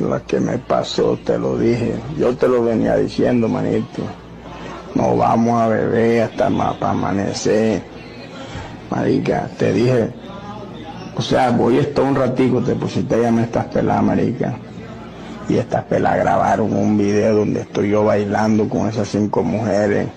Lo 0.00 0.26
que 0.26 0.40
me 0.40 0.56
pasó, 0.56 1.18
te 1.22 1.38
lo 1.38 1.58
dije. 1.58 1.94
Yo 2.18 2.34
te 2.34 2.48
lo 2.48 2.62
venía 2.62 2.96
diciendo, 2.96 3.48
manito. 3.48 4.02
No 4.94 5.14
vamos 5.14 5.60
a 5.60 5.68
beber 5.68 6.22
hasta 6.22 6.48
más 6.48 6.74
para 6.76 6.92
amanecer. 6.92 7.82
Marica, 8.90 9.50
te 9.58 9.74
dije. 9.74 10.10
O 11.16 11.20
sea, 11.20 11.50
voy 11.50 11.76
a 11.76 11.82
estar 11.82 12.02
un 12.02 12.14
ratico, 12.14 12.62
te 12.62 12.74
pusiste 12.74 13.14
a 13.14 13.18
llamar 13.18 13.42
a 13.42 13.46
estas 13.46 13.66
peladas, 13.66 14.04
marica. 14.04 14.54
Y 15.46 15.58
estas 15.58 15.84
peladas 15.84 16.20
grabaron 16.20 16.72
un 16.72 16.96
video 16.96 17.36
donde 17.36 17.60
estoy 17.60 17.90
yo 17.90 18.04
bailando 18.04 18.70
con 18.70 18.88
esas 18.88 19.06
cinco 19.08 19.42
mujeres. 19.42 20.08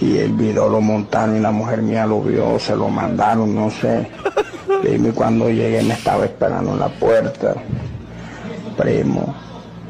Y 0.00 0.18
el 0.18 0.32
video 0.32 0.68
lo 0.68 0.80
montaron 0.80 1.36
y 1.36 1.40
la 1.40 1.52
mujer 1.52 1.82
mía 1.82 2.04
lo 2.04 2.20
vio, 2.20 2.58
se 2.58 2.74
lo 2.74 2.88
mandaron, 2.88 3.54
no 3.54 3.70
sé. 3.70 4.08
Primo, 4.84 5.08
y 5.08 5.12
cuando 5.12 5.48
llegué 5.48 5.82
me 5.82 5.94
estaba 5.94 6.26
esperando 6.26 6.72
en 6.72 6.80
la 6.80 6.88
puerta. 6.88 7.54
Primo, 8.76 9.34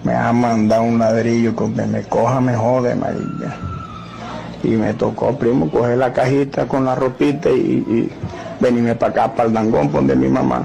me 0.04 0.14
ha 0.14 0.32
mandado 0.32 0.84
un 0.84 1.00
ladrillo 1.00 1.50
que 1.56 1.64
donde 1.64 1.84
me 1.84 2.02
coja 2.04 2.40
me 2.40 2.54
jode, 2.54 2.94
marica. 2.94 3.56
Y 4.62 4.68
me 4.68 4.94
tocó, 4.94 5.36
primo, 5.36 5.68
coger 5.68 5.98
la 5.98 6.12
cajita 6.12 6.68
con 6.68 6.84
la 6.84 6.94
ropita 6.94 7.50
y, 7.50 7.54
y 7.88 8.10
venirme 8.60 8.94
para 8.94 9.10
acá, 9.10 9.34
para 9.34 9.48
el 9.48 9.54
dangón, 9.54 9.90
donde 9.90 10.14
mi 10.14 10.28
mamá. 10.28 10.64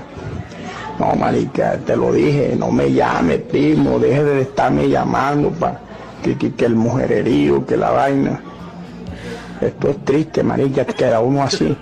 No, 0.99 1.15
marica, 1.15 1.79
te 1.83 1.95
lo 1.95 2.13
dije, 2.13 2.55
no 2.55 2.69
me 2.69 2.93
llame, 2.93 3.39
primo, 3.39 3.97
deje 3.97 4.23
de 4.23 4.41
estarme 4.41 4.89
llamando 4.89 5.49
para 5.49 5.79
que, 6.21 6.37
que, 6.37 6.53
que 6.53 6.65
el 6.65 6.75
mujererío, 6.75 7.65
que 7.65 7.75
la 7.75 7.89
vaina. 7.89 8.39
Esto 9.59 9.89
es 9.89 10.05
triste, 10.05 10.43
marica, 10.43 10.85
queda 10.85 11.19
uno 11.19 11.41
así. 11.41 11.75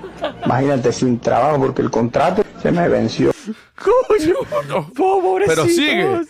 Imagínate, 0.45 0.91
sin 0.91 1.19
trabajo, 1.19 1.59
porque 1.59 1.81
el 1.81 1.91
contrato 1.91 2.43
se 2.61 2.71
me 2.71 2.87
venció. 2.87 3.31
Coño. 3.75 4.89
Pero 5.45 5.65
sigue. 5.65 6.21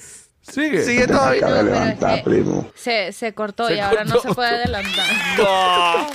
Sigue. 0.41 0.81
Sigue 0.83 1.07
todavía. 1.07 1.61
levantar, 1.61 2.23
primo. 2.23 2.71
Se, 2.73 3.11
se 3.11 3.33
cortó 3.33 3.67
Se 3.67 3.75
y 3.75 3.79
ahora 3.79 4.05
no 4.05 4.19
se 4.19 4.33
puede 4.33 4.49
adelantar. 4.49 5.05
No. 5.37 6.07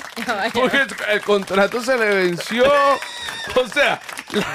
Porque 0.60 0.78
el 1.10 1.20
contrato 1.20 1.82
se 1.82 1.98
le 1.98 2.06
venció. 2.14 2.64
O 2.64 3.68
sea, 3.68 4.00
la- 4.32 4.46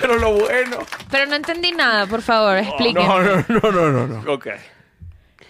pero 0.00 0.16
lo 0.16 0.32
bueno. 0.32 0.78
Pero 1.10 1.26
no 1.26 1.36
entendí 1.36 1.70
nada, 1.70 2.06
por 2.06 2.22
favor, 2.22 2.56
explíqueme. 2.56 3.06
No, 3.06 3.20
no, 3.22 3.44
no, 3.48 3.70
no, 3.72 3.90
no, 3.92 4.06
no. 4.08 4.32
Ok. 4.32 4.48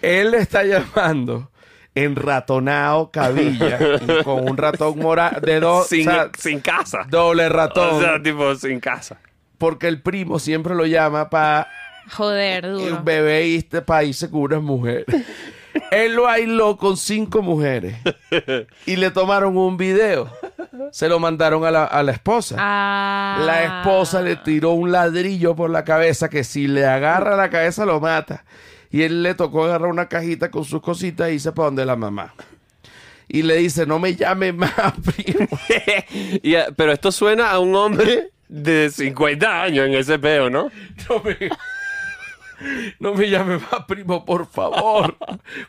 Él 0.01 0.29
le 0.31 0.37
está 0.39 0.63
llamando 0.63 1.49
enratonado 1.95 3.11
cabilla 3.11 3.79
con 4.23 4.49
un 4.49 4.57
ratón 4.57 4.99
mora 4.99 5.37
de 5.41 5.59
dos. 5.59 5.87
Sin, 5.87 6.07
o 6.07 6.11
sea, 6.11 6.29
sin 6.37 6.59
casa. 6.59 7.05
doble 7.09 7.49
ratón. 7.49 7.95
O 7.95 8.01
sea, 8.01 8.21
tipo, 8.21 8.55
sin 8.55 8.79
casa. 8.79 9.17
porque 9.57 9.87
el 9.87 10.01
primo 10.01 10.39
siempre 10.39 10.75
lo 10.75 10.85
llama 10.85 11.29
para 11.29 11.67
Joder, 12.11 12.69
duro. 12.69 13.01
bebé 13.03 13.47
y 13.47 13.55
este 13.57 13.81
país 13.81 14.17
se 14.17 14.29
cubre 14.29 14.59
mujeres. 14.59 15.05
Él 15.91 16.13
lo 16.15 16.23
bailó 16.23 16.77
con 16.77 16.97
cinco 16.97 17.41
mujeres 17.41 17.95
y 18.85 18.95
le 18.95 19.09
tomaron 19.09 19.57
un 19.57 19.75
video. 19.75 20.29
Se 20.91 21.09
lo 21.09 21.17
mandaron 21.19 21.65
a 21.65 21.71
la, 21.71 21.83
a 21.85 22.03
la 22.03 22.11
esposa. 22.11 22.55
Ah. 22.59 23.41
La 23.43 23.63
esposa 23.63 24.21
le 24.21 24.35
tiró 24.35 24.71
un 24.71 24.91
ladrillo 24.91 25.55
por 25.55 25.71
la 25.71 25.83
cabeza 25.83 26.29
que 26.29 26.43
si 26.43 26.67
le 26.67 26.85
agarra 26.85 27.35
la 27.35 27.49
cabeza 27.49 27.85
lo 27.85 27.99
mata. 27.99 28.43
Y 28.93 29.01
él 29.01 29.23
le 29.23 29.33
tocó 29.33 29.65
agarrar 29.65 29.89
una 29.89 30.07
cajita 30.07 30.51
con 30.51 30.63
sus 30.63 30.79
cositas 30.81 31.29
y 31.29 31.33
irse 31.33 31.51
para 31.51 31.65
donde 31.65 31.83
la 31.85 31.95
mamá. 31.95 32.33
Y 33.27 33.41
le 33.41 33.55
dice, 33.55 33.87
no 33.87 33.97
me 33.97 34.15
llame 34.15 34.53
más, 34.53 34.71
primo. 35.15 35.47
Eh, 36.43 36.65
pero 36.75 36.91
esto 36.91 37.11
suena 37.11 37.49
a 37.49 37.57
un 37.59 37.75
hombre 37.75 38.29
de 38.47 38.91
50 38.91 39.63
años 39.63 39.87
en 39.87 39.95
ese 39.95 40.19
peo, 40.19 40.49
¿no? 40.51 40.69
No 41.09 41.23
me, 41.23 41.49
no 42.99 43.13
me 43.15 43.29
llame 43.29 43.57
más, 43.57 43.85
primo, 43.87 44.23
por 44.23 44.45
favor. 44.45 45.17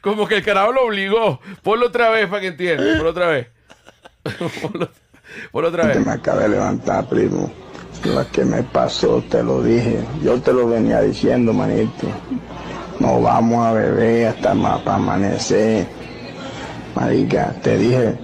Como 0.03 0.29
que 0.29 0.37
el 0.37 0.45
carajo 0.45 0.73
lo 0.73 0.85
obligó. 0.85 1.41
Ponlo 1.63 1.87
otra 1.87 2.11
vez 2.11 2.29
para 2.29 2.43
que 2.43 2.49
entienda. 2.49 2.85
Ponlo 2.97 3.11
otra 3.11 3.29
vez. 3.29 3.47
Ponlo, 4.63 4.91
ponlo 5.51 5.69
otra 5.69 5.83
Te 5.91 5.99
vez. 5.99 6.07
me 6.07 6.13
acabé 6.13 6.43
de 6.43 6.49
levantar, 6.51 7.09
primo. 7.09 7.51
Lo 8.05 8.31
que 8.31 8.45
me 8.45 8.63
pasó, 8.63 9.25
te 9.31 9.43
lo 9.43 9.63
dije. 9.63 9.99
Yo 10.23 10.39
te 10.43 10.53
lo 10.53 10.69
venía 10.69 11.01
diciendo, 11.01 11.55
manito. 11.55 12.07
No 13.01 13.21
vamos 13.21 13.67
a 13.67 13.73
beber 13.73 14.29
hasta 14.29 14.55
más 14.55 14.81
para 14.81 14.97
amanecer. 14.97 15.87
Marica, 16.95 17.55
te 17.63 17.77
dije. 17.77 18.15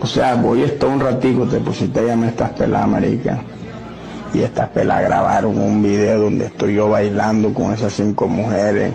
O 0.00 0.06
sea, 0.06 0.34
voy 0.34 0.62
a 0.62 0.66
estar 0.66 0.88
un 0.88 1.00
ratico, 1.00 1.44
te 1.46 1.58
pusiste 1.58 2.00
a 2.00 2.02
llamar 2.02 2.26
a 2.26 2.30
estas 2.30 2.50
peladas, 2.50 2.88
marica. 2.88 3.38
Y 4.32 4.40
estas 4.40 4.68
peladas 4.68 5.04
grabaron 5.04 5.58
un 5.58 5.82
video 5.82 6.22
donde 6.22 6.46
estoy 6.46 6.74
yo 6.74 6.88
bailando 6.88 7.54
con 7.54 7.72
esas 7.72 7.92
cinco 7.92 8.28
mujeres. 8.28 8.92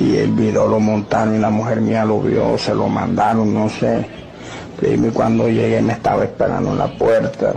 Y 0.00 0.16
el 0.16 0.32
video 0.32 0.68
lo 0.68 0.78
montaron 0.78 1.34
y 1.36 1.38
la 1.38 1.50
mujer 1.50 1.80
mía 1.80 2.04
lo 2.04 2.20
vio, 2.20 2.56
se 2.58 2.74
lo 2.74 2.88
mandaron, 2.88 3.52
no 3.52 3.68
sé. 3.68 4.06
Primo, 4.78 5.08
y 5.08 5.10
cuando 5.10 5.48
llegué 5.48 5.80
me 5.80 5.94
estaba 5.94 6.24
esperando 6.24 6.70
en 6.70 6.78
la 6.78 6.88
puerta. 6.98 7.54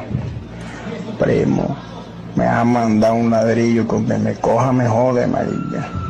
Primo, 1.20 1.76
me 2.36 2.46
ha 2.46 2.64
mandado 2.64 3.16
un 3.16 3.30
ladrillo 3.30 3.88
que 3.88 3.96
donde 3.96 4.18
me 4.20 4.34
coja 4.36 4.72
me 4.72 4.88
jode, 4.88 5.28
marica. 5.28 6.09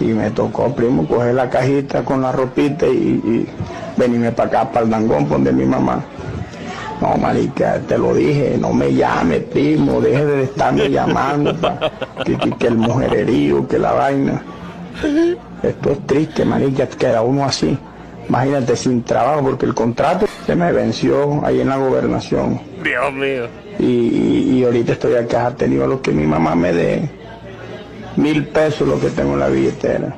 Y 0.00 0.06
me 0.06 0.30
tocó, 0.30 0.74
primo, 0.74 1.06
coger 1.06 1.34
la 1.34 1.48
cajita 1.48 2.04
con 2.04 2.20
la 2.22 2.32
ropita 2.32 2.86
y, 2.86 2.90
y 3.24 3.46
venirme 3.96 4.32
para 4.32 4.48
acá, 4.48 4.70
para 4.70 4.84
el 4.84 4.90
dangón, 4.90 5.28
donde 5.28 5.52
mi 5.52 5.64
mamá. 5.64 6.02
No, 7.00 7.16
marica, 7.16 7.80
te 7.86 7.98
lo 7.98 8.14
dije, 8.14 8.56
no 8.58 8.72
me 8.72 8.92
llame, 8.94 9.40
primo, 9.40 10.00
deje 10.00 10.24
de 10.24 10.42
estarme 10.44 10.88
llamando 10.90 11.54
para 11.56 11.90
que, 12.24 12.36
que- 12.36 12.50
que 12.52 12.66
el 12.66 12.76
mujererío, 12.76 13.66
que 13.68 13.78
la 13.78 13.92
vaina. 13.92 14.42
Esto 15.62 15.90
es 15.92 16.06
triste, 16.06 16.44
marica, 16.44 16.86
queda 16.86 17.22
uno 17.22 17.44
así. 17.44 17.76
Imagínate, 18.28 18.74
sin 18.76 19.02
trabajo, 19.02 19.42
porque 19.42 19.66
el 19.66 19.74
contrato 19.74 20.26
se 20.46 20.54
me 20.56 20.72
venció 20.72 21.44
ahí 21.44 21.60
en 21.60 21.68
la 21.68 21.76
gobernación. 21.76 22.60
Dios 22.82 23.12
mío. 23.12 23.46
Y, 23.78 23.84
y- 23.84 24.50
y 24.58 24.64
ahorita 24.64 24.92
estoy 24.92 25.14
acá, 25.14 25.50
tenido 25.56 25.86
lo 25.86 26.00
que 26.00 26.10
mi 26.12 26.26
mamá 26.26 26.54
me 26.54 26.72
dé. 26.72 27.10
Mil 28.16 28.46
pesos 28.46 28.86
lo 28.86 29.00
que 29.00 29.10
tengo 29.10 29.34
en 29.34 29.40
la 29.40 29.48
billetera. 29.48 30.14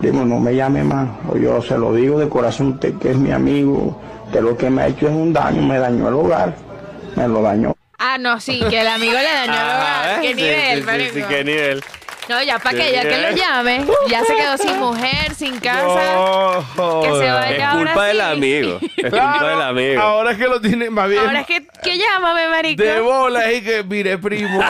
Primo, 0.00 0.24
no 0.24 0.38
me 0.38 0.54
llame 0.54 0.82
más. 0.84 1.08
O 1.30 1.36
yo 1.36 1.60
se 1.60 1.76
lo 1.76 1.92
digo 1.92 2.18
de 2.18 2.28
corazón, 2.28 2.74
usted 2.74 2.94
que 2.98 3.10
es 3.10 3.16
mi 3.16 3.32
amigo, 3.32 4.00
que 4.32 4.40
lo 4.40 4.56
que 4.56 4.70
me 4.70 4.82
ha 4.82 4.86
hecho 4.88 5.08
es 5.08 5.12
un 5.14 5.32
daño, 5.32 5.62
me 5.62 5.78
dañó 5.78 6.08
el 6.08 6.14
hogar. 6.14 6.54
Me 7.16 7.26
lo 7.28 7.42
dañó. 7.42 7.74
Ah, 7.98 8.16
no, 8.18 8.40
sí, 8.40 8.60
que 8.70 8.80
el 8.80 8.86
amigo 8.88 9.14
le 9.14 9.24
dañó 9.24 9.52
el 9.52 9.58
hogar. 9.58 10.08
Ajá, 10.10 10.20
¿Qué 10.20 10.30
¿eh? 10.30 10.34
sí, 10.34 10.42
nivel, 10.42 10.84
sí, 10.84 11.06
sí, 11.14 11.20
sí, 11.20 11.26
qué 11.28 11.44
nivel. 11.44 11.84
No, 12.28 12.42
ya 12.42 12.58
para 12.58 12.76
¿Qué 12.76 12.84
que 12.84 12.92
ya 12.92 13.02
que 13.02 13.18
lo 13.22 13.30
llame, 13.30 13.86
ya 14.08 14.22
se 14.24 14.34
quedó 14.34 14.58
sin 14.58 14.78
mujer, 14.78 15.34
sin 15.34 15.58
casa. 15.60 16.62
No, 16.76 17.00
que 17.02 17.08
se 17.08 17.30
vaya 17.30 17.56
Es 17.56 17.62
ahora 17.62 17.84
culpa 17.92 18.06
del 18.06 18.16
sí. 18.16 18.22
amigo. 18.22 18.78
Es 18.96 19.10
Claro, 19.10 19.30
culpa 19.32 19.48
del 19.50 19.62
amigo. 19.62 20.02
Ahora 20.02 20.30
es 20.32 20.38
que 20.38 20.44
lo 20.48 20.60
tiene 20.60 20.90
más 20.90 21.08
bien. 21.08 21.24
Ahora 21.24 21.40
es 21.40 21.46
que, 21.46 21.66
que 21.82 21.98
llámame, 21.98 22.48
marico. 22.48 22.82
De 22.82 23.00
bola 23.00 23.52
y 23.52 23.62
que, 23.62 23.82
mire, 23.82 24.18
primo, 24.18 24.60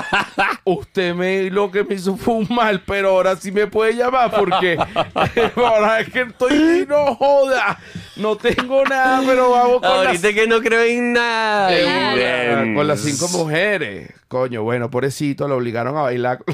usted 0.65 1.15
me 1.15 1.51
lo 1.51 1.71
que 1.71 1.83
me 1.85 1.95
hizo 1.97 2.17
fue 2.17 2.35
un 2.35 2.47
mal, 2.51 2.83
pero 2.87 3.11
ahora 3.11 3.35
sí 3.37 3.51
me 3.51 3.67
puede 3.67 3.95
llamar 3.95 4.31
porque 4.31 4.79
ahora 5.57 6.01
es 6.01 6.11
que 6.11 6.23
estoy, 6.23 6.87
no 6.89 7.15
joda, 7.17 7.79
no 8.17 8.37
tengo 8.37 8.85
nada, 8.85 9.23
pero 9.27 9.51
vamos 9.51 9.81
con 9.81 9.91
Ahorita 9.91 10.29
las, 10.29 10.35
que 10.35 10.47
no 10.47 10.61
creo 10.61 10.83
en 10.83 11.13
nada. 11.13 11.69
Claro. 12.15 12.75
con 12.75 12.87
las 12.87 13.01
cinco 13.01 13.29
mujeres. 13.29 14.11
Coño, 14.29 14.63
bueno, 14.63 14.91
pobrecito, 14.91 15.49
lo 15.49 15.57
obligaron 15.57 15.97
a 15.97 16.03
bailar. 16.03 16.39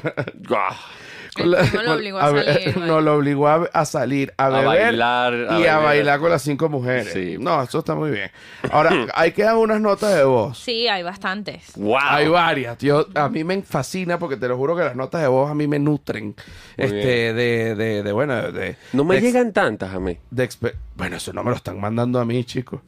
El 1.37 1.57
primo 1.71 1.83
lo 1.83 1.95
obligó 1.95 2.19
a 2.19 2.31
salir, 2.31 2.79
No, 2.79 3.01
lo 3.01 3.15
obligó 3.17 3.49
a, 3.49 3.85
salir, 3.85 4.33
a, 4.37 4.49
beber 4.49 4.67
bailar, 4.67 5.35
a 5.51 5.61
y 5.61 5.67
a 5.67 5.79
bailar 5.79 6.21
con 6.21 6.31
las 6.31 6.43
cinco 6.43 6.69
mujeres. 6.69 7.13
Sí. 7.13 7.37
No, 7.39 7.63
eso 7.63 7.81
está 7.81 7.95
muy 7.95 8.11
bien. 8.11 8.31
Ahora, 8.71 9.07
ahí 9.15 9.33
quedan 9.33 9.57
unas 9.57 9.81
notas 9.81 10.15
de 10.15 10.25
voz. 10.25 10.59
Sí, 10.59 10.87
hay 10.87 11.03
bastantes. 11.03 11.73
Wow. 11.77 11.99
Hay 12.01 12.29
varias, 12.29 12.79
tío. 12.79 13.09
A 13.15 13.29
mí 13.29 13.43
me 13.43 13.63
fascina 13.63 14.19
porque 14.19 14.37
te 14.37 14.49
lo 14.49 14.57
juro 14.57 14.77
que 14.77 14.85
las 14.85 14.97
notas 14.97 15.23
de 15.23 15.29
voz 15.29 15.51
a 15.51 15.55
mí 15.55 15.67
me 15.67 15.79
nutren. 15.79 16.35
este, 16.77 17.33
de, 17.35 17.75
de, 17.75 18.03
de, 18.03 18.13
bueno, 18.13 18.53
de. 18.53 18.77
No 18.93 19.05
me 19.05 19.17
de 19.17 19.21
llegan 19.21 19.53
tantas 19.53 19.95
a 19.95 20.01
mí. 20.01 20.17
de 20.31 20.49
bueno, 20.97 21.17
eso 21.17 21.33
no 21.33 21.43
me 21.43 21.51
lo 21.51 21.57
están 21.57 21.81
mandando 21.81 22.21
a 22.21 22.25
mí, 22.25 22.45
chicos. 22.45 22.81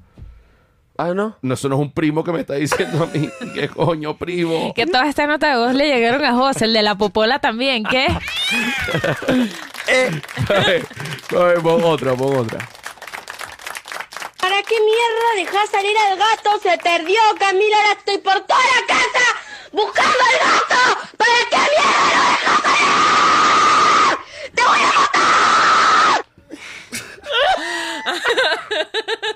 Ah, 0.98 1.12
¿no? 1.14 1.36
No, 1.42 1.54
eso 1.54 1.68
no 1.68 1.76
es 1.76 1.80
un 1.82 1.92
primo 1.92 2.24
que 2.24 2.32
me 2.32 2.40
está 2.40 2.54
diciendo 2.54 3.04
a 3.04 3.06
mí. 3.06 3.28
¿Qué 3.54 3.68
coño, 3.68 4.16
primo? 4.16 4.72
Que 4.74 4.86
todas 4.86 5.08
estas 5.08 5.28
notas 5.28 5.54
de 5.54 5.58
voz 5.58 5.74
le 5.74 5.86
llegaron 5.88 6.24
a 6.24 6.32
José, 6.32 6.64
el 6.64 6.72
de 6.72 6.82
la 6.82 6.96
popola 6.96 7.38
también. 7.38 7.84
¿Qué? 7.84 8.06
A 9.88 10.52
ver, 10.66 10.84
a 11.30 11.44
ver, 11.44 11.60
pon 11.62 11.84
otra, 11.84 12.14
pon 12.16 12.36
otra. 12.38 12.58
qué 14.66 14.74
mierda 14.80 15.34
dejás 15.36 15.70
salir 15.70 15.96
al 15.96 16.18
gato? 16.18 16.58
Se 16.60 16.76
perdió, 16.78 17.20
Camila, 17.38 17.76
ahora 17.76 17.92
estoy 17.92 18.18
por 18.18 18.40
toda 18.40 18.60
la 18.60 18.84
casa 18.86 19.24
buscando 19.70 20.18
al 20.24 20.38
gato. 20.40 20.98
¿Para 21.16 21.38
qué 21.50 21.56
mierda 21.70 22.04
lo 22.16 22.22
dejas 22.32 22.60
salir? 22.66 22.96
¡Te 24.54 24.62
voy 24.64 24.80
a 24.80 24.92
matar! 24.98 25.26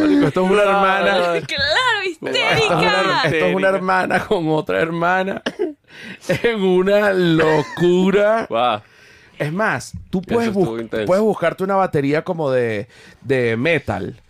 Marico, 0.00 0.26
esto 0.28 0.44
es 0.44 0.50
una 0.50 0.62
hermana. 0.62 1.04
Claro, 1.12 1.34
Esto 1.34 1.54
es, 1.54 2.20
una, 2.22 2.30
histérica. 2.30 3.22
esto 3.24 3.46
es 3.46 3.54
una 3.54 3.68
hermana 3.68 4.24
con 4.26 4.48
otra 4.48 4.80
hermana 4.80 5.42
en 6.28 6.62
una 6.62 7.12
locura. 7.12 8.46
Wow. 8.50 8.80
Es 9.38 9.52
más, 9.52 9.92
tú 10.10 10.20
puedes, 10.22 10.52
bus- 10.52 10.68
puedes 11.06 11.22
buscarte 11.22 11.62
una 11.64 11.76
batería 11.76 12.22
como 12.24 12.50
de, 12.50 12.88
de 13.22 13.56
metal. 13.56 14.20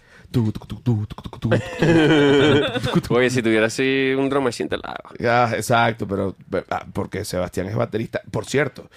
Oye, 3.10 3.30
si 3.30 3.42
tuviera 3.42 3.66
así 3.66 4.12
un 4.16 4.28
drama 4.28 4.50
te 4.50 4.76
la 4.76 4.92
hago. 4.92 5.54
Exacto, 5.54 6.06
pero 6.06 6.36
porque 6.92 7.24
Sebastián 7.24 7.66
es 7.68 7.74
baterista. 7.74 8.20
Por 8.30 8.44
cierto, 8.44 8.90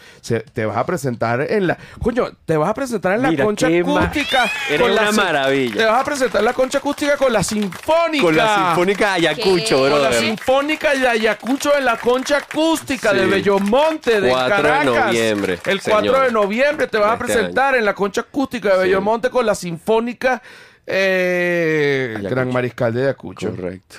te 0.54 0.66
vas 0.66 0.78
a 0.78 0.86
presentar 0.86 1.42
en 1.50 1.68
la. 1.68 1.78
Coño, 2.02 2.28
te 2.46 2.58
vas 2.58 2.70
a 2.70 2.74
presentar 2.74 3.14
en 3.14 3.22
la 3.22 3.44
concha 3.44 3.68
acústica. 3.68 4.52
Con 4.78 4.94
la, 4.94 5.12
maravilla. 5.12 5.78
Te 5.78 5.86
vas 5.86 6.02
a 6.02 6.04
presentar 6.04 6.42
en 6.42 6.46
la 6.46 6.54
concha 6.54 6.80
acústica 6.80 7.16
con 7.18 7.32
la 7.32 7.44
sinfónica. 7.44 8.24
Con 8.24 8.36
la 8.36 8.56
sinfónica 8.56 9.08
de 9.08 9.28
Ayacucho, 9.28 9.84
¿Qué? 9.84 9.90
bro. 9.90 9.92
Con 9.92 10.04
la 10.04 10.14
sinfónica 10.14 10.94
de 10.94 11.08
Ayacucho 11.08 11.78
en 11.78 11.86
la 11.86 11.98
concha 11.98 12.38
acústica 12.38 13.14
de 13.14 13.26
Bellomonte, 13.26 14.20
de 14.20 14.30
4 14.30 14.50
Caracas. 14.50 14.86
De 14.86 14.92
noviembre. 14.92 15.60
El 15.66 15.82
4 15.82 16.22
de 16.22 16.32
noviembre 16.32 16.88
te 16.88 16.98
vas 16.98 17.14
a 17.14 17.18
presentar 17.18 17.76
en 17.76 17.86
la 17.86 17.94
concha 17.94 18.22
acústica 18.22 18.76
de 18.76 18.84
Bellomonte 18.84 19.30
con 19.30 19.46
la 19.46 19.56
sinfónica 19.56 20.42
eh. 20.92 22.18
Gran 22.30 22.52
Mariscal 22.52 22.94
de 22.94 23.04
Ayacucho. 23.04 23.50
Correcto. 23.52 23.98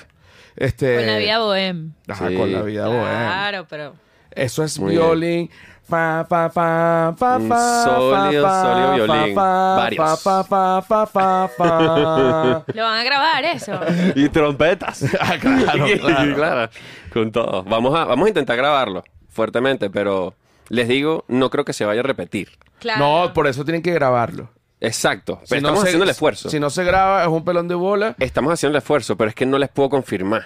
Este, 0.55 0.95
Con 0.97 1.07
la 1.07 1.17
vida 1.17 1.39
bohem. 1.39 1.93
Ajá, 2.07 2.29
Sí. 2.29 2.35
con 2.35 2.51
la 2.53 2.61
vida 2.61 2.87
bohemia. 2.87 3.07
Claro, 3.09 3.65
pero... 3.69 3.93
Eso 4.31 4.63
es 4.63 4.79
Muy 4.79 4.91
violín. 4.93 5.49
Fa, 5.83 6.25
fa, 6.27 6.49
fa, 6.49 7.13
fa, 7.17 7.37
Un 7.37 7.49
fa, 7.49 7.83
sólido, 7.83 8.43
fa, 8.47 8.61
sólido 8.63 9.05
fa, 9.07 9.13
violín. 9.15 9.35
fa, 9.35 9.75
Varios. 9.75 10.23
Fa, 10.23 10.43
fa, 10.43 10.81
fa, 10.81 11.05
fa, 11.05 11.47
fa, 11.49 12.63
Lo 12.73 12.83
van 12.83 12.99
a 12.99 13.03
grabar 13.03 13.43
eso. 13.45 13.79
Y 14.15 14.29
trompetas. 14.29 15.03
Ah, 15.19 15.35
claro, 15.39 15.85
claro. 15.99 16.35
Claro, 16.35 16.69
Con 17.11 17.31
todo. 17.31 17.63
Vamos 17.63 17.93
a, 17.95 18.05
vamos 18.05 18.25
a 18.25 18.29
intentar 18.29 18.55
grabarlo 18.57 19.03
fuertemente, 19.29 19.89
pero 19.89 20.35
les 20.69 20.87
digo, 20.87 21.25
no 21.27 21.49
creo 21.49 21.65
que 21.65 21.73
se 21.73 21.85
vaya 21.85 21.99
a 21.99 22.03
repetir. 22.03 22.49
Claro. 22.79 22.99
No, 23.27 23.33
por 23.33 23.47
eso 23.47 23.63
tienen 23.65 23.81
que 23.81 23.91
grabarlo. 23.93 24.49
Exacto. 24.83 25.35
Pero 25.37 25.47
Si 25.47 25.53
no 25.53 25.57
estamos 25.69 25.79
se- 25.81 25.87
haciendo 25.87 26.03
el 26.03 26.09
esfuerzo. 26.11 26.49
Si 26.49 26.59
no 26.59 26.69
se 26.69 26.83
graba, 26.83 27.21
es 27.23 27.27
un 27.29 27.43
pelón 27.43 27.67
de 27.67 27.75
bola. 27.75 28.15
Estamos 28.19 28.53
haciendo 28.53 28.77
el 28.77 28.81
esfuerzo, 28.83 29.15
pero 29.17 29.29
es 29.29 29.35
que 29.35 29.45
no 29.47 29.57
les 29.57 29.69
puedo 29.69 29.89
confirmar. 29.89 30.45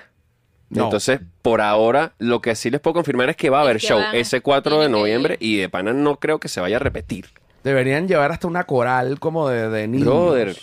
No. 0.70 0.86
Entonces, 0.86 1.22
por 1.42 1.60
ahora, 1.62 2.14
lo 2.20 2.42
que 2.42 2.54
sí 2.56 2.70
les 2.70 2.80
puedo 2.82 2.94
confirmar 2.94 3.30
es 3.30 3.36
que 3.36 3.50
va 3.50 3.60
a 3.60 3.62
haber 3.64 3.78
que 3.78 3.88
show 3.88 4.00
ese 4.14 4.42
4 4.42 4.80
de 4.82 4.90
noviembre 4.90 5.38
y 5.40 5.58
de 5.58 5.70
pana 5.70 5.92
no 5.94 6.18
creo 6.18 6.40
que 6.40 6.48
se 6.50 6.60
vaya 6.62 6.76
a 6.76 6.80
repetir. 6.80 7.30
Deberían 7.64 8.08
llevar 8.08 8.32
hasta 8.32 8.48
una 8.48 8.66
coral 8.66 9.20
como 9.20 9.50
de, 9.50 9.70
de 9.70 9.88
niños. 9.88 10.06
Brother. 10.08 10.56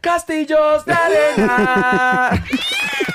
Castillos 0.00 0.84
de 0.84 0.92
arena. 0.92 2.44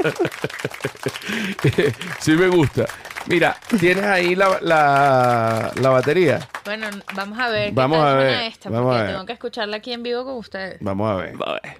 sí 2.20 2.32
me 2.32 2.48
gusta. 2.48 2.86
Mira, 3.26 3.56
tienes 3.78 4.04
ahí 4.04 4.34
la, 4.34 4.58
la, 4.62 5.70
la 5.76 5.88
batería. 5.90 6.48
Bueno, 6.64 6.88
vamos 7.14 7.38
a 7.38 7.48
ver. 7.48 7.68
qué 7.68 7.74
Vamos 7.74 7.98
tal 7.98 8.06
a 8.06 8.10
suena 8.12 8.30
ver, 8.30 8.42
Esta, 8.52 8.70
vamos 8.70 8.84
porque 8.86 8.98
a 8.98 9.02
ver. 9.04 9.12
tengo 9.12 9.26
que 9.26 9.32
escucharla 9.34 9.76
aquí 9.76 9.92
en 9.92 10.02
vivo 10.02 10.24
con 10.24 10.34
ustedes. 10.34 10.78
Vamos 10.80 11.10
a 11.10 11.14
ver. 11.16 11.40
Va 11.40 11.50
a 11.50 11.52
ver. 11.60 11.78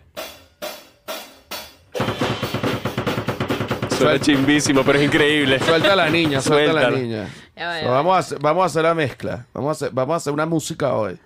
Suena 3.99 4.19
chimbísimo, 4.21 4.83
pero 4.85 4.99
es 4.99 5.05
increíble. 5.05 5.59
Suelta 5.59 5.93
a 5.93 5.97
la 5.97 6.09
niña, 6.09 6.41
suelta 6.41 6.71
a 6.71 6.75
la 6.75 6.81
Suéltala. 6.83 7.03
niña. 7.03 7.29
Ya 7.57 7.67
va, 7.67 7.77
ya 7.77 7.83
So, 7.85 7.89
va. 7.91 7.95
vamos, 7.97 8.15
a 8.15 8.19
hacer, 8.19 8.39
vamos 8.41 8.63
a 8.63 8.67
hacer 8.67 8.83
la 8.85 8.95
mezcla. 8.95 9.47
Vamos 9.53 9.69
a 9.69 9.73
hacer, 9.73 9.91
vamos 9.95 10.15
a 10.15 10.17
hacer 10.17 10.33
una 10.33 10.47
música 10.47 10.95
hoy. 10.95 11.19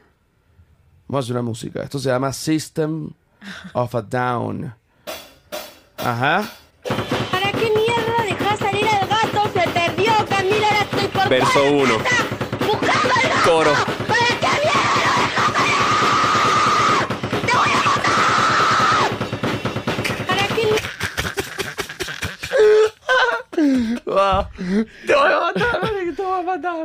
Vamos 1.06 1.22
a 1.22 1.24
hacer 1.26 1.36
una 1.36 1.42
música. 1.42 1.82
Esto 1.82 1.98
se 1.98 2.08
llama 2.08 2.32
System 2.32 3.10
of 3.74 3.94
a 3.94 4.02
Down. 4.02 4.74
Ajá. 5.98 6.50
¿Para 7.30 7.52
qué 7.52 7.70
mierda 7.70 8.24
dejás 8.26 8.58
salir 8.58 8.86
al 8.86 9.08
gato? 9.08 9.50
Se 9.54 9.68
perdió, 9.68 10.12
Camila, 10.28 10.66
ahora 10.68 10.80
estoy 10.82 11.08
por 11.08 11.28
Verso 11.28 11.52
toda 11.52 11.64
la 11.64 11.76
1. 11.76 11.98
casa 11.98 12.24
buscando 12.60 13.14
al 13.14 13.22
gato. 13.30 13.50
Coro. 13.50 13.70
¿Para 13.74 14.28
qué 14.40 14.48
mierda 14.64 15.02
lo 15.06 15.12
dejas 15.22 15.48
salir? 15.52 15.78
¡Te 17.46 17.52
voy 17.56 17.70
a 17.72 17.78
matar! 17.88 19.10
¿Para 20.26 20.44
qué 20.48 20.62
mierda? 20.64 20.84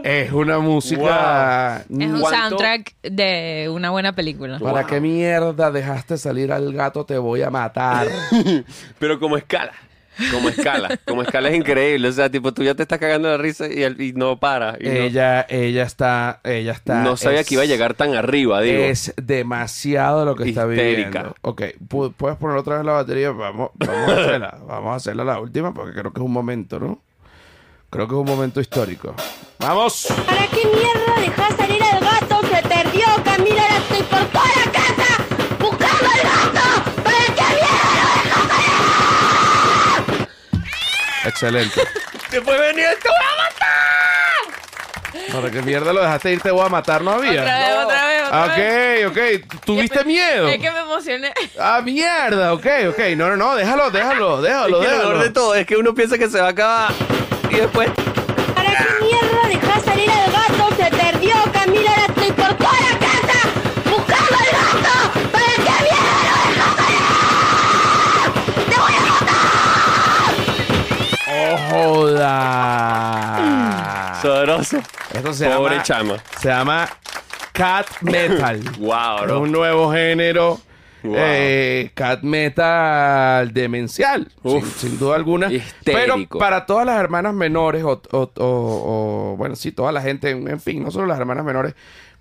Es 0.04 0.32
una 0.32 0.60
música. 0.60 1.78
Es 1.90 1.90
un 1.90 2.20
¿Cuánto? 2.22 2.30
soundtrack 2.50 2.96
de 3.04 3.70
una 3.72 3.90
buena 3.92 4.14
película. 4.14 4.60
¿Para 4.60 4.86
qué 4.86 5.00
mierda 5.00 5.72
dejaste 5.72 6.18
salir 6.18 6.52
al 6.52 6.74
gato? 6.74 7.06
Te 7.06 7.18
voy 7.18 7.42
a 7.42 7.50
matar. 7.50 8.08
Pero 9.00 9.20
como 9.20 9.38
escala. 9.38 9.74
Como 10.32 10.50
escala. 10.50 11.00
Como 11.06 11.22
escala 11.22 11.50
es 11.50 11.56
increíble. 11.56 12.08
O 12.08 12.12
sea, 12.12 12.30
tipo, 12.30 12.54
tú 12.54 12.64
ya 12.64 12.76
te 12.76 12.84
estás 12.84 13.00
cagando 13.00 13.30
de 13.30 13.38
risa 13.38 13.68
y, 13.68 14.14
no 14.14 14.40
para. 14.40 14.78
y 14.80 14.86
no- 14.86 14.92
ella, 14.92 15.46
ella 15.50 15.84
está, 15.84 16.42
ella 16.44 16.72
está. 16.74 17.02
no, 17.04 17.16
sabía 17.18 17.42
es- 17.42 17.48
que 17.48 17.56
iba 17.56 17.64
a 17.64 17.68
llegar 17.68 17.94
tan 17.94 18.16
arriba, 18.16 18.62
digo. 18.62 18.84
Es 18.84 19.14
demasiado 19.18 20.26
lo 20.26 20.36
que 20.36 20.50
está 20.50 20.62
Histérica. 20.70 21.10
viviendo. 21.10 21.36
Ok, 21.42 21.62
pu- 21.90 22.14
puedes 22.16 22.38
poner 22.38 22.58
otra 22.58 22.78
vez 22.78 22.86
la 22.86 22.94
batería. 22.94 23.32
Vamos, 23.32 23.72
vamos 23.76 24.10
a 24.10 24.14
hacerla. 24.22 24.58
Vamos 24.68 24.94
a 24.94 24.96
hacerla 24.96 25.24
la 25.24 25.40
última 25.40 25.74
porque 25.74 25.94
creo 25.94 26.12
que 26.14 26.20
es 26.20 26.26
un 26.26 26.32
momento, 26.34 26.80
¿no? 26.80 27.02
Creo 27.90 28.08
que 28.08 28.14
es 28.14 28.20
un 28.20 28.26
momento 28.28 28.62
histórico. 28.62 29.16
¡Vamos! 29.60 30.08
¿Para 30.26 30.46
qué 30.48 30.62
mierda 30.68 31.20
dejás 31.22 31.56
salir 31.58 31.82
al 31.82 32.00
gato? 32.00 32.40
Se 32.48 32.62
perdió, 32.68 33.06
Excelente. 41.42 41.82
Después 42.32 42.60
venía 42.60 42.92
esto. 42.92 43.10
¿Para 45.32 45.50
qué 45.50 45.62
mierda 45.62 45.94
lo 45.94 46.02
dejaste 46.02 46.34
ir? 46.34 46.42
Te 46.42 46.52
voy 46.52 46.66
a 46.66 46.70
matar, 46.70 47.02
¿no 47.02 47.12
había? 47.12 47.42
Otra 47.42 47.60
vez, 47.60 47.78
otra 47.86 48.06
vez, 48.08 48.24
otra 48.28 48.56
vez. 48.56 49.06
Ok, 49.08 49.12
ok. 49.48 49.64
¿Tuviste 49.66 50.04
miedo? 50.04 50.48
Es 50.50 50.60
que 50.60 50.70
me 50.70 50.80
emocioné. 50.80 51.34
Ah, 51.58 51.82
mierda. 51.82 52.52
Ok, 52.54 52.66
ok. 52.90 53.00
No, 53.16 53.30
no, 53.30 53.38
no. 53.38 53.56
Déjalo, 53.56 53.90
déjalo, 53.90 54.42
déjalo, 54.42 54.82
Es 54.82 54.86
que 54.86 54.92
lo 54.92 54.98
déjalo. 54.98 55.10
peor 55.12 55.24
de 55.24 55.30
todo 55.30 55.56
es 55.56 55.66
que 55.66 55.78
uno 55.78 55.94
piensa 55.96 56.18
que 56.18 56.28
se 56.30 56.42
va 56.42 56.48
a 56.48 56.52
acabar 56.52 56.92
y 57.50 57.56
después. 57.56 57.90
Esto 75.14 75.34
se 75.34 75.50
Pobre 75.50 75.74
llama... 75.76 75.84
chama. 75.84 76.16
Se 76.40 76.50
llama 76.50 76.90
Cat 77.54 77.88
Metal. 78.02 78.60
Wow, 78.80 79.18
Es 79.20 79.24
bro. 79.24 79.40
un 79.42 79.52
nuevo 79.52 79.92
género. 79.92 80.60
Wow. 81.02 81.16
eh, 81.18 81.92
cat 81.96 82.24
metal 82.24 83.54
demencial, 83.54 84.28
sin, 84.44 84.52
Uf. 84.58 84.78
sin 84.82 85.00
duda 85.00 85.16
alguna. 85.16 85.50
Histérico. 85.50 86.38
Pero 86.38 86.40
para 86.40 86.66
todas 86.66 86.86
las 86.86 87.00
hermanas 87.00 87.34
menores, 87.34 87.86
o, 87.86 88.02
o- 88.12 88.18
o- 88.18 88.32
o, 88.36 89.36
bueno, 89.38 89.56
sí, 89.56 89.72
toda 89.72 89.94
la 89.94 90.02
gente, 90.02 90.30
en 90.32 90.46
en 90.50 90.60
fin, 90.60 90.84
no 90.84 90.92
solo 90.92 91.06
las 91.08 91.18
hermanas 91.18 91.46
menores, 91.46 91.74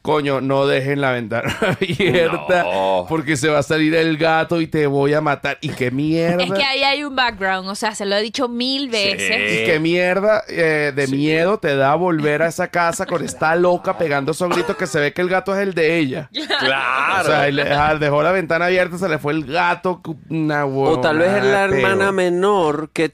coño, 0.02 0.40
no 0.40 0.66
dejen 0.66 1.00
la 1.00 1.12
ventana 1.12 1.54
abierta 1.60 2.62
No. 2.62 3.06
porque 3.08 3.36
se 3.36 3.48
va 3.48 3.58
a 3.58 3.62
salir 3.62 3.94
el 3.94 4.16
gato 4.16 4.60
y 4.60 4.66
te 4.66 4.86
voy 4.86 5.12
a 5.14 5.20
matar. 5.20 5.58
¿Y 5.60 5.68
qué 5.70 5.90
mierda? 5.90 6.42
Es 6.44 6.50
que 6.52 6.64
ahí 6.64 6.82
hay 6.82 7.04
un 7.04 7.14
background, 7.14 7.68
o 7.68 7.74
sea, 7.74 7.94
se 7.94 8.06
lo 8.06 8.16
he 8.16 8.22
dicho 8.22 8.48
mil 8.48 8.88
veces. 8.88 9.62
¿Y 9.62 9.64
qué 9.66 9.78
mierda 9.80 10.42
eh, 10.48 10.92
de 10.94 11.06
miedo 11.08 11.58
te 11.58 11.76
da 11.76 11.94
volver 11.94 12.42
a 12.42 12.48
esa 12.48 12.68
casa 12.68 13.04
con 13.06 13.22
esta 13.24 13.54
loca 13.56 13.98
pegando 13.98 14.32
esos 14.32 14.48
gritos 14.48 14.76
que 14.76 14.86
se 14.86 14.98
ve 15.00 15.12
que 15.12 15.20
el 15.20 15.28
gato 15.28 15.54
es 15.54 15.60
el 15.62 15.74
de 15.74 15.98
ella? 15.98 16.30
Claro. 16.58 17.22
O 17.22 17.26
sea, 17.26 17.48
y 17.48 17.52
le- 17.52 17.62
ah, 17.72 17.94
dejó 17.96 18.22
la 18.22 18.32
ventana 18.32 18.66
abierta, 18.66 18.98
se 18.98 19.08
le 19.08 19.18
fue 19.18 19.32
el 19.32 19.44
gato. 19.44 20.00
Una 20.28 20.64
O 20.66 21.00
tal 21.00 21.18
vez 21.18 21.30
es 21.36 21.44
la 21.44 21.64
hermana 21.64 21.96
peor. 22.06 22.12
menor 22.14 22.90
que 22.92 23.12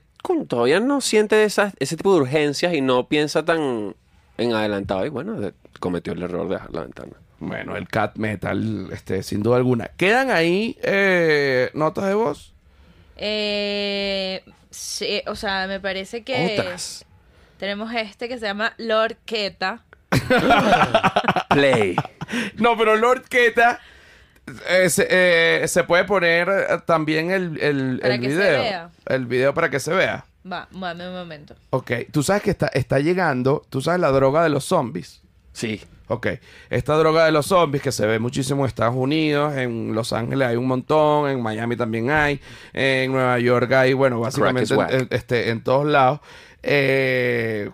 todavía 0.49 0.81
no 0.81 1.01
siente 1.01 1.45
esas, 1.45 1.75
ese 1.79 1.97
tipo 1.97 2.15
de 2.15 2.21
urgencias 2.23 2.73
y 2.75 2.81
no 2.81 3.07
piensa 3.09 3.45
tan 3.45 3.95
en 4.39 4.53
adelantado. 4.53 5.05
Y 5.05 5.11
bueno, 5.11 5.35
de- 5.35 5.53
cometió 5.81 6.13
el 6.13 6.23
error 6.23 6.49
de 6.49 6.55
dejar 6.55 6.73
la 6.73 6.83
ventana. 6.83 7.13
Bueno, 7.41 7.77
el 7.77 7.89
cat 7.89 8.17
metal, 8.17 8.89
este, 8.93 9.23
sin 9.23 9.43
duda 9.43 9.57
alguna. 9.57 9.89
¿Quedan 9.97 10.31
ahí 10.31 10.79
eh, 10.83 11.71
notas 11.75 12.05
de 12.07 12.15
voz? 12.15 12.55
Eh, 13.17 14.43
sí, 14.71 15.23
o 15.27 15.35
sea, 15.37 15.67
me 15.67 15.81
parece 15.81 16.23
que 16.25 16.57
Otras. 16.59 17.05
tenemos 17.59 17.93
este 17.95 18.29
que 18.29 18.39
se 18.39 18.47
llama 18.47 18.73
Lord 18.79 19.17
Keta. 19.25 19.83
Play. 21.51 21.97
No, 22.57 22.77
pero 22.77 22.97
Lord 22.97 23.23
Keta 23.29 23.81
Eh, 24.69 24.91
se, 24.91 25.07
eh, 25.11 25.67
se 25.69 25.85
puede 25.85 26.05
poner 26.05 26.49
eh, 26.51 26.79
también 26.87 27.31
el, 27.31 27.59
el, 27.63 27.99
Para 28.01 28.15
el 28.15 28.21
que 28.21 28.29
se 28.29 28.35
video. 28.37 28.63
vea. 28.63 28.91
El 29.07 29.27
video 29.27 29.55
para 29.55 29.71
que 29.71 29.81
se 29.81 29.93
vea. 29.95 30.27
Va, 30.51 30.69
dame 30.71 31.09
un 31.09 31.15
momento. 31.15 31.55
Ok, 31.71 31.91
tú 32.13 32.23
sabes 32.23 32.43
que 32.43 32.51
está, 32.51 32.67
está 32.69 32.99
llegando, 32.99 33.65
tú 33.71 33.81
sabes 33.81 34.01
la 34.01 34.11
droga 34.11 34.43
de 34.43 34.51
los 34.51 34.65
zombies. 34.67 35.23
Sí. 35.55 35.81
Ok, 36.09 36.27
esta 36.69 36.99
droga 36.99 37.25
de 37.25 37.33
los 37.33 37.47
zombies 37.47 37.83
que 37.83 37.91
se 37.91 38.07
ve 38.07 38.19
muchísimo 38.19 38.61
en 38.65 38.67
Estados 38.69 38.95
Unidos, 38.95 39.57
en 39.57 39.95
Los 39.95 40.13
Ángeles 40.13 40.47
hay 40.49 40.57
un 40.57 40.67
montón, 40.67 41.31
en 41.31 41.41
Miami 41.43 41.77
también 41.77 42.11
hay, 42.11 42.43
en 42.75 43.11
Nueva 43.13 43.39
York 43.39 43.73
hay, 43.73 43.95
bueno, 43.95 44.21
básicamente 44.21 44.75
en, 44.75 45.09
este, 45.11 45.49
en 45.49 45.63
todos 45.65 45.87
lados. 45.87 46.21
Eh, 46.63 47.71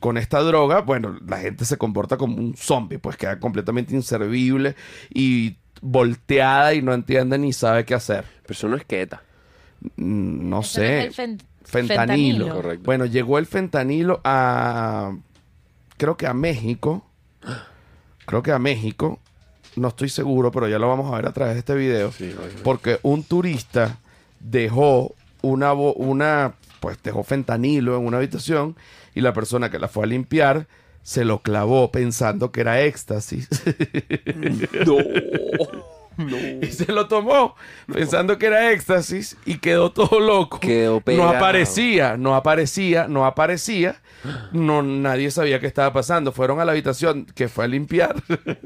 con 0.00 0.18
esta 0.18 0.40
droga, 0.40 0.80
bueno, 0.82 1.18
la 1.26 1.38
gente 1.38 1.64
se 1.64 1.78
comporta 1.78 2.18
como 2.18 2.36
un 2.36 2.54
zombie, 2.54 2.98
pues 2.98 3.16
queda 3.16 3.40
completamente 3.40 3.94
inservible 3.94 4.74
y 5.08 5.56
volteada 5.80 6.74
y 6.74 6.82
no 6.82 6.92
entiende 6.92 7.38
ni 7.38 7.54
sabe 7.54 7.86
qué 7.86 7.94
hacer. 7.94 8.24
Pero 8.42 8.52
eso 8.52 8.68
no 8.68 8.76
es 8.76 8.84
queta. 8.84 9.22
Mm, 9.96 10.50
No 10.50 10.60
Eso 10.60 10.80
no 10.80 10.86
sé. 10.86 11.06
es 11.06 11.18
el 11.18 11.38
fen- 11.38 11.42
fentanilo. 11.64 12.44
fentanilo. 12.44 12.54
Correcto. 12.54 12.84
Bueno, 12.84 13.06
llegó 13.06 13.38
el 13.38 13.46
fentanilo 13.46 14.20
a. 14.24 15.16
Creo 15.96 16.16
que 16.16 16.26
a 16.26 16.34
México. 16.34 17.04
Creo 18.26 18.42
que 18.42 18.52
a 18.52 18.58
México. 18.58 19.20
No 19.76 19.88
estoy 19.88 20.08
seguro, 20.08 20.50
pero 20.50 20.68
ya 20.68 20.78
lo 20.78 20.88
vamos 20.88 21.12
a 21.12 21.16
ver 21.16 21.26
a 21.26 21.32
través 21.32 21.54
de 21.54 21.58
este 21.60 21.74
video. 21.74 22.10
Sí, 22.12 22.34
porque 22.62 22.98
un 23.02 23.24
turista 23.24 23.98
dejó 24.40 25.14
una, 25.42 25.72
una. 25.72 26.54
Pues 26.80 27.02
dejó 27.02 27.22
fentanilo 27.24 27.96
en 27.96 28.06
una 28.06 28.18
habitación 28.18 28.76
y 29.14 29.20
la 29.20 29.32
persona 29.32 29.70
que 29.70 29.78
la 29.78 29.88
fue 29.88 30.04
a 30.04 30.06
limpiar 30.06 30.66
se 31.02 31.24
lo 31.24 31.40
clavó 31.40 31.90
pensando 31.90 32.52
que 32.52 32.60
era 32.60 32.80
éxtasis. 32.82 33.48
No. 34.86 34.96
y 36.62 36.66
se 36.66 36.92
lo 36.92 37.08
tomó 37.08 37.56
pensando 37.92 38.38
que 38.38 38.46
era 38.46 38.70
éxtasis 38.72 39.36
y 39.44 39.58
quedó 39.58 39.92
todo 39.92 40.20
loco. 40.20 40.60
Quedó 40.60 40.94
no 40.94 41.00
pegado. 41.00 41.28
aparecía, 41.30 42.16
no 42.16 42.34
aparecía, 42.34 43.08
no 43.08 43.26
aparecía. 43.26 44.00
No, 44.52 44.82
nadie 44.82 45.30
sabía 45.30 45.60
qué 45.60 45.66
estaba 45.66 45.92
pasando. 45.92 46.32
Fueron 46.32 46.58
a 46.60 46.64
la 46.64 46.72
habitación 46.72 47.26
que 47.26 47.48
fue 47.48 47.64
a 47.64 47.68
limpiar. 47.68 48.16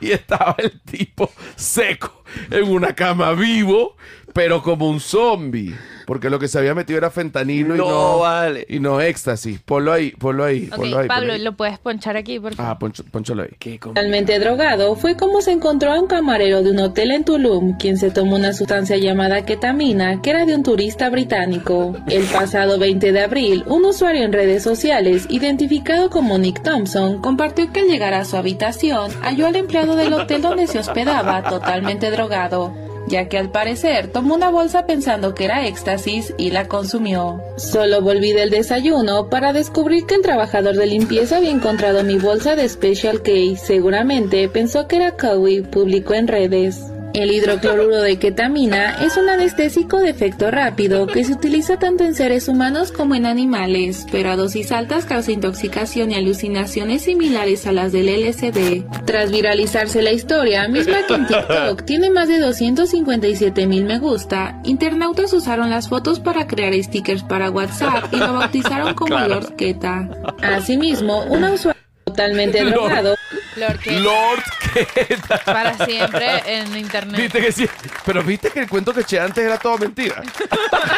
y 0.00 0.12
estaba 0.12 0.54
el 0.58 0.80
tipo 0.80 1.30
seco 1.56 2.22
en 2.50 2.70
una 2.70 2.94
cama 2.94 3.32
vivo, 3.32 3.96
pero 4.38 4.62
como 4.62 4.88
un 4.88 5.00
zombie. 5.00 5.74
Porque 6.06 6.30
lo 6.30 6.38
que 6.38 6.46
se 6.48 6.58
había 6.58 6.74
metido 6.74 6.96
era 6.96 7.10
fentanilo 7.10 7.74
y 7.74 7.78
No, 7.78 7.88
no, 7.90 8.18
vale. 8.20 8.64
y 8.70 8.78
no 8.80 8.98
éxtasis. 9.00 9.60
Ponlo 9.60 9.92
ahí, 9.92 10.12
ponlo 10.12 10.44
ahí, 10.44 10.68
Ok, 10.72 10.76
ponlo 10.76 10.98
ahí. 11.00 11.08
Pablo, 11.08 11.20
ponlo 11.22 11.32
ahí. 11.34 11.40
¿lo 11.42 11.52
puedes 11.56 11.78
ponchar 11.80 12.16
aquí, 12.16 12.38
por 12.40 12.54
favor? 12.54 12.72
Ah, 12.72 12.78
poncho- 12.78 13.04
ponchalo 13.10 13.42
ahí. 13.42 13.50
Qué 13.58 13.78
Totalmente 13.78 14.38
drogado 14.38 14.94
fue 14.96 15.16
como 15.16 15.42
se 15.42 15.50
encontró 15.52 15.92
a 15.92 16.00
un 16.00 16.06
camarero 16.06 16.62
de 16.62 16.70
un 16.70 16.78
hotel 16.78 17.10
en 17.10 17.24
Tulum, 17.24 17.76
quien 17.78 17.98
se 17.98 18.10
tomó 18.10 18.36
una 18.36 18.52
sustancia 18.54 18.96
llamada 18.96 19.44
ketamina, 19.44 20.22
que 20.22 20.30
era 20.30 20.46
de 20.46 20.54
un 20.54 20.62
turista 20.62 21.10
británico. 21.10 21.94
El 22.08 22.24
pasado 22.24 22.78
20 22.78 23.12
de 23.12 23.20
abril, 23.20 23.64
un 23.66 23.84
usuario 23.84 24.22
en 24.24 24.32
redes 24.32 24.62
sociales, 24.62 25.26
identificado 25.28 26.08
como 26.10 26.38
Nick 26.38 26.62
Thompson, 26.62 27.20
compartió 27.20 27.70
que 27.70 27.80
al 27.80 27.88
llegar 27.88 28.14
a 28.14 28.24
su 28.24 28.36
habitación, 28.38 29.10
halló 29.20 29.46
al 29.48 29.56
empleado 29.56 29.94
del 29.96 30.12
hotel 30.14 30.40
donde 30.40 30.68
se 30.68 30.78
hospedaba 30.78 31.42
totalmente 31.42 32.10
drogado 32.10 32.72
ya 33.08 33.28
que 33.28 33.38
al 33.38 33.50
parecer 33.50 34.08
tomó 34.08 34.34
una 34.34 34.50
bolsa 34.50 34.86
pensando 34.86 35.34
que 35.34 35.44
era 35.44 35.66
éxtasis 35.66 36.34
y 36.36 36.50
la 36.50 36.68
consumió. 36.68 37.42
Solo 37.56 38.02
volví 38.02 38.32
del 38.32 38.50
desayuno 38.50 39.28
para 39.28 39.52
descubrir 39.52 40.06
que 40.06 40.16
el 40.16 40.22
trabajador 40.22 40.76
de 40.76 40.86
limpieza 40.86 41.38
había 41.38 41.50
encontrado 41.50 42.04
mi 42.04 42.18
bolsa 42.18 42.56
de 42.56 42.68
Special 42.68 43.22
K. 43.22 43.30
Seguramente 43.56 44.48
pensó 44.48 44.86
que 44.86 44.96
era 44.96 45.12
Cowie, 45.12 45.62
publicó 45.62 46.14
en 46.14 46.28
redes. 46.28 46.80
El 47.14 47.32
hidrocloruro 47.32 48.02
de 48.02 48.18
ketamina 48.18 49.04
es 49.04 49.16
un 49.16 49.28
anestésico 49.28 49.98
de 49.98 50.10
efecto 50.10 50.50
rápido 50.50 51.06
que 51.06 51.24
se 51.24 51.32
utiliza 51.32 51.78
tanto 51.78 52.04
en 52.04 52.14
seres 52.14 52.48
humanos 52.48 52.92
como 52.92 53.14
en 53.14 53.26
animales, 53.26 54.06
pero 54.12 54.30
a 54.30 54.36
dosis 54.36 54.72
altas 54.72 55.04
causa 55.04 55.32
intoxicación 55.32 56.12
y 56.12 56.14
alucinaciones 56.14 57.02
similares 57.02 57.66
a 57.66 57.72
las 57.72 57.92
del 57.92 58.08
LSD. 58.08 58.84
Tras 59.04 59.30
viralizarse 59.30 60.02
la 60.02 60.12
historia, 60.12 60.68
misma 60.68 60.98
que 61.06 61.14
en 61.14 61.26
TikTok 61.26 61.82
tiene 61.86 62.10
más 62.10 62.28
de 62.28 62.38
257 62.38 63.66
mil 63.66 63.84
me 63.84 63.98
gusta, 63.98 64.60
internautas 64.64 65.32
usaron 65.32 65.70
las 65.70 65.88
fotos 65.88 66.20
para 66.20 66.46
crear 66.46 66.74
stickers 66.74 67.22
para 67.22 67.50
WhatsApp 67.50 68.12
y 68.12 68.16
lo 68.16 68.34
bautizaron 68.34 68.94
como 68.94 69.18
Lord 69.18 69.56
Keta. 69.56 70.08
Asimismo, 70.42 71.24
una 71.24 71.52
usuaria 71.52 71.82
totalmente 72.04 72.64
drogado 72.64 73.14
Lord 73.56 74.42
Para 75.44 75.84
siempre 75.86 76.42
en 76.46 76.76
internet. 76.76 77.20
Viste 77.20 77.40
que 77.40 77.52
sí. 77.52 77.68
Pero 78.04 78.22
viste 78.22 78.50
que 78.50 78.60
el 78.60 78.68
cuento 78.68 78.92
que 78.92 79.00
eché 79.00 79.18
antes 79.20 79.44
era 79.44 79.58
todo 79.58 79.78
mentira. 79.78 80.22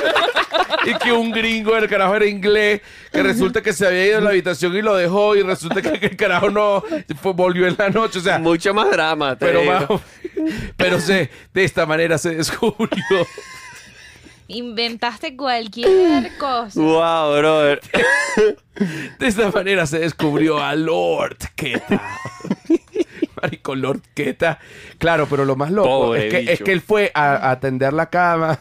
y 0.86 0.94
que 0.94 1.12
un 1.12 1.30
gringo, 1.30 1.76
el 1.76 1.88
carajo 1.88 2.16
era 2.16 2.26
inglés, 2.26 2.80
que 3.12 3.22
resulta 3.22 3.60
que 3.62 3.72
se 3.72 3.86
había 3.86 4.06
ido 4.06 4.18
a 4.18 4.20
la 4.20 4.30
habitación 4.30 4.74
y 4.76 4.82
lo 4.82 4.94
dejó, 4.96 5.36
y 5.36 5.42
resulta 5.42 5.82
que, 5.82 6.06
el 6.06 6.16
carajo 6.16 6.50
no 6.50 6.82
fue- 7.20 7.32
volvió 7.32 7.66
en 7.66 7.76
la 7.78 7.90
noche. 7.90 8.18
O 8.18 8.22
sea, 8.22 8.38
Mucho 8.38 8.72
más 8.74 8.90
drama. 8.90 9.36
te 9.36 9.46
pero 9.46 9.60
digo. 9.60 9.72
más- 9.72 10.00
pero 10.76 11.00
se, 11.00 11.30
de 11.52 11.64
esta 11.64 11.86
manera 11.86 12.18
se 12.18 12.34
descubrió. 12.34 13.26
Inventaste 14.48 15.36
cualquier 15.36 16.36
cosa. 16.36 16.80
Wow, 16.80 17.36
brother. 17.38 17.80
De 19.18 19.26
esta 19.28 19.48
manera 19.52 19.86
se 19.86 20.00
descubrió 20.00 20.60
a 20.60 20.74
Lord 20.74 21.36
Keta. 21.54 22.00
Marico, 23.42 23.74
Lord 23.74 24.02
Keta. 24.14 24.58
Claro, 24.98 25.26
pero 25.28 25.44
lo 25.44 25.56
más 25.56 25.70
loco 25.70 26.14
es 26.14 26.30
que, 26.32 26.52
es 26.52 26.60
que 26.62 26.72
él 26.72 26.80
fue 26.80 27.10
a, 27.14 27.36
a 27.36 27.50
atender 27.52 27.92
la 27.92 28.06
cama. 28.06 28.58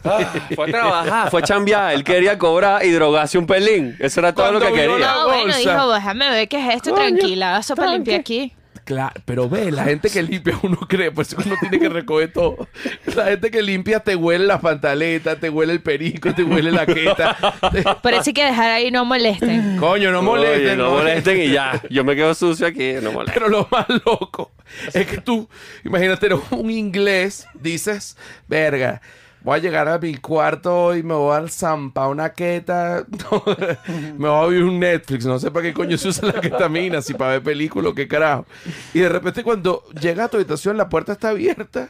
Fue 0.55 0.65
a 0.65 0.71
trabajar, 0.71 1.29
fue 1.31 1.41
a 1.41 1.43
chambear. 1.43 1.93
Él 1.93 2.03
quería 2.03 2.37
cobrar 2.37 2.85
y 2.85 2.91
drogarse 2.91 3.37
un 3.37 3.45
pelín. 3.47 3.95
Eso 3.99 4.19
era 4.19 4.33
todo 4.33 4.45
Cuando 4.47 4.59
lo 4.59 4.65
que 4.67 4.73
quería. 4.81 4.97
No, 4.97 5.25
bueno, 5.25 5.43
bolsa. 5.53 5.57
dijo, 5.59 5.93
déjame 5.93 6.29
ver 6.29 6.47
qué 6.47 6.57
es 6.69 6.75
esto, 6.75 6.93
tranquila, 6.93 7.59
eso 7.59 7.75
para 7.75 7.93
limpiar 7.93 8.19
aquí. 8.21 8.53
Claro, 8.89 9.21
pero 9.23 9.47
ve, 9.47 9.71
la 9.71 9.83
gente 9.83 10.09
que 10.09 10.23
limpia 10.23 10.59
uno 10.63 10.75
cree, 10.77 11.11
pues 11.11 11.33
uno 11.33 11.55
tiene 11.59 11.77
que 11.77 11.89
recoger 11.89 12.33
todo. 12.33 12.67
La 13.15 13.25
gente 13.25 13.51
que 13.51 13.61
limpia 13.61 13.99
te 13.99 14.15
huele 14.15 14.47
las 14.47 14.61
pantaletas, 14.61 15.39
te 15.39 15.47
huele 15.47 15.73
el 15.73 15.81
perico, 15.83 16.33
te 16.33 16.43
huele 16.43 16.71
la 16.71 16.87
queta. 16.87 17.37
Te- 17.71 17.81
eso 17.81 18.23
hay 18.25 18.33
que 18.33 18.43
dejar 18.45 18.71
ahí, 18.71 18.89
no 18.89 19.05
molesten. 19.05 19.77
Coño, 19.77 20.11
no 20.11 20.23
molesten. 20.23 20.65
Oye, 20.69 20.75
no 20.75 20.89
molesten 20.89 21.39
y 21.39 21.51
ya. 21.51 21.79
Yo 21.91 22.03
me 22.03 22.15
quedo 22.15 22.33
sucio 22.33 22.65
aquí, 22.65 22.93
no 22.99 23.11
molesten. 23.11 23.35
Pero 23.43 23.47
lo 23.47 23.67
más 23.69 23.85
loco 24.03 24.53
es 24.91 25.05
que 25.05 25.21
tú, 25.21 25.47
imagínate, 25.85 26.27
un 26.49 26.71
inglés, 26.71 27.45
dices, 27.53 28.17
verga, 28.47 29.03
voy 29.41 29.55
a 29.57 29.61
llegar 29.61 29.87
a 29.87 29.97
mi 29.97 30.15
cuarto 30.15 30.95
y 30.95 31.03
me 31.03 31.13
voy 31.13 31.35
a 31.37 31.47
zampar 31.47 32.09
una 32.09 32.33
queta, 32.33 33.05
me 34.17 34.27
voy 34.29 34.45
a 34.45 34.47
ver 34.47 34.63
un 34.63 34.79
Netflix, 34.79 35.25
no 35.25 35.39
sé 35.39 35.51
para 35.51 35.63
qué 35.63 35.73
coño 35.73 35.97
se 35.97 36.09
usa 36.09 36.27
la 36.33 36.41
ketamina, 36.41 37.01
si 37.01 37.13
para 37.13 37.31
ver 37.31 37.43
películas 37.43 37.93
qué 37.95 38.07
carajo. 38.07 38.45
Y 38.93 38.99
de 38.99 39.09
repente 39.09 39.43
cuando 39.43 39.83
llega 39.99 40.25
a 40.25 40.27
tu 40.27 40.37
habitación 40.37 40.77
la 40.77 40.89
puerta 40.89 41.13
está 41.13 41.29
abierta 41.29 41.89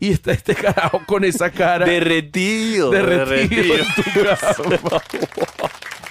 y 0.00 0.12
está 0.12 0.32
este 0.32 0.54
carajo 0.54 1.02
con 1.06 1.24
esa 1.24 1.50
cara 1.50 1.86
Derretido. 1.86 2.90
derretido 2.90 3.74
cama. 4.34 5.02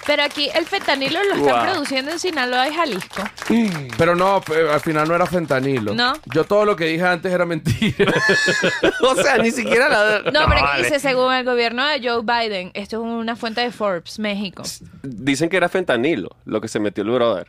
Pero 0.06 0.22
aquí 0.22 0.48
el 0.54 0.64
fentanilo 0.66 1.18
lo 1.24 1.34
están 1.34 1.64
produciendo 1.66 2.12
en 2.12 2.18
Sinaloa 2.20 2.68
y 2.68 2.74
Jalisco. 2.74 3.22
Pero 3.98 4.14
no, 4.14 4.40
pe- 4.40 4.70
al 4.70 4.80
final 4.80 5.08
no 5.08 5.14
era 5.14 5.26
fentanilo. 5.26 5.94
¿No? 5.94 6.12
Yo 6.32 6.44
todo 6.44 6.64
lo 6.64 6.76
que 6.76 6.84
dije 6.86 7.04
antes 7.04 7.32
era 7.32 7.44
mentira. 7.44 8.12
o 9.02 9.14
sea, 9.16 9.38
ni 9.38 9.50
siquiera 9.50 9.88
la. 9.88 10.18
No, 10.30 10.40
pero 10.46 10.52
aquí 10.52 10.62
vale. 10.62 10.84
dice, 10.84 11.00
según 11.00 11.32
el 11.34 11.44
gobierno 11.44 11.84
de 11.86 12.00
Joe 12.06 12.22
Biden, 12.22 12.70
esto 12.74 12.96
es 12.96 13.02
una 13.02 13.36
fuente 13.36 13.60
de 13.62 13.70
Forbes, 13.72 14.18
México. 14.18 14.62
Dicen 15.02 15.48
que 15.48 15.56
era 15.56 15.68
fentanilo 15.68 16.30
lo 16.44 16.60
que 16.60 16.68
se 16.68 16.78
metió 16.78 17.02
el 17.02 17.10
brother. 17.10 17.48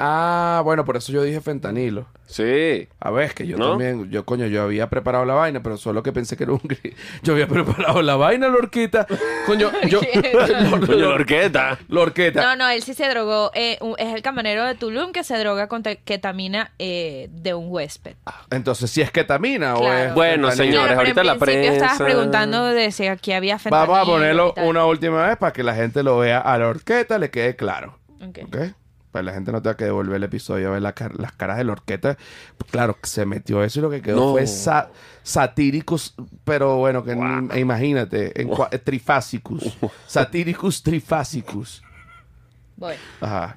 Ah, 0.00 0.60
bueno, 0.64 0.84
por 0.84 0.96
eso 0.96 1.10
yo 1.12 1.22
dije 1.22 1.40
fentanilo. 1.40 2.06
Sí. 2.26 2.88
A 3.00 3.10
ver, 3.10 3.24
es 3.24 3.34
que 3.34 3.46
yo 3.46 3.56
¿No? 3.56 3.70
también, 3.70 4.10
yo 4.10 4.24
coño, 4.24 4.46
yo 4.46 4.62
había 4.62 4.88
preparado 4.90 5.24
la 5.24 5.34
vaina, 5.34 5.62
pero 5.62 5.76
solo 5.76 6.02
que 6.02 6.12
pensé 6.12 6.36
que 6.36 6.44
era 6.44 6.52
un 6.52 6.60
gri- 6.60 6.94
Yo 7.22 7.32
había 7.32 7.48
preparado 7.48 8.00
la 8.02 8.14
vaina, 8.16 8.48
Lorquita. 8.48 9.06
Coño, 9.46 9.70
yo. 9.88 10.00
Lor- 10.00 10.86
Coño, 10.86 10.98
la 10.98 11.06
Lor- 11.06 11.14
orquesta. 11.20 11.78
Lorqueta. 11.88 12.42
No, 12.42 12.54
no, 12.56 12.68
él 12.70 12.82
sí 12.82 12.94
se 12.94 13.08
drogó. 13.08 13.50
eh, 13.54 13.78
un- 13.80 13.94
es 13.98 14.14
el 14.14 14.22
camarero 14.22 14.64
de 14.64 14.74
Tulum 14.74 15.10
que 15.12 15.24
se 15.24 15.36
droga 15.38 15.66
con 15.68 15.82
ketamina 15.82 16.70
eh, 16.78 17.28
de 17.32 17.54
un 17.54 17.66
huésped. 17.68 18.14
Entonces, 18.50 18.90
si 18.90 19.00
es 19.00 19.10
ketamina 19.10 19.74
o 19.76 19.92
es. 19.92 20.14
Bueno, 20.14 20.48
fentanilo. 20.48 20.52
señores, 20.52 20.88
pero 20.90 21.00
ahorita 21.00 21.24
la 21.24 21.32
en 21.32 21.38
principio 21.40 21.72
estabas 21.72 21.96
prensa- 21.96 22.04
preguntando 22.04 22.64
de 22.66 22.92
si 22.92 23.06
aquí 23.06 23.32
había 23.32 23.58
fentanilo. 23.58 23.90
Vamos 23.92 24.08
a 24.08 24.12
ponerlo 24.12 24.54
una 24.64 24.84
última 24.84 25.26
vez 25.26 25.38
para 25.38 25.52
que 25.52 25.62
la 25.64 25.74
gente 25.74 26.02
lo 26.02 26.18
vea 26.18 26.38
a 26.38 26.56
la 26.58 26.68
orqueta, 26.68 27.18
le 27.18 27.30
quede 27.30 27.56
claro. 27.56 27.98
Ok. 28.22 28.38
¿Ok? 28.44 28.56
Para 29.10 29.22
la 29.22 29.32
gente 29.32 29.50
no 29.52 29.62
tenga 29.62 29.76
que 29.76 29.84
devolver 29.84 30.16
el 30.16 30.24
episodio 30.24 30.68
a 30.68 30.72
ver 30.72 30.82
la 30.82 30.92
car- 30.92 31.18
las 31.18 31.32
caras 31.32 31.56
de 31.56 31.64
la 31.64 31.72
orqueta. 31.72 32.18
Claro, 32.70 32.96
se 33.02 33.24
metió 33.24 33.64
eso 33.64 33.78
y 33.78 33.82
lo 33.82 33.90
que 33.90 34.02
quedó 34.02 34.16
No. 34.26 34.32
fue 34.32 34.46
sa- 34.46 34.90
satíricos, 35.22 36.14
pero 36.44 36.76
bueno, 36.76 37.02
que 37.04 37.16
ni- 37.16 37.58
imagínate, 37.60 38.40
en 38.40 38.48
cua- 38.50 38.68
trifásicos. 38.84 39.76
Satíricos 40.06 40.82
trifásicos. 40.82 41.82
Voy. 42.76 42.94
Ajá. 43.20 43.56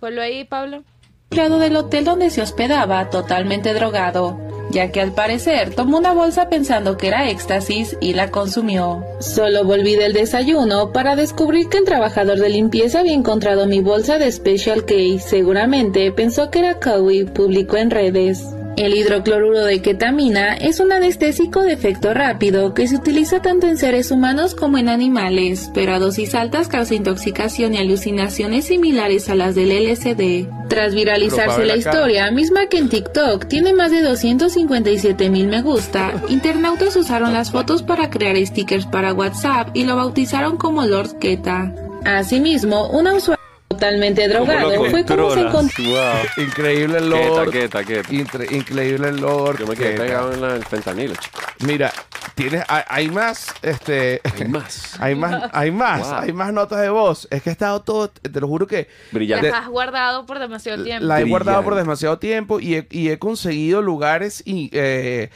Ponlo 0.00 0.22
ahí, 0.22 0.44
Pablo. 0.44 0.84
Empleado 1.30 1.58
del 1.58 1.76
hotel 1.76 2.04
donde 2.04 2.30
se 2.30 2.42
hospedaba 2.42 3.10
totalmente 3.10 3.74
drogado, 3.74 4.38
ya 4.70 4.92
que 4.92 5.00
al 5.00 5.12
parecer 5.12 5.74
tomó 5.74 5.98
una 5.98 6.12
bolsa 6.12 6.48
pensando 6.48 6.96
que 6.96 7.08
era 7.08 7.28
éxtasis 7.28 7.96
y 8.00 8.14
la 8.14 8.30
consumió. 8.30 9.04
Solo 9.20 9.64
volví 9.64 9.96
del 9.96 10.12
desayuno 10.12 10.92
para 10.92 11.16
descubrir 11.16 11.68
que 11.68 11.78
el 11.78 11.84
trabajador 11.84 12.38
de 12.38 12.48
limpieza 12.50 13.00
había 13.00 13.14
encontrado 13.14 13.66
mi 13.66 13.80
bolsa 13.80 14.18
de 14.18 14.30
Special 14.30 14.84
K. 14.84 14.94
Seguramente 15.18 16.12
pensó 16.12 16.50
que 16.50 16.60
era 16.60 16.78
Cowie, 16.78 17.26
publicó 17.26 17.76
en 17.78 17.90
redes. 17.90 18.44
El 18.76 18.96
hidrocloruro 18.96 19.64
de 19.64 19.80
ketamina 19.80 20.54
es 20.54 20.80
un 20.80 20.90
anestésico 20.90 21.62
de 21.62 21.72
efecto 21.72 22.12
rápido 22.12 22.74
que 22.74 22.88
se 22.88 22.96
utiliza 22.96 23.40
tanto 23.40 23.68
en 23.68 23.78
seres 23.78 24.10
humanos 24.10 24.56
como 24.56 24.78
en 24.78 24.88
animales, 24.88 25.70
pero 25.72 25.94
a 25.94 26.00
dosis 26.00 26.34
altas 26.34 26.66
causa 26.66 26.94
intoxicación 26.94 27.74
y 27.74 27.78
alucinaciones 27.78 28.64
similares 28.64 29.28
a 29.28 29.36
las 29.36 29.54
del 29.54 29.70
LSD. 29.70 30.48
Tras 30.68 30.92
viralizarse 30.92 31.64
la 31.64 31.76
historia, 31.76 32.32
misma 32.32 32.66
que 32.66 32.78
en 32.78 32.88
TikTok 32.88 33.46
tiene 33.46 33.74
más 33.74 33.92
de 33.92 34.02
257 34.02 35.30
mil 35.30 35.46
me 35.46 35.62
gusta, 35.62 36.12
internautas 36.28 36.96
usaron 36.96 37.32
las 37.32 37.52
fotos 37.52 37.84
para 37.84 38.10
crear 38.10 38.36
stickers 38.44 38.86
para 38.86 39.14
WhatsApp 39.14 39.68
y 39.74 39.84
lo 39.84 39.94
bautizaron 39.94 40.56
como 40.56 40.84
Lord 40.84 41.20
Keta. 41.20 41.72
Asimismo, 42.04 42.88
una 42.88 43.14
usuaria 43.14 43.33
totalmente 43.74 44.28
drogado 44.28 44.84
fue 44.90 45.04
como 45.04 45.30
se 45.32 45.40
encontró 45.40 45.84
Wow. 45.84 46.44
Increíble 46.46 46.98
el 46.98 47.10
Lord. 47.10 47.50
queta, 47.50 47.84
queta. 47.84 48.08
Incre- 48.10 48.50
increíble 48.52 49.08
el 49.08 49.16
Lord. 49.20 49.58
Yo 49.60 49.66
me 49.66 49.76
quedé 49.76 49.96
pegado 49.98 50.32
en 50.32 50.40
la- 50.40 50.56
el 50.56 50.64
fentanilo, 50.64 51.14
chico. 51.16 51.38
Mira, 51.66 51.92
tienes, 52.34 52.64
hay, 52.68 52.82
hay 52.88 53.08
más, 53.10 53.46
este, 53.62 54.20
Hay 54.40 54.48
más. 54.48 54.96
hay 55.00 55.14
más, 55.14 55.50
hay 55.52 55.70
más, 55.70 56.00
Wow. 56.08 56.14
hay 56.20 56.32
más 56.32 56.52
notas 56.52 56.80
de 56.80 56.88
voz. 56.88 57.28
Es 57.30 57.42
que 57.42 57.50
he 57.50 57.52
estado 57.52 57.82
todo, 57.82 58.08
te 58.10 58.40
lo 58.40 58.48
juro 58.48 58.66
que 58.66 58.88
Brillante. 59.12 59.50
Las 59.50 59.60
has 59.62 59.68
guardado 59.68 60.26
por 60.26 60.38
demasiado 60.38 60.82
tiempo. 60.82 61.06
la 61.06 61.20
he 61.20 61.24
guardado 61.24 61.62
por 61.62 61.74
demasiado 61.74 62.18
tiempo 62.18 62.60
y 62.60 62.74
he, 62.76 62.86
y 62.90 63.10
he 63.10 63.18
conseguido 63.18 63.82
lugares 63.82 64.42
y 64.44 64.70
eh, 64.72 65.30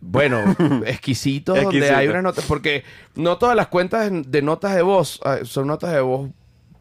bueno, 0.00 0.42
exquisitos 0.86 1.62
donde 1.62 1.90
hay 1.90 2.08
unas 2.08 2.22
notas, 2.24 2.44
porque 2.46 2.82
no 3.14 3.38
todas 3.38 3.54
las 3.54 3.68
cuentas 3.68 4.10
de 4.12 4.42
notas 4.42 4.74
de 4.74 4.82
voz 4.82 5.20
ah, 5.24 5.38
son 5.44 5.68
notas 5.68 5.92
de 5.92 6.00
voz 6.00 6.28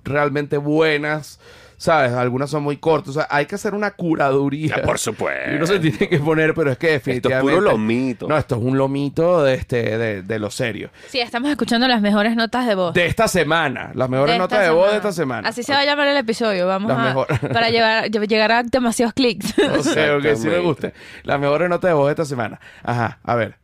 realmente 0.03 0.57
buenas, 0.57 1.39
¿sabes? 1.77 2.11
Algunas 2.13 2.49
son 2.49 2.61
muy 2.63 2.77
cortas, 2.77 3.09
o 3.09 3.13
sea, 3.13 3.27
hay 3.29 3.47
que 3.47 3.55
hacer 3.55 3.73
una 3.73 3.91
curaduría. 3.91 4.75
Ya, 4.77 4.81
por 4.83 4.99
supuesto. 4.99 5.51
Y 5.51 5.55
uno 5.55 5.65
se 5.65 5.79
tiene 5.79 6.07
que 6.09 6.19
poner, 6.19 6.53
pero 6.53 6.71
es 6.71 6.77
que 6.77 6.95
Esto 6.95 7.09
es 7.09 7.15
definitivamente... 7.15 7.55
puro 7.55 7.71
lomito. 7.71 8.27
No, 8.27 8.37
esto 8.37 8.55
es 8.55 8.61
un 8.61 8.77
lomito 8.77 9.43
de, 9.43 9.55
este, 9.55 9.97
de, 9.97 10.21
de 10.21 10.39
lo 10.39 10.51
serio. 10.51 10.91
Sí, 11.07 11.19
estamos 11.19 11.49
escuchando 11.49 11.87
las 11.87 12.01
mejores 12.01 12.35
notas 12.35 12.67
de 12.67 12.75
voz. 12.75 12.93
De 12.93 13.07
esta 13.07 13.27
semana, 13.27 13.91
las 13.95 14.09
mejores 14.09 14.33
De 14.35 14.39
notas 14.39 14.61
de 14.61 14.69
voz 14.69 14.91
de 14.91 14.97
esta 14.97 15.11
semana. 15.11 15.49
Así 15.49 15.63
se 15.63 15.73
va 15.73 15.79
a 15.79 15.85
llamar 15.85 16.07
el 16.07 16.17
episodio. 16.17 16.67
Vamos 16.67 16.89
Las 16.89 16.99
a. 16.99 17.03
mejores. 17.03 17.39
Para 17.51 17.69
llevar, 17.69 18.09
llegar 18.11 18.51
a 18.51 18.63
demasiados 18.63 19.13
clics. 19.13 19.53
Ok, 19.71 19.97
ok, 20.19 20.35
sí 20.35 20.47
me 20.47 20.59
gusta. 20.59 20.91
Las 21.23 21.39
mejores 21.39 21.67
notas 21.69 21.89
de 21.89 21.93
voz 21.93 22.05
de 22.07 22.11
esta 22.11 22.25
semana. 22.25 22.59
Ajá, 22.83 23.19
a 23.23 23.35
ver. 23.35 23.60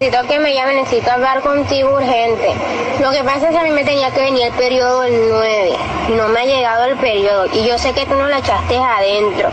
Necesito 0.00 0.28
que 0.28 0.38
me 0.38 0.54
llame, 0.54 0.76
necesito 0.76 1.10
hablar 1.10 1.40
contigo 1.40 1.94
urgente. 1.94 2.54
Lo 3.00 3.10
que 3.10 3.24
pasa 3.24 3.48
es 3.48 3.50
que 3.50 3.58
a 3.58 3.64
mí 3.64 3.72
me 3.72 3.84
tenía 3.84 4.12
que 4.12 4.20
venir 4.20 4.46
el 4.46 4.52
periodo 4.52 5.02
el 5.02 5.28
9 5.28 5.72
y 6.08 6.12
no 6.12 6.28
me 6.28 6.38
ha 6.38 6.44
llegado 6.44 6.84
el 6.84 6.96
periodo. 6.98 7.46
Y 7.52 7.66
yo 7.66 7.76
sé 7.78 7.92
que 7.92 8.06
tú 8.06 8.14
no 8.14 8.28
la 8.28 8.38
echaste 8.38 8.76
adentro, 8.76 9.50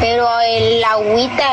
pero 0.00 0.28
el 0.40 0.82
agüita, 0.82 1.44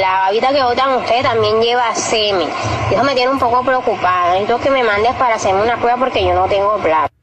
la 0.00 0.20
babita 0.20 0.52
que 0.52 0.62
botan 0.62 0.96
ustedes 0.96 1.22
también 1.22 1.62
lleva 1.62 1.94
semen. 1.94 2.50
Eso 2.90 3.04
me 3.04 3.14
tiene 3.14 3.30
un 3.30 3.38
poco 3.38 3.64
preocupada. 3.64 4.34
Necesito 4.34 4.60
que 4.60 4.70
me 4.70 4.84
mandes 4.84 5.14
para 5.14 5.36
hacerme 5.36 5.62
una 5.62 5.78
prueba 5.78 5.96
porque 5.96 6.22
yo 6.22 6.34
no 6.34 6.44
tengo 6.48 6.76
plata. 6.76 7.21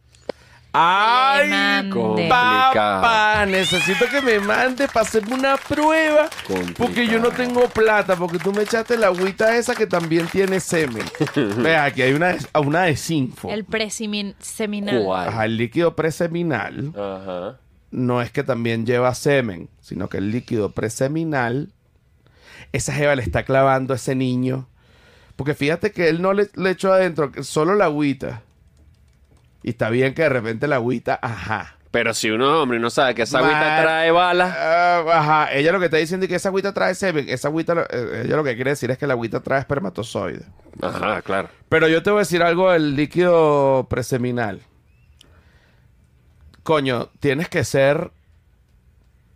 ¡Ay! 0.72 1.90
Papá, 2.30 3.46
necesito 3.48 4.06
que 4.08 4.22
me 4.22 4.40
mande 4.40 4.88
para 4.88 5.06
hacerme 5.06 5.34
una 5.34 5.58
prueba. 5.58 6.30
Complicado. 6.48 6.74
Porque 6.78 7.08
yo 7.08 7.20
no 7.20 7.32
tengo 7.32 7.68
plata. 7.70 8.16
Porque 8.16 8.38
tú 8.38 8.54
me 8.54 8.64
echaste 8.64 8.98
la 8.98 9.08
agüita 9.08 9.56
esa 9.58 9.74
que 9.74 9.88
también 9.88 10.28
tiene 10.28 10.60
semen. 10.60 11.04
Vea, 11.58 11.86
aquí 11.86 12.02
hay 12.04 12.14
una, 12.14 12.36
una 12.54 12.84
de 12.84 12.96
Sinfo. 12.96 13.50
el 13.50 13.66
preseminal. 13.66 15.08
Ajá, 15.12 15.46
el 15.46 15.58
líquido 15.58 15.96
preseminal 15.96 16.94
Ajá. 16.96 17.58
no 17.92 18.22
es 18.22 18.32
que 18.32 18.44
también 18.44 18.86
lleva 18.86 19.14
semen, 19.16 19.70
sino 19.82 20.08
que 20.08 20.18
el 20.18 20.32
líquido 20.32 20.72
preseminal, 20.72 21.70
esa 22.74 22.94
jeva 22.94 23.16
le 23.16 23.24
está 23.24 23.44
clavando 23.44 23.94
a 23.94 23.96
ese 23.98 24.14
niño. 24.16 24.68
Porque 25.36 25.56
fíjate 25.56 25.92
que 25.92 26.10
él 26.10 26.22
no 26.22 26.34
le, 26.34 26.50
le 26.56 26.72
echó 26.72 26.92
adentro, 26.94 27.32
solo 27.42 27.74
la 27.74 27.86
agüita. 27.86 28.44
Y 29.64 29.70
está 29.72 29.90
bien 29.90 30.14
que 30.14 30.22
de 30.24 30.30
repente 30.30 30.68
la 30.68 30.76
agüita, 30.78 31.20
ajá. 31.22 31.76
Pero 31.92 32.14
si 32.14 32.30
uno, 32.30 32.62
hombre, 32.62 32.78
no 32.80 32.92
sabe 32.92 33.16
que 33.16 33.24
esa 33.24 33.40
agüita 33.40 33.60
Mar- 33.60 33.82
trae 33.82 34.12
balas. 34.12 34.56
Ah, 34.56 35.04
ajá, 35.12 35.54
ella 35.54 35.72
lo 35.72 35.80
que 35.80 35.86
está 35.86 35.98
diciendo 35.98 36.26
es 36.26 36.30
que 36.30 36.36
esa 36.36 36.50
agüita 36.50 36.72
trae 36.72 36.94
semen. 36.94 37.28
Esa 37.28 37.48
agüita, 37.48 37.74
lo- 37.74 37.82
eh, 37.90 38.24
ella 38.26 38.36
lo 38.36 38.44
que 38.44 38.54
quiere 38.56 38.70
decir 38.70 38.92
es 38.92 38.98
que 39.00 39.08
la 39.08 39.14
agüita 39.14 39.40
trae 39.40 39.60
espermatozoide. 39.60 40.46
Ajá, 40.82 41.22
claro. 41.24 41.50
Pero 41.68 41.88
yo 41.88 42.04
te 42.04 42.12
voy 42.12 42.20
a 42.20 42.22
decir 42.22 42.44
algo 42.44 42.72
del 42.72 42.96
líquido 42.96 43.88
preseminal. 43.90 44.62
Coño, 46.64 47.10
tienes 47.20 47.50
que 47.50 47.64
ser. 47.64 48.12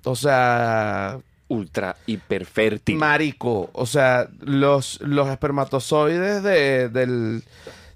O 0.03 0.15
sea. 0.15 1.19
Ultra 1.47 1.95
hiper 2.07 2.45
fértil. 2.45 2.97
Marico. 2.97 3.69
O 3.73 3.85
sea, 3.85 4.27
los, 4.41 4.99
los 5.01 5.27
espermatozoides 5.29 6.41
de, 6.41 6.89
del, 6.89 7.43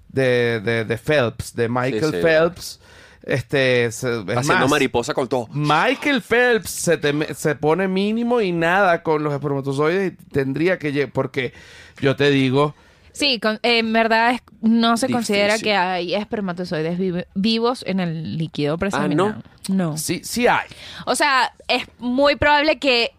de, 0.08 0.60
de, 0.60 0.84
de 0.84 0.98
Phelps, 0.98 1.54
de 1.54 1.68
Michael 1.68 2.12
sí. 2.12 2.20
Phelps. 2.22 2.80
Este. 3.22 3.90
se- 3.92 4.20
es 4.20 4.36
Haciendo 4.36 4.60
más, 4.62 4.70
mariposa 4.70 5.12
con 5.14 5.28
todo. 5.28 5.48
Michael 5.52 6.22
Phelps 6.22 6.70
se, 6.70 6.96
te 6.96 7.34
se 7.34 7.54
pone 7.56 7.86
mínimo 7.88 8.40
y 8.40 8.52
nada 8.52 9.02
con 9.02 9.22
los 9.22 9.32
espermatozoides 9.34 10.12
y 10.12 10.16
tendría 10.30 10.78
que 10.78 11.08
porque 11.08 11.52
yo 12.00 12.16
te 12.16 12.30
digo 12.30 12.74
Sí, 13.12 13.40
con- 13.40 13.58
en 13.62 13.92
verdad 13.92 14.30
es- 14.34 14.42
no 14.62 14.96
se 14.96 15.10
considera 15.10 15.58
que 15.58 15.74
hay 15.74 16.14
espermatozoides 16.14 16.98
vi- 16.98 17.24
vivos 17.34 17.84
en 17.86 18.00
el 18.00 18.38
líquido 18.38 18.78
preseminal. 18.78 19.42
no. 19.68 19.98
sí 19.98 20.20
sí 20.24 20.46
hay 20.46 20.68
O 21.04 21.14
sea, 21.16 21.52
es 21.66 21.82
muy 21.98 22.36
probable 22.36 22.78
que 22.78 23.10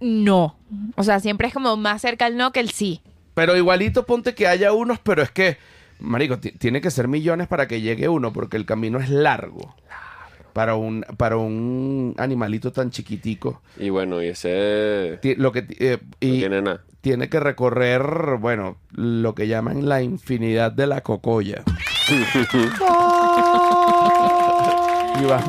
no. 0.00 0.56
O 0.96 1.02
sea, 1.04 1.20
siempre 1.20 1.48
es 1.48 1.54
como 1.54 1.76
más 1.76 2.02
cerca 2.02 2.26
el 2.26 2.36
no 2.36 2.52
que 2.52 2.60
el 2.60 2.70
sí. 2.70 3.00
Pero 3.34 3.56
igualito 3.56 4.04
ponte 4.04 4.34
que 4.34 4.46
haya 4.46 4.72
unos, 4.72 4.98
pero 4.98 5.22
es 5.22 5.30
que, 5.30 5.56
marico, 6.00 6.38
ti- 6.38 6.52
tiene 6.52 6.80
que 6.80 6.90
ser 6.90 7.08
millones 7.08 7.48
para 7.48 7.66
que 7.68 7.80
llegue 7.80 8.08
uno, 8.08 8.32
porque 8.32 8.56
el 8.56 8.66
camino 8.66 8.98
es 8.98 9.10
largo. 9.10 9.74
Para 10.52 10.74
un, 10.74 11.04
para 11.18 11.36
un 11.36 12.14
animalito 12.16 12.72
tan 12.72 12.90
chiquitico. 12.90 13.60
Y 13.76 13.90
bueno, 13.90 14.22
y 14.22 14.28
ese. 14.28 15.18
Ti- 15.20 15.34
Lo 15.34 15.52
que, 15.52 15.66
eh, 15.78 15.98
y 16.20 16.30
No 16.32 16.38
tiene 16.38 16.62
nada. 16.62 16.80
tiene 17.02 17.28
que 17.28 17.40
recorrer, 17.40 18.02
bueno, 18.40 18.78
lo 18.92 19.34
que 19.34 19.48
llaman 19.48 19.86
la 19.86 20.00
infinidad 20.02 20.72
de 20.72 20.86
la 20.86 21.02
cocoya. 21.02 21.62
y 25.20 25.24
va. 25.24 25.42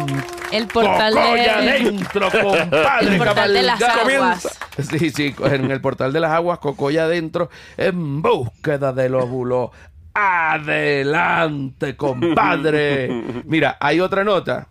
El 0.52 0.68
portal 0.68 1.14
¡Cocoya 1.14 1.62
de... 1.62 1.70
adentro, 1.72 2.30
compadre! 2.32 3.08
El 3.10 3.18
portal 3.18 3.54
de 3.54 3.62
las 3.64 3.82
aguas. 3.82 4.60
Sí, 4.90 5.10
sí, 5.10 5.36
en 5.44 5.72
el 5.72 5.82
portal 5.82 6.14
de 6.14 6.20
las 6.20 6.32
aguas, 6.32 6.60
Cocoya 6.60 7.04
adentro, 7.06 7.50
en 7.78 8.22
búsqueda 8.22 8.94
del 8.94 9.16
óvulo. 9.16 9.72
¡Adelante, 10.20 11.96
compadre! 11.96 13.10
Mira, 13.46 13.78
hay 13.80 14.00
otra 14.00 14.24
nota. 14.24 14.68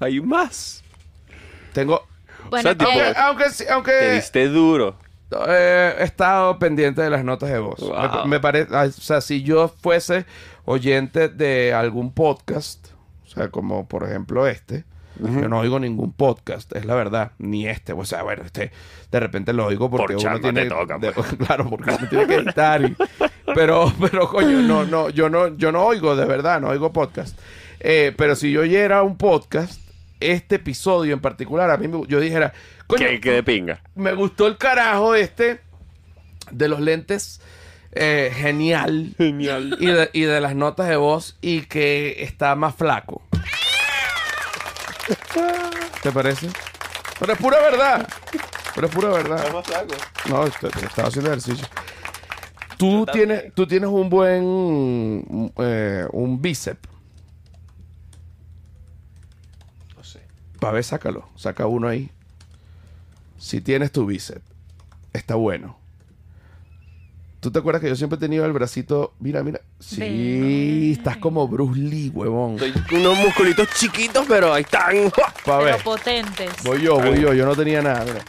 Hay 0.00 0.20
más. 0.20 0.82
Tengo. 1.72 2.06
Bueno, 2.50 2.70
O 2.70 2.72
sea, 2.74 2.78
tipo- 2.78 2.90
que- 2.92 3.14
Aunque, 3.18 3.44
aunque, 3.70 3.90
Te 3.92 4.12
diste 4.14 4.48
duro. 4.48 4.96
eh, 5.48 5.94
he 5.98 6.04
estado 6.04 6.58
pendiente 6.58 7.00
de 7.02 7.10
las 7.10 7.24
notas 7.24 7.50
de 7.50 7.58
voz. 7.58 7.80
Wow. 7.80 8.24
Me, 8.24 8.30
me 8.32 8.40
parece, 8.40 8.74
o 8.74 8.90
sea, 8.92 9.20
si 9.20 9.42
yo 9.42 9.68
fuese 9.68 10.26
oyente 10.66 11.28
de 11.28 11.72
algún 11.72 12.12
podcast, 12.12 12.88
o 13.24 13.28
sea, 13.28 13.48
como 13.48 13.88
por 13.88 14.04
ejemplo 14.04 14.46
este, 14.46 14.84
yo 15.20 15.48
no 15.48 15.58
oigo 15.60 15.78
ningún 15.78 16.12
podcast, 16.12 16.74
es 16.74 16.84
la 16.84 16.94
verdad, 16.94 17.32
ni 17.38 17.66
este, 17.68 17.92
o 17.92 18.04
sea, 18.04 18.22
bueno, 18.22 18.42
este, 18.44 18.70
de 19.10 19.20
repente 19.20 19.52
lo 19.52 19.66
oigo 19.66 19.90
porque 19.90 20.14
Por 20.14 20.26
uno 20.26 20.40
tiene, 20.40 20.66
toca, 20.66 20.98
de- 20.98 21.12
pues. 21.12 21.26
claro, 21.46 21.68
porque 21.70 21.90
uno 21.90 22.08
tiene 22.08 22.26
que 22.26 22.34
editar, 22.36 22.82
y- 22.82 22.96
pero, 23.54 23.92
pero 24.00 24.28
coño, 24.28 24.60
no, 24.62 24.84
no, 24.84 25.10
yo 25.10 25.28
no, 25.30 25.56
yo 25.56 25.70
no 25.72 25.84
oigo 25.84 26.16
de 26.16 26.24
verdad, 26.26 26.60
no 26.60 26.68
oigo 26.68 26.92
podcast, 26.92 27.38
Eh, 27.80 28.12
pero 28.16 28.34
si 28.34 28.50
yo 28.50 28.62
oyera 28.62 29.02
un 29.02 29.16
podcast, 29.18 29.80
este 30.20 30.56
episodio 30.56 31.12
en 31.12 31.20
particular, 31.20 31.70
a 31.70 31.76
mí 31.76 31.86
me- 31.86 32.06
yo 32.08 32.18
dijera, 32.18 32.52
coño, 32.86 33.06
Que, 33.06 33.20
que 33.20 33.30
de 33.30 33.42
pinga. 33.42 33.82
me 33.94 34.14
gustó 34.14 34.46
el 34.46 34.56
carajo 34.56 35.14
este 35.14 35.60
de 36.50 36.68
los 36.68 36.80
lentes. 36.80 37.40
eh, 37.96 38.32
genial. 38.34 39.14
Genial. 39.18 39.76
Y 39.78 39.86
de, 39.86 40.10
y 40.12 40.22
de 40.22 40.40
las 40.40 40.56
notas 40.56 40.88
de 40.88 40.96
voz 40.96 41.36
y 41.40 41.60
que 41.62 42.24
está 42.24 42.56
más 42.56 42.74
flaco. 42.74 43.22
¿Te 46.02 46.12
parece? 46.12 46.48
Pero 47.18 47.32
es 47.32 47.38
pura 47.38 47.60
verdad. 47.60 48.08
Pero 48.74 48.86
es 48.88 48.94
pura 48.94 49.08
verdad. 49.10 49.44
No, 50.28 50.44
est- 50.46 50.64
estaba 50.82 51.08
haciendo 51.08 51.30
ejercicio. 51.30 51.66
Tú 52.76 53.06
tienes, 53.12 53.54
tú 53.54 53.66
tienes 53.66 53.88
un 53.88 54.10
buen 54.10 55.52
eh, 55.58 56.06
un 56.12 56.42
bíceps. 56.42 56.88
No 59.96 60.02
sé. 60.04 60.20
Pa' 60.60 60.70
ver, 60.72 60.84
sácalo. 60.84 61.28
Saca 61.36 61.66
uno 61.66 61.88
ahí. 61.88 62.10
Si 63.38 63.60
tienes 63.60 63.92
tu 63.92 64.06
bíceps, 64.06 64.42
está 65.12 65.34
bueno. 65.36 65.78
¿Tú 67.44 67.50
te 67.50 67.58
acuerdas 67.58 67.82
que 67.82 67.90
yo 67.90 67.94
siempre 67.94 68.16
he 68.16 68.20
tenido 68.20 68.46
el 68.46 68.54
bracito? 68.54 69.12
Mira, 69.20 69.42
mira. 69.42 69.60
Sí, 69.78 70.92
estás 70.96 71.18
como 71.18 71.46
Bruce 71.46 71.78
Lee, 71.78 72.10
huevón. 72.14 72.54
Estoy 72.54 72.72
con 72.72 73.00
unos 73.00 73.18
musculitos 73.18 73.68
chiquitos, 73.74 74.24
pero 74.26 74.54
ahí 74.54 74.62
están. 74.62 75.12
Pa' 75.44 75.58
ver. 75.58 75.74
Pero 75.74 75.84
potentes. 75.84 76.50
Voy 76.64 76.80
yo, 76.80 76.98
voy 76.98 77.20
yo. 77.20 77.34
Yo 77.34 77.44
no 77.44 77.54
tenía 77.54 77.82
nada. 77.82 78.02
Mira. 78.02 78.24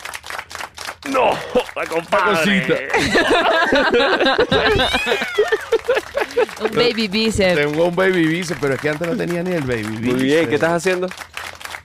No, 1.13 1.29
la 1.77 1.85
compadre. 1.85 2.89
Un 6.61 6.71
baby 6.71 7.07
bíceps. 7.07 7.55
Tengo 7.55 7.85
un 7.85 7.95
baby 7.95 8.27
bíceps, 8.27 8.59
pero 8.59 8.73
es 8.73 8.81
que 8.81 8.89
antes 8.89 9.07
no 9.07 9.15
tenía 9.15 9.41
ni 9.43 9.53
el 9.53 9.63
baby 9.63 9.83
bíceps. 9.83 10.13
Muy 10.13 10.23
bien, 10.23 10.49
¿qué 10.49 10.55
estás 10.55 10.71
haciendo? 10.71 11.07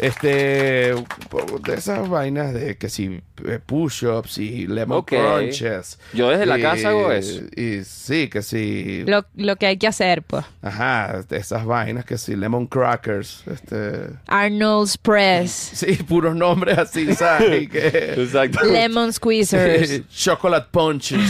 Este, 0.00 0.94
de 0.94 1.74
esas 1.76 2.08
vainas 2.08 2.54
de 2.54 2.78
que 2.78 2.88
si 2.88 3.20
eh, 3.44 3.58
push-ups 3.64 4.38
y 4.38 4.66
lemon 4.66 4.98
Ok. 4.98 5.08
crunches. 5.08 5.98
Yo 6.14 6.30
desde 6.30 6.46
la 6.46 6.58
casa 6.58 6.88
hago 6.88 7.12
eso. 7.12 7.42
Y 7.54 7.84
sí, 7.84 8.28
que 8.30 8.40
si... 8.40 9.04
Lo, 9.06 9.26
lo 9.36 9.56
que 9.56 9.66
hay 9.66 9.76
que 9.76 9.86
hacer, 9.86 10.22
pues. 10.22 10.46
Ajá, 10.62 11.22
de 11.28 11.36
esas 11.36 11.66
vainas 11.66 12.06
que 12.06 12.16
si 12.16 12.34
lemon 12.34 12.66
crackers. 12.66 13.42
Este... 13.46 14.06
Arnold's 14.26 14.96
Press. 14.96 15.50
Sí, 15.80 15.92
puros 16.02 16.34
nombres 16.34 16.78
así, 16.78 17.14
¿sabes? 17.14 17.62
Y 17.64 17.68
que... 17.68 17.88
Exacto. 18.16 18.64
Lemon 18.64 19.12
Squeezers. 19.12 20.08
Chocolate 20.14 20.68
punches. 20.70 21.20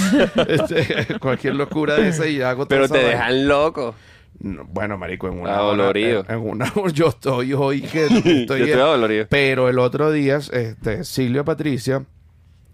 Este, 0.47 1.19
cualquier 1.19 1.57
locura 1.57 1.97
de 1.97 2.09
esa 2.11 2.25
y 2.29 2.41
hago 2.41 2.67
toda 2.67 2.83
Pero 2.83 2.89
te 2.89 2.99
dejan 3.05 3.49
loco. 3.49 3.97
No, 4.39 4.65
bueno, 4.65 4.97
marico, 4.97 5.29
en 5.29 5.41
una 5.41 5.55
Adolorido. 5.57 6.21
hora- 6.21 6.35
En, 6.35 6.41
en 6.43 6.49
una 6.51 6.73
yo 6.95 7.09
estoy 7.09 7.53
hoy 7.53 7.83
que 7.83 8.05
estoy, 8.45 8.67
Yo 8.67 8.91
estoy. 8.93 9.27
Pero 9.29 9.69
el 9.69 9.79
otro 9.79 10.11
día, 10.13 10.37
este, 10.37 11.05
Silvia 11.05 11.45
Patricia 11.45 12.05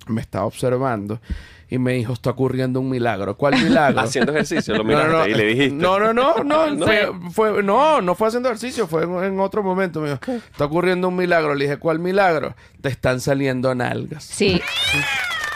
me 0.07 0.21
estaba 0.21 0.45
observando 0.47 1.21
y 1.69 1.79
me 1.79 1.95
dijo, 1.95 2.13
está 2.13 2.31
ocurriendo 2.31 2.79
un 2.79 2.89
milagro. 2.89 3.37
¿Cuál 3.37 3.55
milagro? 3.65 3.99
Haciendo 4.01 4.31
ejercicio, 4.31 4.75
lo 4.77 4.85
No, 4.85 4.89
miraste 4.89 5.11
no, 5.13 5.19
no, 5.19 5.27
y 5.27 5.35
le 5.35 5.45
dijiste. 5.47 5.75
No, 5.75 5.99
no, 5.99 6.13
no, 6.13 6.45
no, 6.45 6.71
No. 6.71 6.87
Fue, 6.87 7.11
fue- 7.33 7.63
no, 7.65 8.01
no 8.01 8.15
fue 8.15 8.29
haciendo 8.29 8.49
ejercicio, 8.49 8.87
fue 8.87 9.03
en, 9.03 9.25
en 9.25 9.41
otro 9.41 9.65
momento. 9.65 10.01
Me 10.01 10.11
dijo, 10.11 10.21
está 10.51 10.67
ocurriendo 10.67 11.09
un 11.09 11.17
milagro. 11.17 11.57
Le 11.57 11.65
dije, 11.65 11.79
¿cuál 11.79 11.99
milagro? 11.99 12.55
Te 12.81 12.89
están 12.91 13.21
saliendo 13.21 13.75
nalgas. 13.75 14.23
Sí. 14.23 14.61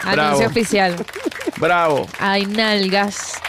Anuncio 0.03 0.47
oficial. 0.47 0.95
Bravo. 1.57 2.07
Hay 2.19 2.45
nalgas. 2.45 3.41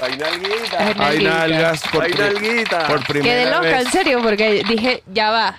Hay 0.00 0.16
nalguita. 0.16 0.78
Hay 0.78 0.94
Hay 1.18 1.24
nalgas 1.24 1.82
por, 1.92 2.04
Hay 2.04 2.12
pri- 2.12 2.20
nalguita. 2.22 2.86
por 2.86 2.98
Quedé 3.04 3.12
primera 3.20 3.50
loca, 3.56 3.78
en 3.78 3.84
vez. 3.84 3.88
serio, 3.92 4.20
porque 4.22 4.62
dije, 4.68 5.02
ya 5.12 5.30
va. 5.30 5.56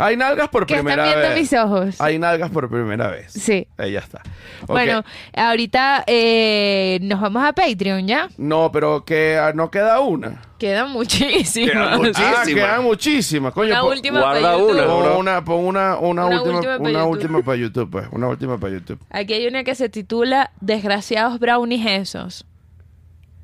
Hay 0.00 0.16
nalgas 0.16 0.48
por 0.48 0.64
¿Qué 0.64 0.74
están 0.74 0.84
primera 0.86 1.04
viendo 1.06 1.28
vez. 1.30 1.40
mis 1.40 1.52
ojos? 1.54 2.00
Hay 2.00 2.20
nalgas 2.20 2.50
por 2.50 2.70
primera 2.70 3.08
vez. 3.08 3.32
Sí. 3.32 3.66
Ahí 3.76 3.92
ya 3.92 3.98
está. 3.98 4.18
Ok. 4.62 4.68
Bueno, 4.68 5.02
ahorita 5.36 6.04
eh, 6.06 7.00
nos 7.02 7.20
vamos 7.20 7.42
a 7.44 7.52
Patreon, 7.52 8.06
¿ya? 8.06 8.28
No, 8.36 8.70
pero 8.70 9.04
que 9.04 9.36
ah, 9.38 9.50
no 9.52 9.72
queda 9.72 9.98
una. 9.98 10.40
Quedan 10.58 10.90
muchísimas. 10.92 11.72
Quedan 11.72 11.96
muchísimas. 11.98 12.38
Ah, 12.38 12.44
quedan 12.46 12.82
muchísimas. 12.84 13.52
Coño, 13.52 13.72
Una 13.72 13.80
pon- 13.80 13.90
última 13.90 14.20
guarda 14.20 14.40
para 14.40 14.58
YouTube. 14.58 14.70
una, 14.70 14.86
pon 14.86 15.16
una, 15.18 15.44
pon 15.44 15.64
una, 15.64 15.96
una, 15.98 16.26
Una 16.26 16.40
última, 16.42 16.54
última 16.58 16.62
para 16.78 16.78
una 16.78 16.90
YouTube. 17.00 17.10
última 17.10 17.42
para 17.42 17.56
YouTube, 17.58 17.90
pues. 17.90 18.06
Una 18.12 18.28
última 18.28 18.58
para 18.58 18.72
YouTube. 18.74 18.98
Aquí 19.10 19.32
hay 19.34 19.46
una 19.48 19.64
que 19.64 19.74
se 19.74 19.88
titula 19.88 20.52
Desgraciados 20.60 21.40
brownies 21.40 21.84
esos. 21.86 22.44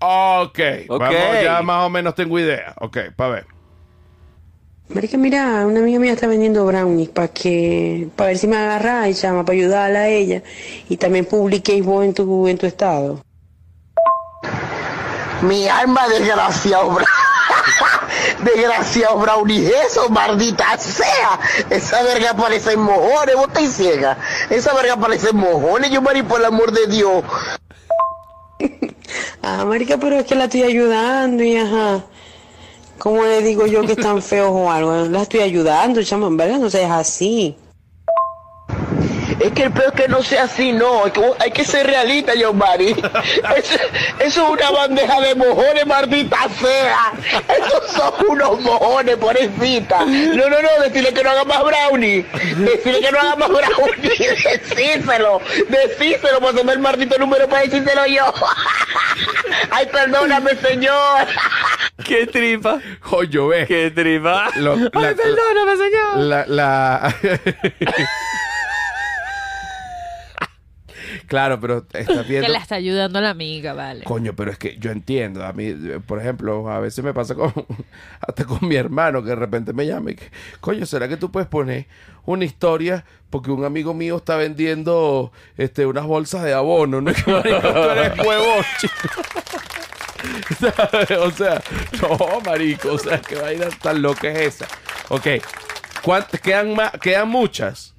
Ok. 0.06 0.58
Ok. 0.88 1.00
Vamos, 1.00 1.42
ya 1.42 1.62
más 1.62 1.84
o 1.86 1.90
menos 1.90 2.14
tengo 2.14 2.38
idea. 2.38 2.74
Ok, 2.80 2.98
para 3.16 3.30
ver. 3.30 3.46
Marica, 4.88 5.16
mira, 5.16 5.66
una 5.66 5.80
amiga 5.80 5.98
mía 5.98 6.12
está 6.12 6.26
vendiendo 6.26 6.64
brownies 6.66 7.08
para 7.08 7.28
que, 7.28 8.08
para 8.16 8.28
ver 8.28 8.38
si 8.38 8.46
me 8.46 8.56
agarra 8.58 9.08
y 9.08 9.14
chama, 9.14 9.42
para 9.44 9.56
ayudarla 9.56 10.00
a 10.00 10.08
ella. 10.08 10.42
Y 10.88 10.98
también 10.98 11.24
publiquéis 11.24 11.84
vos 11.84 12.04
en 12.04 12.12
tu, 12.12 12.46
en 12.48 12.58
tu 12.58 12.66
estado. 12.66 13.22
Mi 15.42 15.66
alma 15.68 16.06
desgraciado, 16.08 16.90
bra- 16.92 17.06
desgraciado 18.44 19.18
brownie, 19.18 19.70
eso, 19.86 20.08
maldita 20.10 20.76
sea. 20.78 21.40
Esa 21.70 22.02
verga 22.02 22.34
parece 22.34 22.76
mojones, 22.76 23.34
vos 23.36 23.48
estáis 23.48 23.72
ciega. 23.74 24.18
Esa 24.50 24.74
verga 24.74 24.96
parece 24.96 25.32
mojones, 25.32 25.90
yo 25.90 26.02
mari 26.02 26.22
por 26.22 26.40
el 26.40 26.46
amor 26.46 26.72
de 26.72 26.86
Dios. 26.88 27.24
Ah, 29.42 29.64
marica, 29.64 29.98
pero 29.98 30.18
es 30.18 30.24
que 30.24 30.34
la 30.34 30.44
estoy 30.44 30.62
ayudando 30.62 31.42
y 31.42 31.56
ajá. 31.56 32.04
¿Cómo 32.98 33.24
le 33.24 33.42
digo 33.42 33.66
yo 33.66 33.82
que 33.82 33.92
están 33.92 34.22
feos 34.22 34.50
o 34.52 34.70
algo? 34.70 34.94
La 35.06 35.22
estoy 35.22 35.40
ayudando, 35.40 36.02
chama, 36.02 36.28
en 36.28 36.36
verdad 36.36 36.58
no 36.58 36.70
seas 36.70 36.90
así. 36.90 37.56
Es 39.44 39.52
que 39.52 39.64
el 39.64 39.72
peor 39.72 39.92
es 39.94 40.02
que 40.02 40.08
no 40.08 40.22
sea 40.22 40.44
así, 40.44 40.72
no. 40.72 41.06
Es 41.06 41.12
que 41.12 41.20
vos- 41.20 41.36
hay 41.38 41.50
que 41.50 41.64
ser 41.64 41.86
realista, 41.86 42.34
yo 42.34 42.52
Mari. 42.54 42.90
Eso, 43.56 43.76
eso 44.20 44.44
es 44.44 44.50
una 44.50 44.70
bandeja 44.70 45.20
de 45.20 45.34
mojones, 45.34 45.86
maldita 45.86 46.38
sea. 46.60 47.12
Esos 47.58 47.90
son 47.92 48.12
unos 48.28 48.60
mojones, 48.60 49.16
pobrecita. 49.16 50.04
No, 50.04 50.48
no, 50.48 50.62
no, 50.62 50.68
decirle 50.82 51.12
que 51.12 51.22
no 51.22 51.30
haga 51.30 51.44
más 51.44 51.62
brownie. 51.62 52.22
Decirle 52.56 53.00
que 53.00 53.10
no 53.12 53.18
haga 53.20 53.36
más 53.36 53.48
brownie. 53.48 54.10
Decírselo. 54.68 55.40
Decírselo, 55.68 56.40
pásame 56.40 56.72
el 56.72 56.78
maldito 56.78 57.18
número 57.18 57.46
para 57.48 57.62
decírselo 57.62 58.06
yo. 58.06 58.32
Ay, 59.70 59.86
perdóname, 59.92 60.54
señor. 60.56 61.26
¿Qué 62.04 62.26
tripa? 62.26 62.78
Coño, 63.00 63.48
ve. 63.48 63.66
¿Qué 63.66 63.90
tripa? 63.90 64.48
Lo- 64.56 64.76
la- 64.76 64.90
Ay, 64.94 65.14
perdóname, 65.14 65.76
señor. 65.76 66.16
La, 66.16 66.44
la... 66.46 67.14
claro, 71.34 71.60
pero 71.60 71.86
está 71.92 72.22
viendo... 72.22 72.46
Que 72.46 72.52
la 72.52 72.58
está 72.58 72.76
ayudando 72.76 73.20
la 73.20 73.30
amiga, 73.30 73.72
vale. 73.72 74.04
Coño, 74.04 74.34
pero 74.34 74.50
es 74.50 74.58
que 74.58 74.76
yo 74.78 74.90
entiendo. 74.90 75.44
A 75.44 75.52
mí, 75.52 75.74
por 76.06 76.20
ejemplo, 76.20 76.70
a 76.70 76.80
veces 76.80 77.04
me 77.04 77.12
pasa 77.12 77.34
con 77.34 77.52
hasta 78.20 78.44
con 78.44 78.66
mi 78.68 78.76
hermano 78.76 79.22
que 79.22 79.30
de 79.30 79.36
repente 79.36 79.72
me 79.72 79.86
llama 79.86 80.12
y 80.12 80.14
que, 80.14 80.30
coño, 80.60 80.86
¿será 80.86 81.08
que 81.08 81.16
tú 81.16 81.30
puedes 81.30 81.48
poner 81.48 81.86
una 82.24 82.44
historia? 82.44 83.04
Porque 83.30 83.50
un 83.50 83.64
amigo 83.64 83.94
mío 83.94 84.16
está 84.18 84.36
vendiendo 84.36 85.32
este, 85.56 85.86
unas 85.86 86.06
bolsas 86.06 86.42
de 86.44 86.54
abono. 86.54 87.00
No 87.00 87.10
es 87.10 87.22
que 87.22 87.32
marico, 87.32 87.60
tú 87.60 87.78
eres 87.90 88.18
huevón, 88.18 88.64
chico. 88.80 88.94
O 91.20 91.30
sea, 91.30 91.62
no, 92.00 92.40
marico. 92.46 92.92
O 92.92 92.98
sea, 92.98 93.20
qué 93.20 93.36
vaina 93.36 93.68
tan 93.82 94.00
loca 94.00 94.30
es 94.30 94.54
esa. 94.54 94.66
Ok. 95.08 95.26
¿Cuántas? 96.02 96.40
Quedan, 96.40 96.74
más, 96.74 96.92
quedan 96.92 97.28
muchas. 97.28 97.93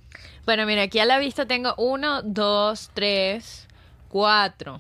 Bueno, 0.46 0.66
mira, 0.66 0.84
aquí 0.84 1.00
a 1.00 1.06
la 1.06 1.18
vista 1.18 1.46
tengo 1.46 1.74
uno, 1.78 2.22
dos, 2.22 2.92
tres, 2.94 3.68
cuatro. 4.10 4.80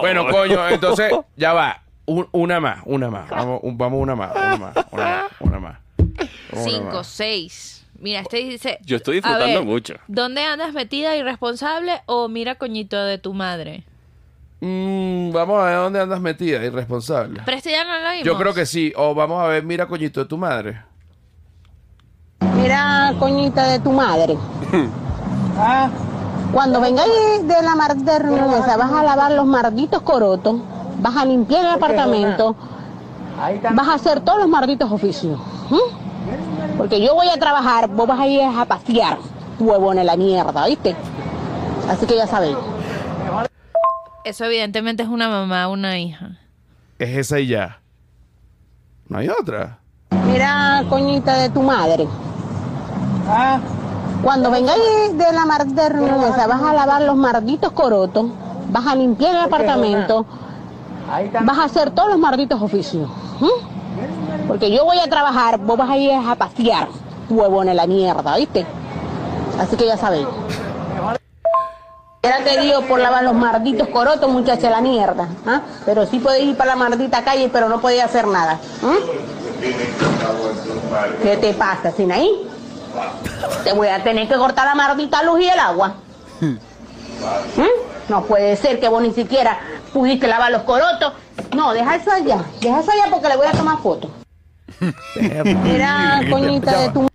Bueno, 0.00 0.26
coño, 0.28 0.68
entonces 0.68 1.12
ya 1.36 1.52
va. 1.52 1.82
Un- 2.04 2.28
una 2.32 2.58
más, 2.60 2.80
una 2.84 3.08
más. 3.10 3.30
Vamos, 3.30 3.60
un- 3.62 3.78
vamos 3.78 4.00
una 4.00 4.16
más, 4.16 4.32
una 4.34 4.56
más, 4.56 4.76
una 4.90 5.04
más, 5.04 5.24
una 5.40 5.58
más. 5.60 5.78
Una 6.52 6.62
Cinco, 6.64 6.92
más. 6.94 7.06
seis. 7.06 7.86
Mira, 8.00 8.20
este 8.20 8.38
dice... 8.38 8.78
Yo 8.84 8.96
estoy 8.96 9.14
a 9.14 9.20
disfrutando 9.20 9.58
ver, 9.60 9.64
mucho. 9.64 9.94
¿Dónde 10.08 10.42
andas 10.42 10.72
metida 10.72 11.14
irresponsable 11.16 12.02
o 12.06 12.26
mira 12.28 12.56
coñito 12.56 13.02
de 13.04 13.18
tu 13.18 13.32
madre? 13.32 13.84
Mm, 14.60 15.30
vamos 15.32 15.60
a 15.62 15.66
ver 15.66 15.76
dónde 15.76 16.00
andas 16.00 16.20
metida, 16.20 16.64
irresponsable. 16.64 17.42
Pero 17.44 17.56
este 17.56 17.70
ya 17.70 17.84
no 17.84 17.96
lo 18.00 18.10
vimos. 18.10 18.24
Yo 18.24 18.36
creo 18.36 18.52
que 18.54 18.66
sí. 18.66 18.92
O 18.96 19.14
vamos 19.14 19.40
a 19.42 19.46
ver, 19.46 19.62
mira, 19.62 19.86
coñito 19.86 20.18
de 20.20 20.26
tu 20.26 20.36
madre. 20.36 20.82
Mira, 22.62 23.12
coñita 23.18 23.66
de 23.66 23.80
tu 23.80 23.90
madre. 23.90 24.38
Cuando 26.52 26.80
vengáis 26.80 27.12
de 27.42 27.62
la 27.62 27.74
maldita 27.74 28.18
reunión 28.20 28.52
esa, 28.54 28.76
vas 28.76 28.92
a 28.92 29.02
lavar 29.02 29.32
los 29.32 29.46
malditos 29.46 30.02
corotos, 30.02 30.60
vas 31.00 31.16
a 31.16 31.24
limpiar 31.24 31.64
el 31.64 31.70
apartamento, 31.72 32.54
vas 33.72 33.88
a 33.88 33.94
hacer 33.94 34.20
todos 34.20 34.38
los 34.38 34.48
malditos 34.48 34.92
oficios. 34.92 35.40
Porque 36.78 37.02
yo 37.04 37.14
voy 37.14 37.28
a 37.28 37.38
trabajar, 37.38 37.88
vos 37.88 38.06
vas 38.06 38.20
a 38.20 38.26
ir 38.28 38.42
a 38.42 38.64
pasear, 38.64 39.18
huevón 39.58 39.98
en 39.98 40.06
la 40.06 40.16
mierda, 40.16 40.66
¿viste? 40.66 40.94
Así 41.88 42.06
que 42.06 42.14
ya 42.16 42.26
sabéis. 42.28 42.56
Eso 44.24 44.44
evidentemente 44.44 45.02
es 45.02 45.08
una 45.08 45.28
mamá, 45.28 45.66
una 45.66 45.98
hija. 45.98 46.38
Es 46.98 47.16
esa 47.16 47.40
y 47.40 47.48
ya. 47.48 47.80
No 49.08 49.18
hay 49.18 49.28
otra. 49.28 49.78
Mira, 50.26 50.84
coñita 50.88 51.38
de 51.38 51.48
tu 51.48 51.60
madre. 51.62 52.06
Cuando 54.22 54.50
vengáis 54.50 55.16
de 55.16 55.32
la 55.32 55.44
maldita 55.46 55.88
reunión 55.88 56.22
esa, 56.24 56.46
vas 56.46 56.62
a 56.62 56.72
lavar 56.72 57.02
los 57.02 57.16
malditos 57.16 57.72
corotos, 57.72 58.26
vas 58.70 58.86
a 58.86 58.94
limpiar 58.94 59.34
el 59.34 59.40
apartamento, 59.42 60.24
vas 61.40 61.58
a 61.58 61.64
hacer 61.64 61.90
todos 61.90 62.10
los 62.10 62.18
malditos 62.18 62.60
oficios. 62.62 63.10
Porque 64.46 64.70
yo 64.70 64.84
voy 64.84 64.98
a 64.98 65.08
trabajar, 65.08 65.58
vos 65.58 65.76
vas 65.76 65.90
a 65.90 65.96
ir 65.96 66.12
a 66.12 66.34
pasear, 66.36 66.88
huevón 67.28 67.68
en 67.68 67.76
la 67.76 67.86
mierda, 67.86 68.36
¿viste? 68.36 68.66
Así 69.58 69.76
que 69.76 69.86
ya 69.86 69.96
sabéis. 69.96 70.26
Era 72.22 72.38
te 72.44 72.60
digo 72.60 72.82
por 72.82 73.00
lavar 73.00 73.24
los 73.24 73.34
malditos 73.34 73.88
corotos, 73.88 74.30
muchacha, 74.30 74.70
la 74.70 74.80
mierda. 74.80 75.26
¿ah? 75.44 75.62
Pero 75.84 76.06
sí 76.06 76.20
podéis 76.20 76.50
ir 76.50 76.56
para 76.56 76.70
la 76.70 76.76
maldita 76.76 77.24
calle, 77.24 77.50
pero 77.52 77.68
no 77.68 77.80
podéis 77.80 78.04
hacer 78.04 78.28
nada. 78.28 78.60
¿m? 78.82 78.94
¿Qué 81.22 81.36
te 81.36 81.52
pasa, 81.54 81.90
Sinaí? 81.90 82.51
Te 83.64 83.72
voy 83.72 83.88
a 83.88 84.02
tener 84.02 84.28
que 84.28 84.34
cortar 84.34 84.66
la 84.66 84.74
maldita 84.74 85.22
luz 85.22 85.40
y 85.40 85.48
el 85.48 85.58
agua. 85.58 85.94
¿Mm? 86.40 86.56
No 88.08 88.24
puede 88.24 88.56
ser 88.56 88.80
que 88.80 88.88
vos 88.88 89.00
ni 89.02 89.12
siquiera 89.12 89.58
pudiste 89.92 90.26
lavar 90.26 90.50
los 90.50 90.62
corotos. 90.62 91.12
No, 91.54 91.72
deja 91.72 91.96
eso 91.96 92.10
allá. 92.10 92.38
Deja 92.60 92.80
eso 92.80 92.90
allá 92.90 93.04
porque 93.10 93.28
le 93.28 93.36
voy 93.36 93.46
a 93.46 93.52
tomar 93.52 93.78
fotos. 93.78 94.10
Mira, 95.44 96.20
coñita 96.30 96.78
de 96.80 96.88
tu... 96.90 97.08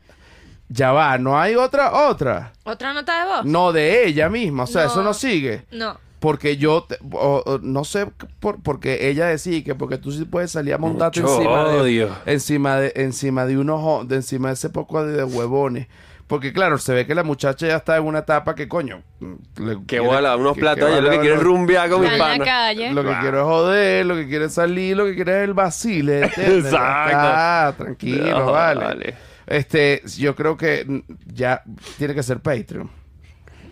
Ya 0.69 0.91
va, 0.91 1.17
no 1.17 1.39
hay 1.39 1.55
otra, 1.55 1.93
otra. 2.07 2.51
¿Otra 2.63 2.93
nota 2.93 3.19
de 3.19 3.25
voz? 3.25 3.45
No, 3.45 3.71
de 3.71 4.05
ella 4.07 4.30
misma. 4.30 4.63
O 4.63 4.67
sea, 4.67 4.84
No. 4.84 4.88
eso 4.91 5.03
no 5.03 5.13
sigue. 5.13 5.65
No. 5.71 5.97
Porque 6.20 6.57
yo, 6.57 6.84
te- 6.84 6.97
o- 7.11 7.43
o 7.45 7.59
no 7.59 7.84
sé, 7.84 8.07
por, 8.39 8.61
porque 8.63 9.07
ella 9.09 9.28
decía 9.28 9.63
que 9.63 9.76
porque 9.76 9.97
tú 9.99 10.11
sí 10.11 10.26
puedes 10.26 10.51
salir 10.51 10.74
a 10.74 10.78
montarte 10.80 11.22
Mucho 11.22 11.36
encima 11.36 11.70
de, 11.70 12.09
encima 12.26 12.76
de, 12.78 12.93
encima 12.95 13.45
de 13.45 13.57
unos, 13.57 14.07
de 14.07 14.15
encima 14.15 14.47
de 14.47 14.55
ese 14.55 14.70
poco 14.72 15.05
de, 15.05 15.13
de 15.18 15.24
huevones. 15.24 15.88
Porque 16.26 16.51
claro, 16.51 16.78
se 16.78 16.93
ve 16.93 17.05
que 17.05 17.15
la 17.15 17.24
muchacha 17.24 17.68
ya 17.68 17.78
está 17.78 17.95
en 17.95 18.03
una 18.03 18.20
etapa 18.20 18.53
que 18.55 18.68
coño. 18.68 19.01
le 19.22 19.76
Que 19.78 19.86
quiere- 19.86 20.05
voy 20.07 20.18
a 20.18 20.22
lavar 20.22 20.39
unos 20.39 20.55
que- 20.55 20.59
platos 20.59 20.86
que 20.89 20.91
allá, 20.91 21.01
lo 21.01 21.09
que 21.11 21.20
quiere 21.20 21.36
es 21.36 21.41
rumbear 21.43 21.89
con 21.89 22.01
panas. 22.03 22.39
calle. 22.45 22.91
Lo 22.93 23.03
que 23.03 23.15
quiere 23.22 23.38
es 23.38 23.43
joder, 23.43 24.05
lo 24.07 24.15
que 24.15 24.28
quiere 24.28 24.45
es 24.45 24.53
salir, 24.53 24.97
lo 24.97 25.05
que 25.05 25.15
quiere 25.15 25.38
es 25.38 25.43
el 25.47 25.53
vacile. 25.53 26.26
Exacto. 26.36 26.78
Ah, 27.18 27.74
tranquilo, 27.78 28.39
No, 28.39 28.51
vale. 28.51 28.84
vale. 28.84 29.13
Este, 29.45 30.01
yo 30.18 30.36
creo 30.36 30.57
que 30.57 30.84
mm, 30.86 30.99
ya 31.34 31.61
tiene 31.97 32.13
que 32.13 32.24
ser 32.24 32.39
Patreon. 32.41 32.89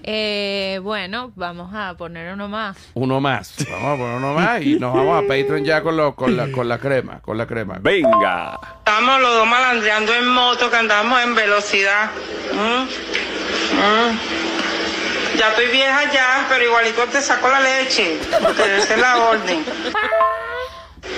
Eh, 0.08 0.80
bueno, 0.84 1.32
vamos 1.36 1.74
a 1.74 1.96
poner 1.96 2.32
uno 2.32 2.48
más. 2.48 2.78
Uno 2.94 3.20
más. 3.20 3.56
Vamos 3.68 3.96
a 3.96 3.98
poner 3.98 4.18
uno 4.18 4.34
más 4.36 4.62
y 4.62 4.76
nos 4.76 4.94
vamos 4.94 5.18
a 5.18 5.28
Patreon 5.28 5.66
ya 5.66 5.82
con, 5.82 5.98
lo, 5.98 6.16
con, 6.16 6.38
la, 6.38 6.52
con 6.52 6.70
la 6.70 6.78
crema. 6.78 7.22
Con 7.22 7.40
la 7.40 7.48
crema. 7.48 7.78
Venga. 7.82 8.60
Estamos 8.78 9.20
los 9.20 9.34
dos 9.34 9.48
malandreando 9.48 10.14
en 10.14 10.28
moto, 10.28 10.70
que 10.70 10.76
andamos 10.76 11.20
en 11.24 11.34
velocidad. 11.34 12.12
Mm, 12.54 12.84
mm. 12.84 14.20
Ya 15.40 15.50
estoy 15.50 15.68
vieja 15.70 16.12
ya, 16.14 16.46
pero 16.50 16.64
igualito 16.64 17.04
te 17.08 17.20
saco 17.20 17.50
la 17.50 17.60
leche, 17.62 18.20
porque 18.44 18.78
esa 18.78 18.94
es 18.94 19.00
la 19.00 19.18
orden. 19.18 19.66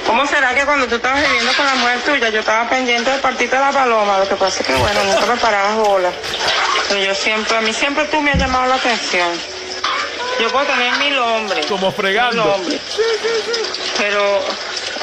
¿Cómo 0.06 0.26
será 0.26 0.56
que 0.56 0.66
cuando 0.66 0.88
tú 0.88 0.96
estabas 0.96 1.22
viviendo 1.28 1.52
con 1.58 1.66
la 1.66 1.76
mujer 1.76 2.00
tuya, 2.06 2.30
yo 2.30 2.40
estaba 2.40 2.70
pendiente 2.70 3.12
de 3.12 3.18
partirte 3.18 3.60
la 3.60 3.72
paloma? 3.72 4.18
Lo 4.20 4.30
que 4.30 4.36
pasa 4.36 4.62
es 4.62 4.68
que, 4.68 4.76
bueno, 4.76 5.04
nunca 5.04 5.26
me 5.26 5.38
parabas 5.38 5.76
bola. 5.76 6.10
Pero 6.88 7.02
yo 7.02 7.16
siempre, 7.16 7.58
a 7.58 7.62
mí 7.62 7.74
siempre 7.74 8.06
tú 8.06 8.22
me 8.22 8.32
has 8.32 8.38
llamado 8.38 8.68
la 8.68 8.76
atención. 8.76 9.30
Yo 10.40 10.50
puedo 10.50 10.66
tener 10.66 10.96
mil 10.98 11.18
hombres. 11.18 11.66
Como 11.66 11.92
fregando. 11.92 12.44
Mil 12.44 12.54
hombres. 12.54 12.82
Pero 13.98 14.40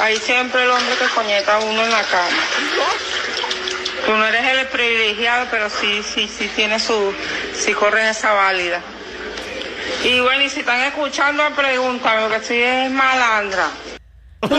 hay 0.01 0.17
siempre 0.19 0.63
el 0.63 0.71
hombre 0.71 0.95
que 0.97 1.07
coñeta 1.15 1.57
a 1.57 1.59
uno 1.61 1.83
en 1.83 1.91
la 1.91 2.03
cama. 2.03 2.29
Tú 4.07 4.13
no 4.13 4.27
eres 4.27 4.45
el 4.45 4.67
privilegiado, 4.69 5.47
pero 5.51 5.69
sí, 5.71 6.03
sí, 6.03 6.29
sí 6.29 6.51
tiene 6.55 6.79
su, 6.79 7.15
sí 7.55 7.73
corre 7.73 8.09
esa 8.11 8.33
válida. 8.33 8.81
Y 10.05 10.21
bueno, 10.21 10.43
y 10.43 10.51
si 10.51 10.61
están 10.61 10.81
escuchando, 10.81 11.43
pregúntame, 11.57 12.23
porque 12.23 12.45
soy 12.45 12.63
es 12.63 12.91
malandra. 12.91 13.69
Se 14.43 14.49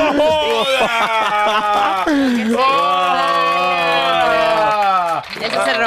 cerró 2.36 3.25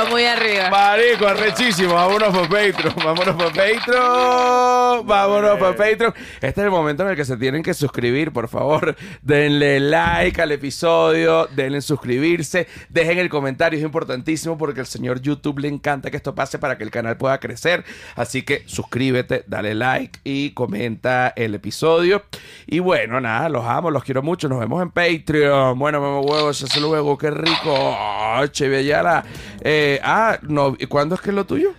muy 0.09 0.25
arriba. 0.25 0.71
Marico, 0.71 1.27
arrechísimo. 1.27 1.95
Vámonos 1.95 2.37
por 2.37 2.49
Patreon. 2.49 2.95
Vámonos 2.97 3.37
por 3.37 3.49
Patreon. 3.49 5.07
Vámonos 5.07 5.59
por 5.59 5.77
Patreon. 5.77 6.15
Este 6.41 6.49
es 6.49 6.59
el 6.59 6.71
momento 6.71 7.03
en 7.03 7.11
el 7.11 7.17
que 7.17 7.25
se 7.25 7.37
tienen 7.37 7.63
que 7.63 7.75
suscribir, 7.75 8.33
por 8.33 8.49
favor. 8.49 8.97
Denle 9.23 9.81
like 9.81 10.41
al 10.41 10.53
episodio. 10.53 11.47
Denle 11.55 11.81
suscribirse. 11.81 12.67
Dejen 12.89 13.19
el 13.19 13.29
comentario. 13.29 13.79
Es 13.79 13.85
importantísimo 13.85 14.57
porque 14.57 14.81
al 14.81 14.87
señor 14.87 15.21
YouTube 15.21 15.59
le 15.59 15.69
encanta 15.69 16.11
que 16.11 16.17
esto 16.17 16.35
pase 16.35 16.59
para 16.59 16.79
que 16.79 16.85
el 16.85 16.91
canal 16.91 17.17
pueda 17.17 17.39
crecer. 17.39 17.85
Así 18.17 18.43
que 18.43 18.63
suscríbete, 18.67 19.45
dale 19.47 19.75
like 19.75 20.21
y 20.25 20.51
comenta 20.51 21.33
el 21.37 21.55
episodio. 21.55 22.25
Y 22.67 22.79
bueno, 22.79 23.21
nada, 23.21 23.49
los 23.49 23.65
amo, 23.65 23.91
los 23.91 24.05
quiero 24.05 24.23
mucho. 24.23 24.49
Nos 24.49 24.61
vemos 24.61 24.83
en 24.83 24.91
Patreon. 24.91 25.79
Bueno, 25.79 26.01
mamá 26.01 26.21
huevos, 26.21 26.63
hasta 26.63 26.81
luego. 26.81 27.17
Qué 27.19 27.31
rico. 27.31 27.75
Oh, 27.75 28.47
Cheve 28.47 28.79
Ayala. 28.79 29.25
Eh, 29.63 30.01
ah, 30.03 30.39
no, 30.43 30.77
¿y 30.79 30.87
¿cuándo 30.87 31.15
es 31.15 31.21
que 31.21 31.31
es 31.31 31.35
lo 31.37 31.45
tuyo? 31.47 31.71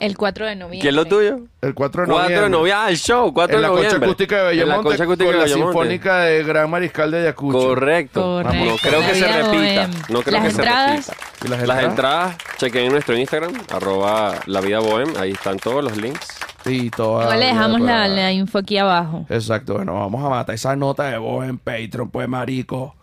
El 0.00 0.16
4 0.16 0.46
de 0.46 0.56
noviembre. 0.56 0.80
¿Qué 0.80 0.88
es 0.88 0.94
lo 0.94 1.04
tuyo? 1.04 1.38
El 1.62 1.72
4 1.72 2.02
de 2.02 2.08
4 2.08 2.22
noviembre. 2.22 2.40
de 2.42 2.50
noviembre. 2.50 2.72
Ah, 2.72 2.90
el 2.90 2.96
show. 2.96 3.32
4 3.32 3.54
En 3.56 3.62
de 3.62 3.62
la 3.62 3.68
Concha 3.68 3.84
noviembre. 3.84 4.06
Acústica 4.08 4.34
de 4.36 4.40
En 4.40 4.44
la 4.46 4.50
Bellamonte. 4.64 4.88
Concha 4.88 5.04
Acústica 5.04 5.24
con 5.24 5.32
de 5.32 5.38
la 5.38 5.44
Bellamonte. 5.44 5.72
Sinfónica 5.78 6.18
de 6.20 6.42
Gran 6.44 6.70
Mariscal 6.70 7.10
de 7.12 7.18
Ayacucho. 7.20 7.58
Correcto. 7.58 8.20
Correcto. 8.42 8.64
No 8.64 8.76
creo 8.78 9.00
que 9.00 9.14
se 9.14 9.26
repita. 9.32 9.50
bohem. 9.86 9.90
No 10.08 10.22
creo 10.22 10.32
Las 10.32 10.42
que 10.42 10.48
entradas. 10.50 11.04
se 11.06 11.12
repita. 11.12 11.26
¿Y 11.44 11.48
las 11.48 11.50
Las 11.50 11.60
entradas? 11.60 11.84
entradas, 11.84 12.36
chequen 12.58 12.84
en 12.86 12.92
nuestro 12.92 13.16
Instagram, 13.16 13.52
arroba 13.72 14.34
la 14.46 14.60
vida 14.60 14.80
bohem. 14.80 15.14
Ahí 15.16 15.30
están 15.30 15.58
todos 15.58 15.82
los 15.84 15.96
links. 15.96 16.26
Y 16.66 16.90
toda 16.90 17.22
Igual 17.24 17.40
le 17.40 17.46
dejamos 17.46 17.80
la, 17.80 18.08
la 18.08 18.32
info 18.32 18.58
aquí 18.58 18.76
abajo. 18.78 19.26
Exacto, 19.28 19.74
bueno, 19.74 19.94
vamos 19.94 20.24
a 20.24 20.28
matar 20.28 20.54
esa 20.56 20.74
nota 20.74 21.04
de 21.04 21.18
voz 21.18 21.46
en 21.46 21.56
Patreon, 21.58 22.10
pues 22.10 22.28
marico. 22.28 22.96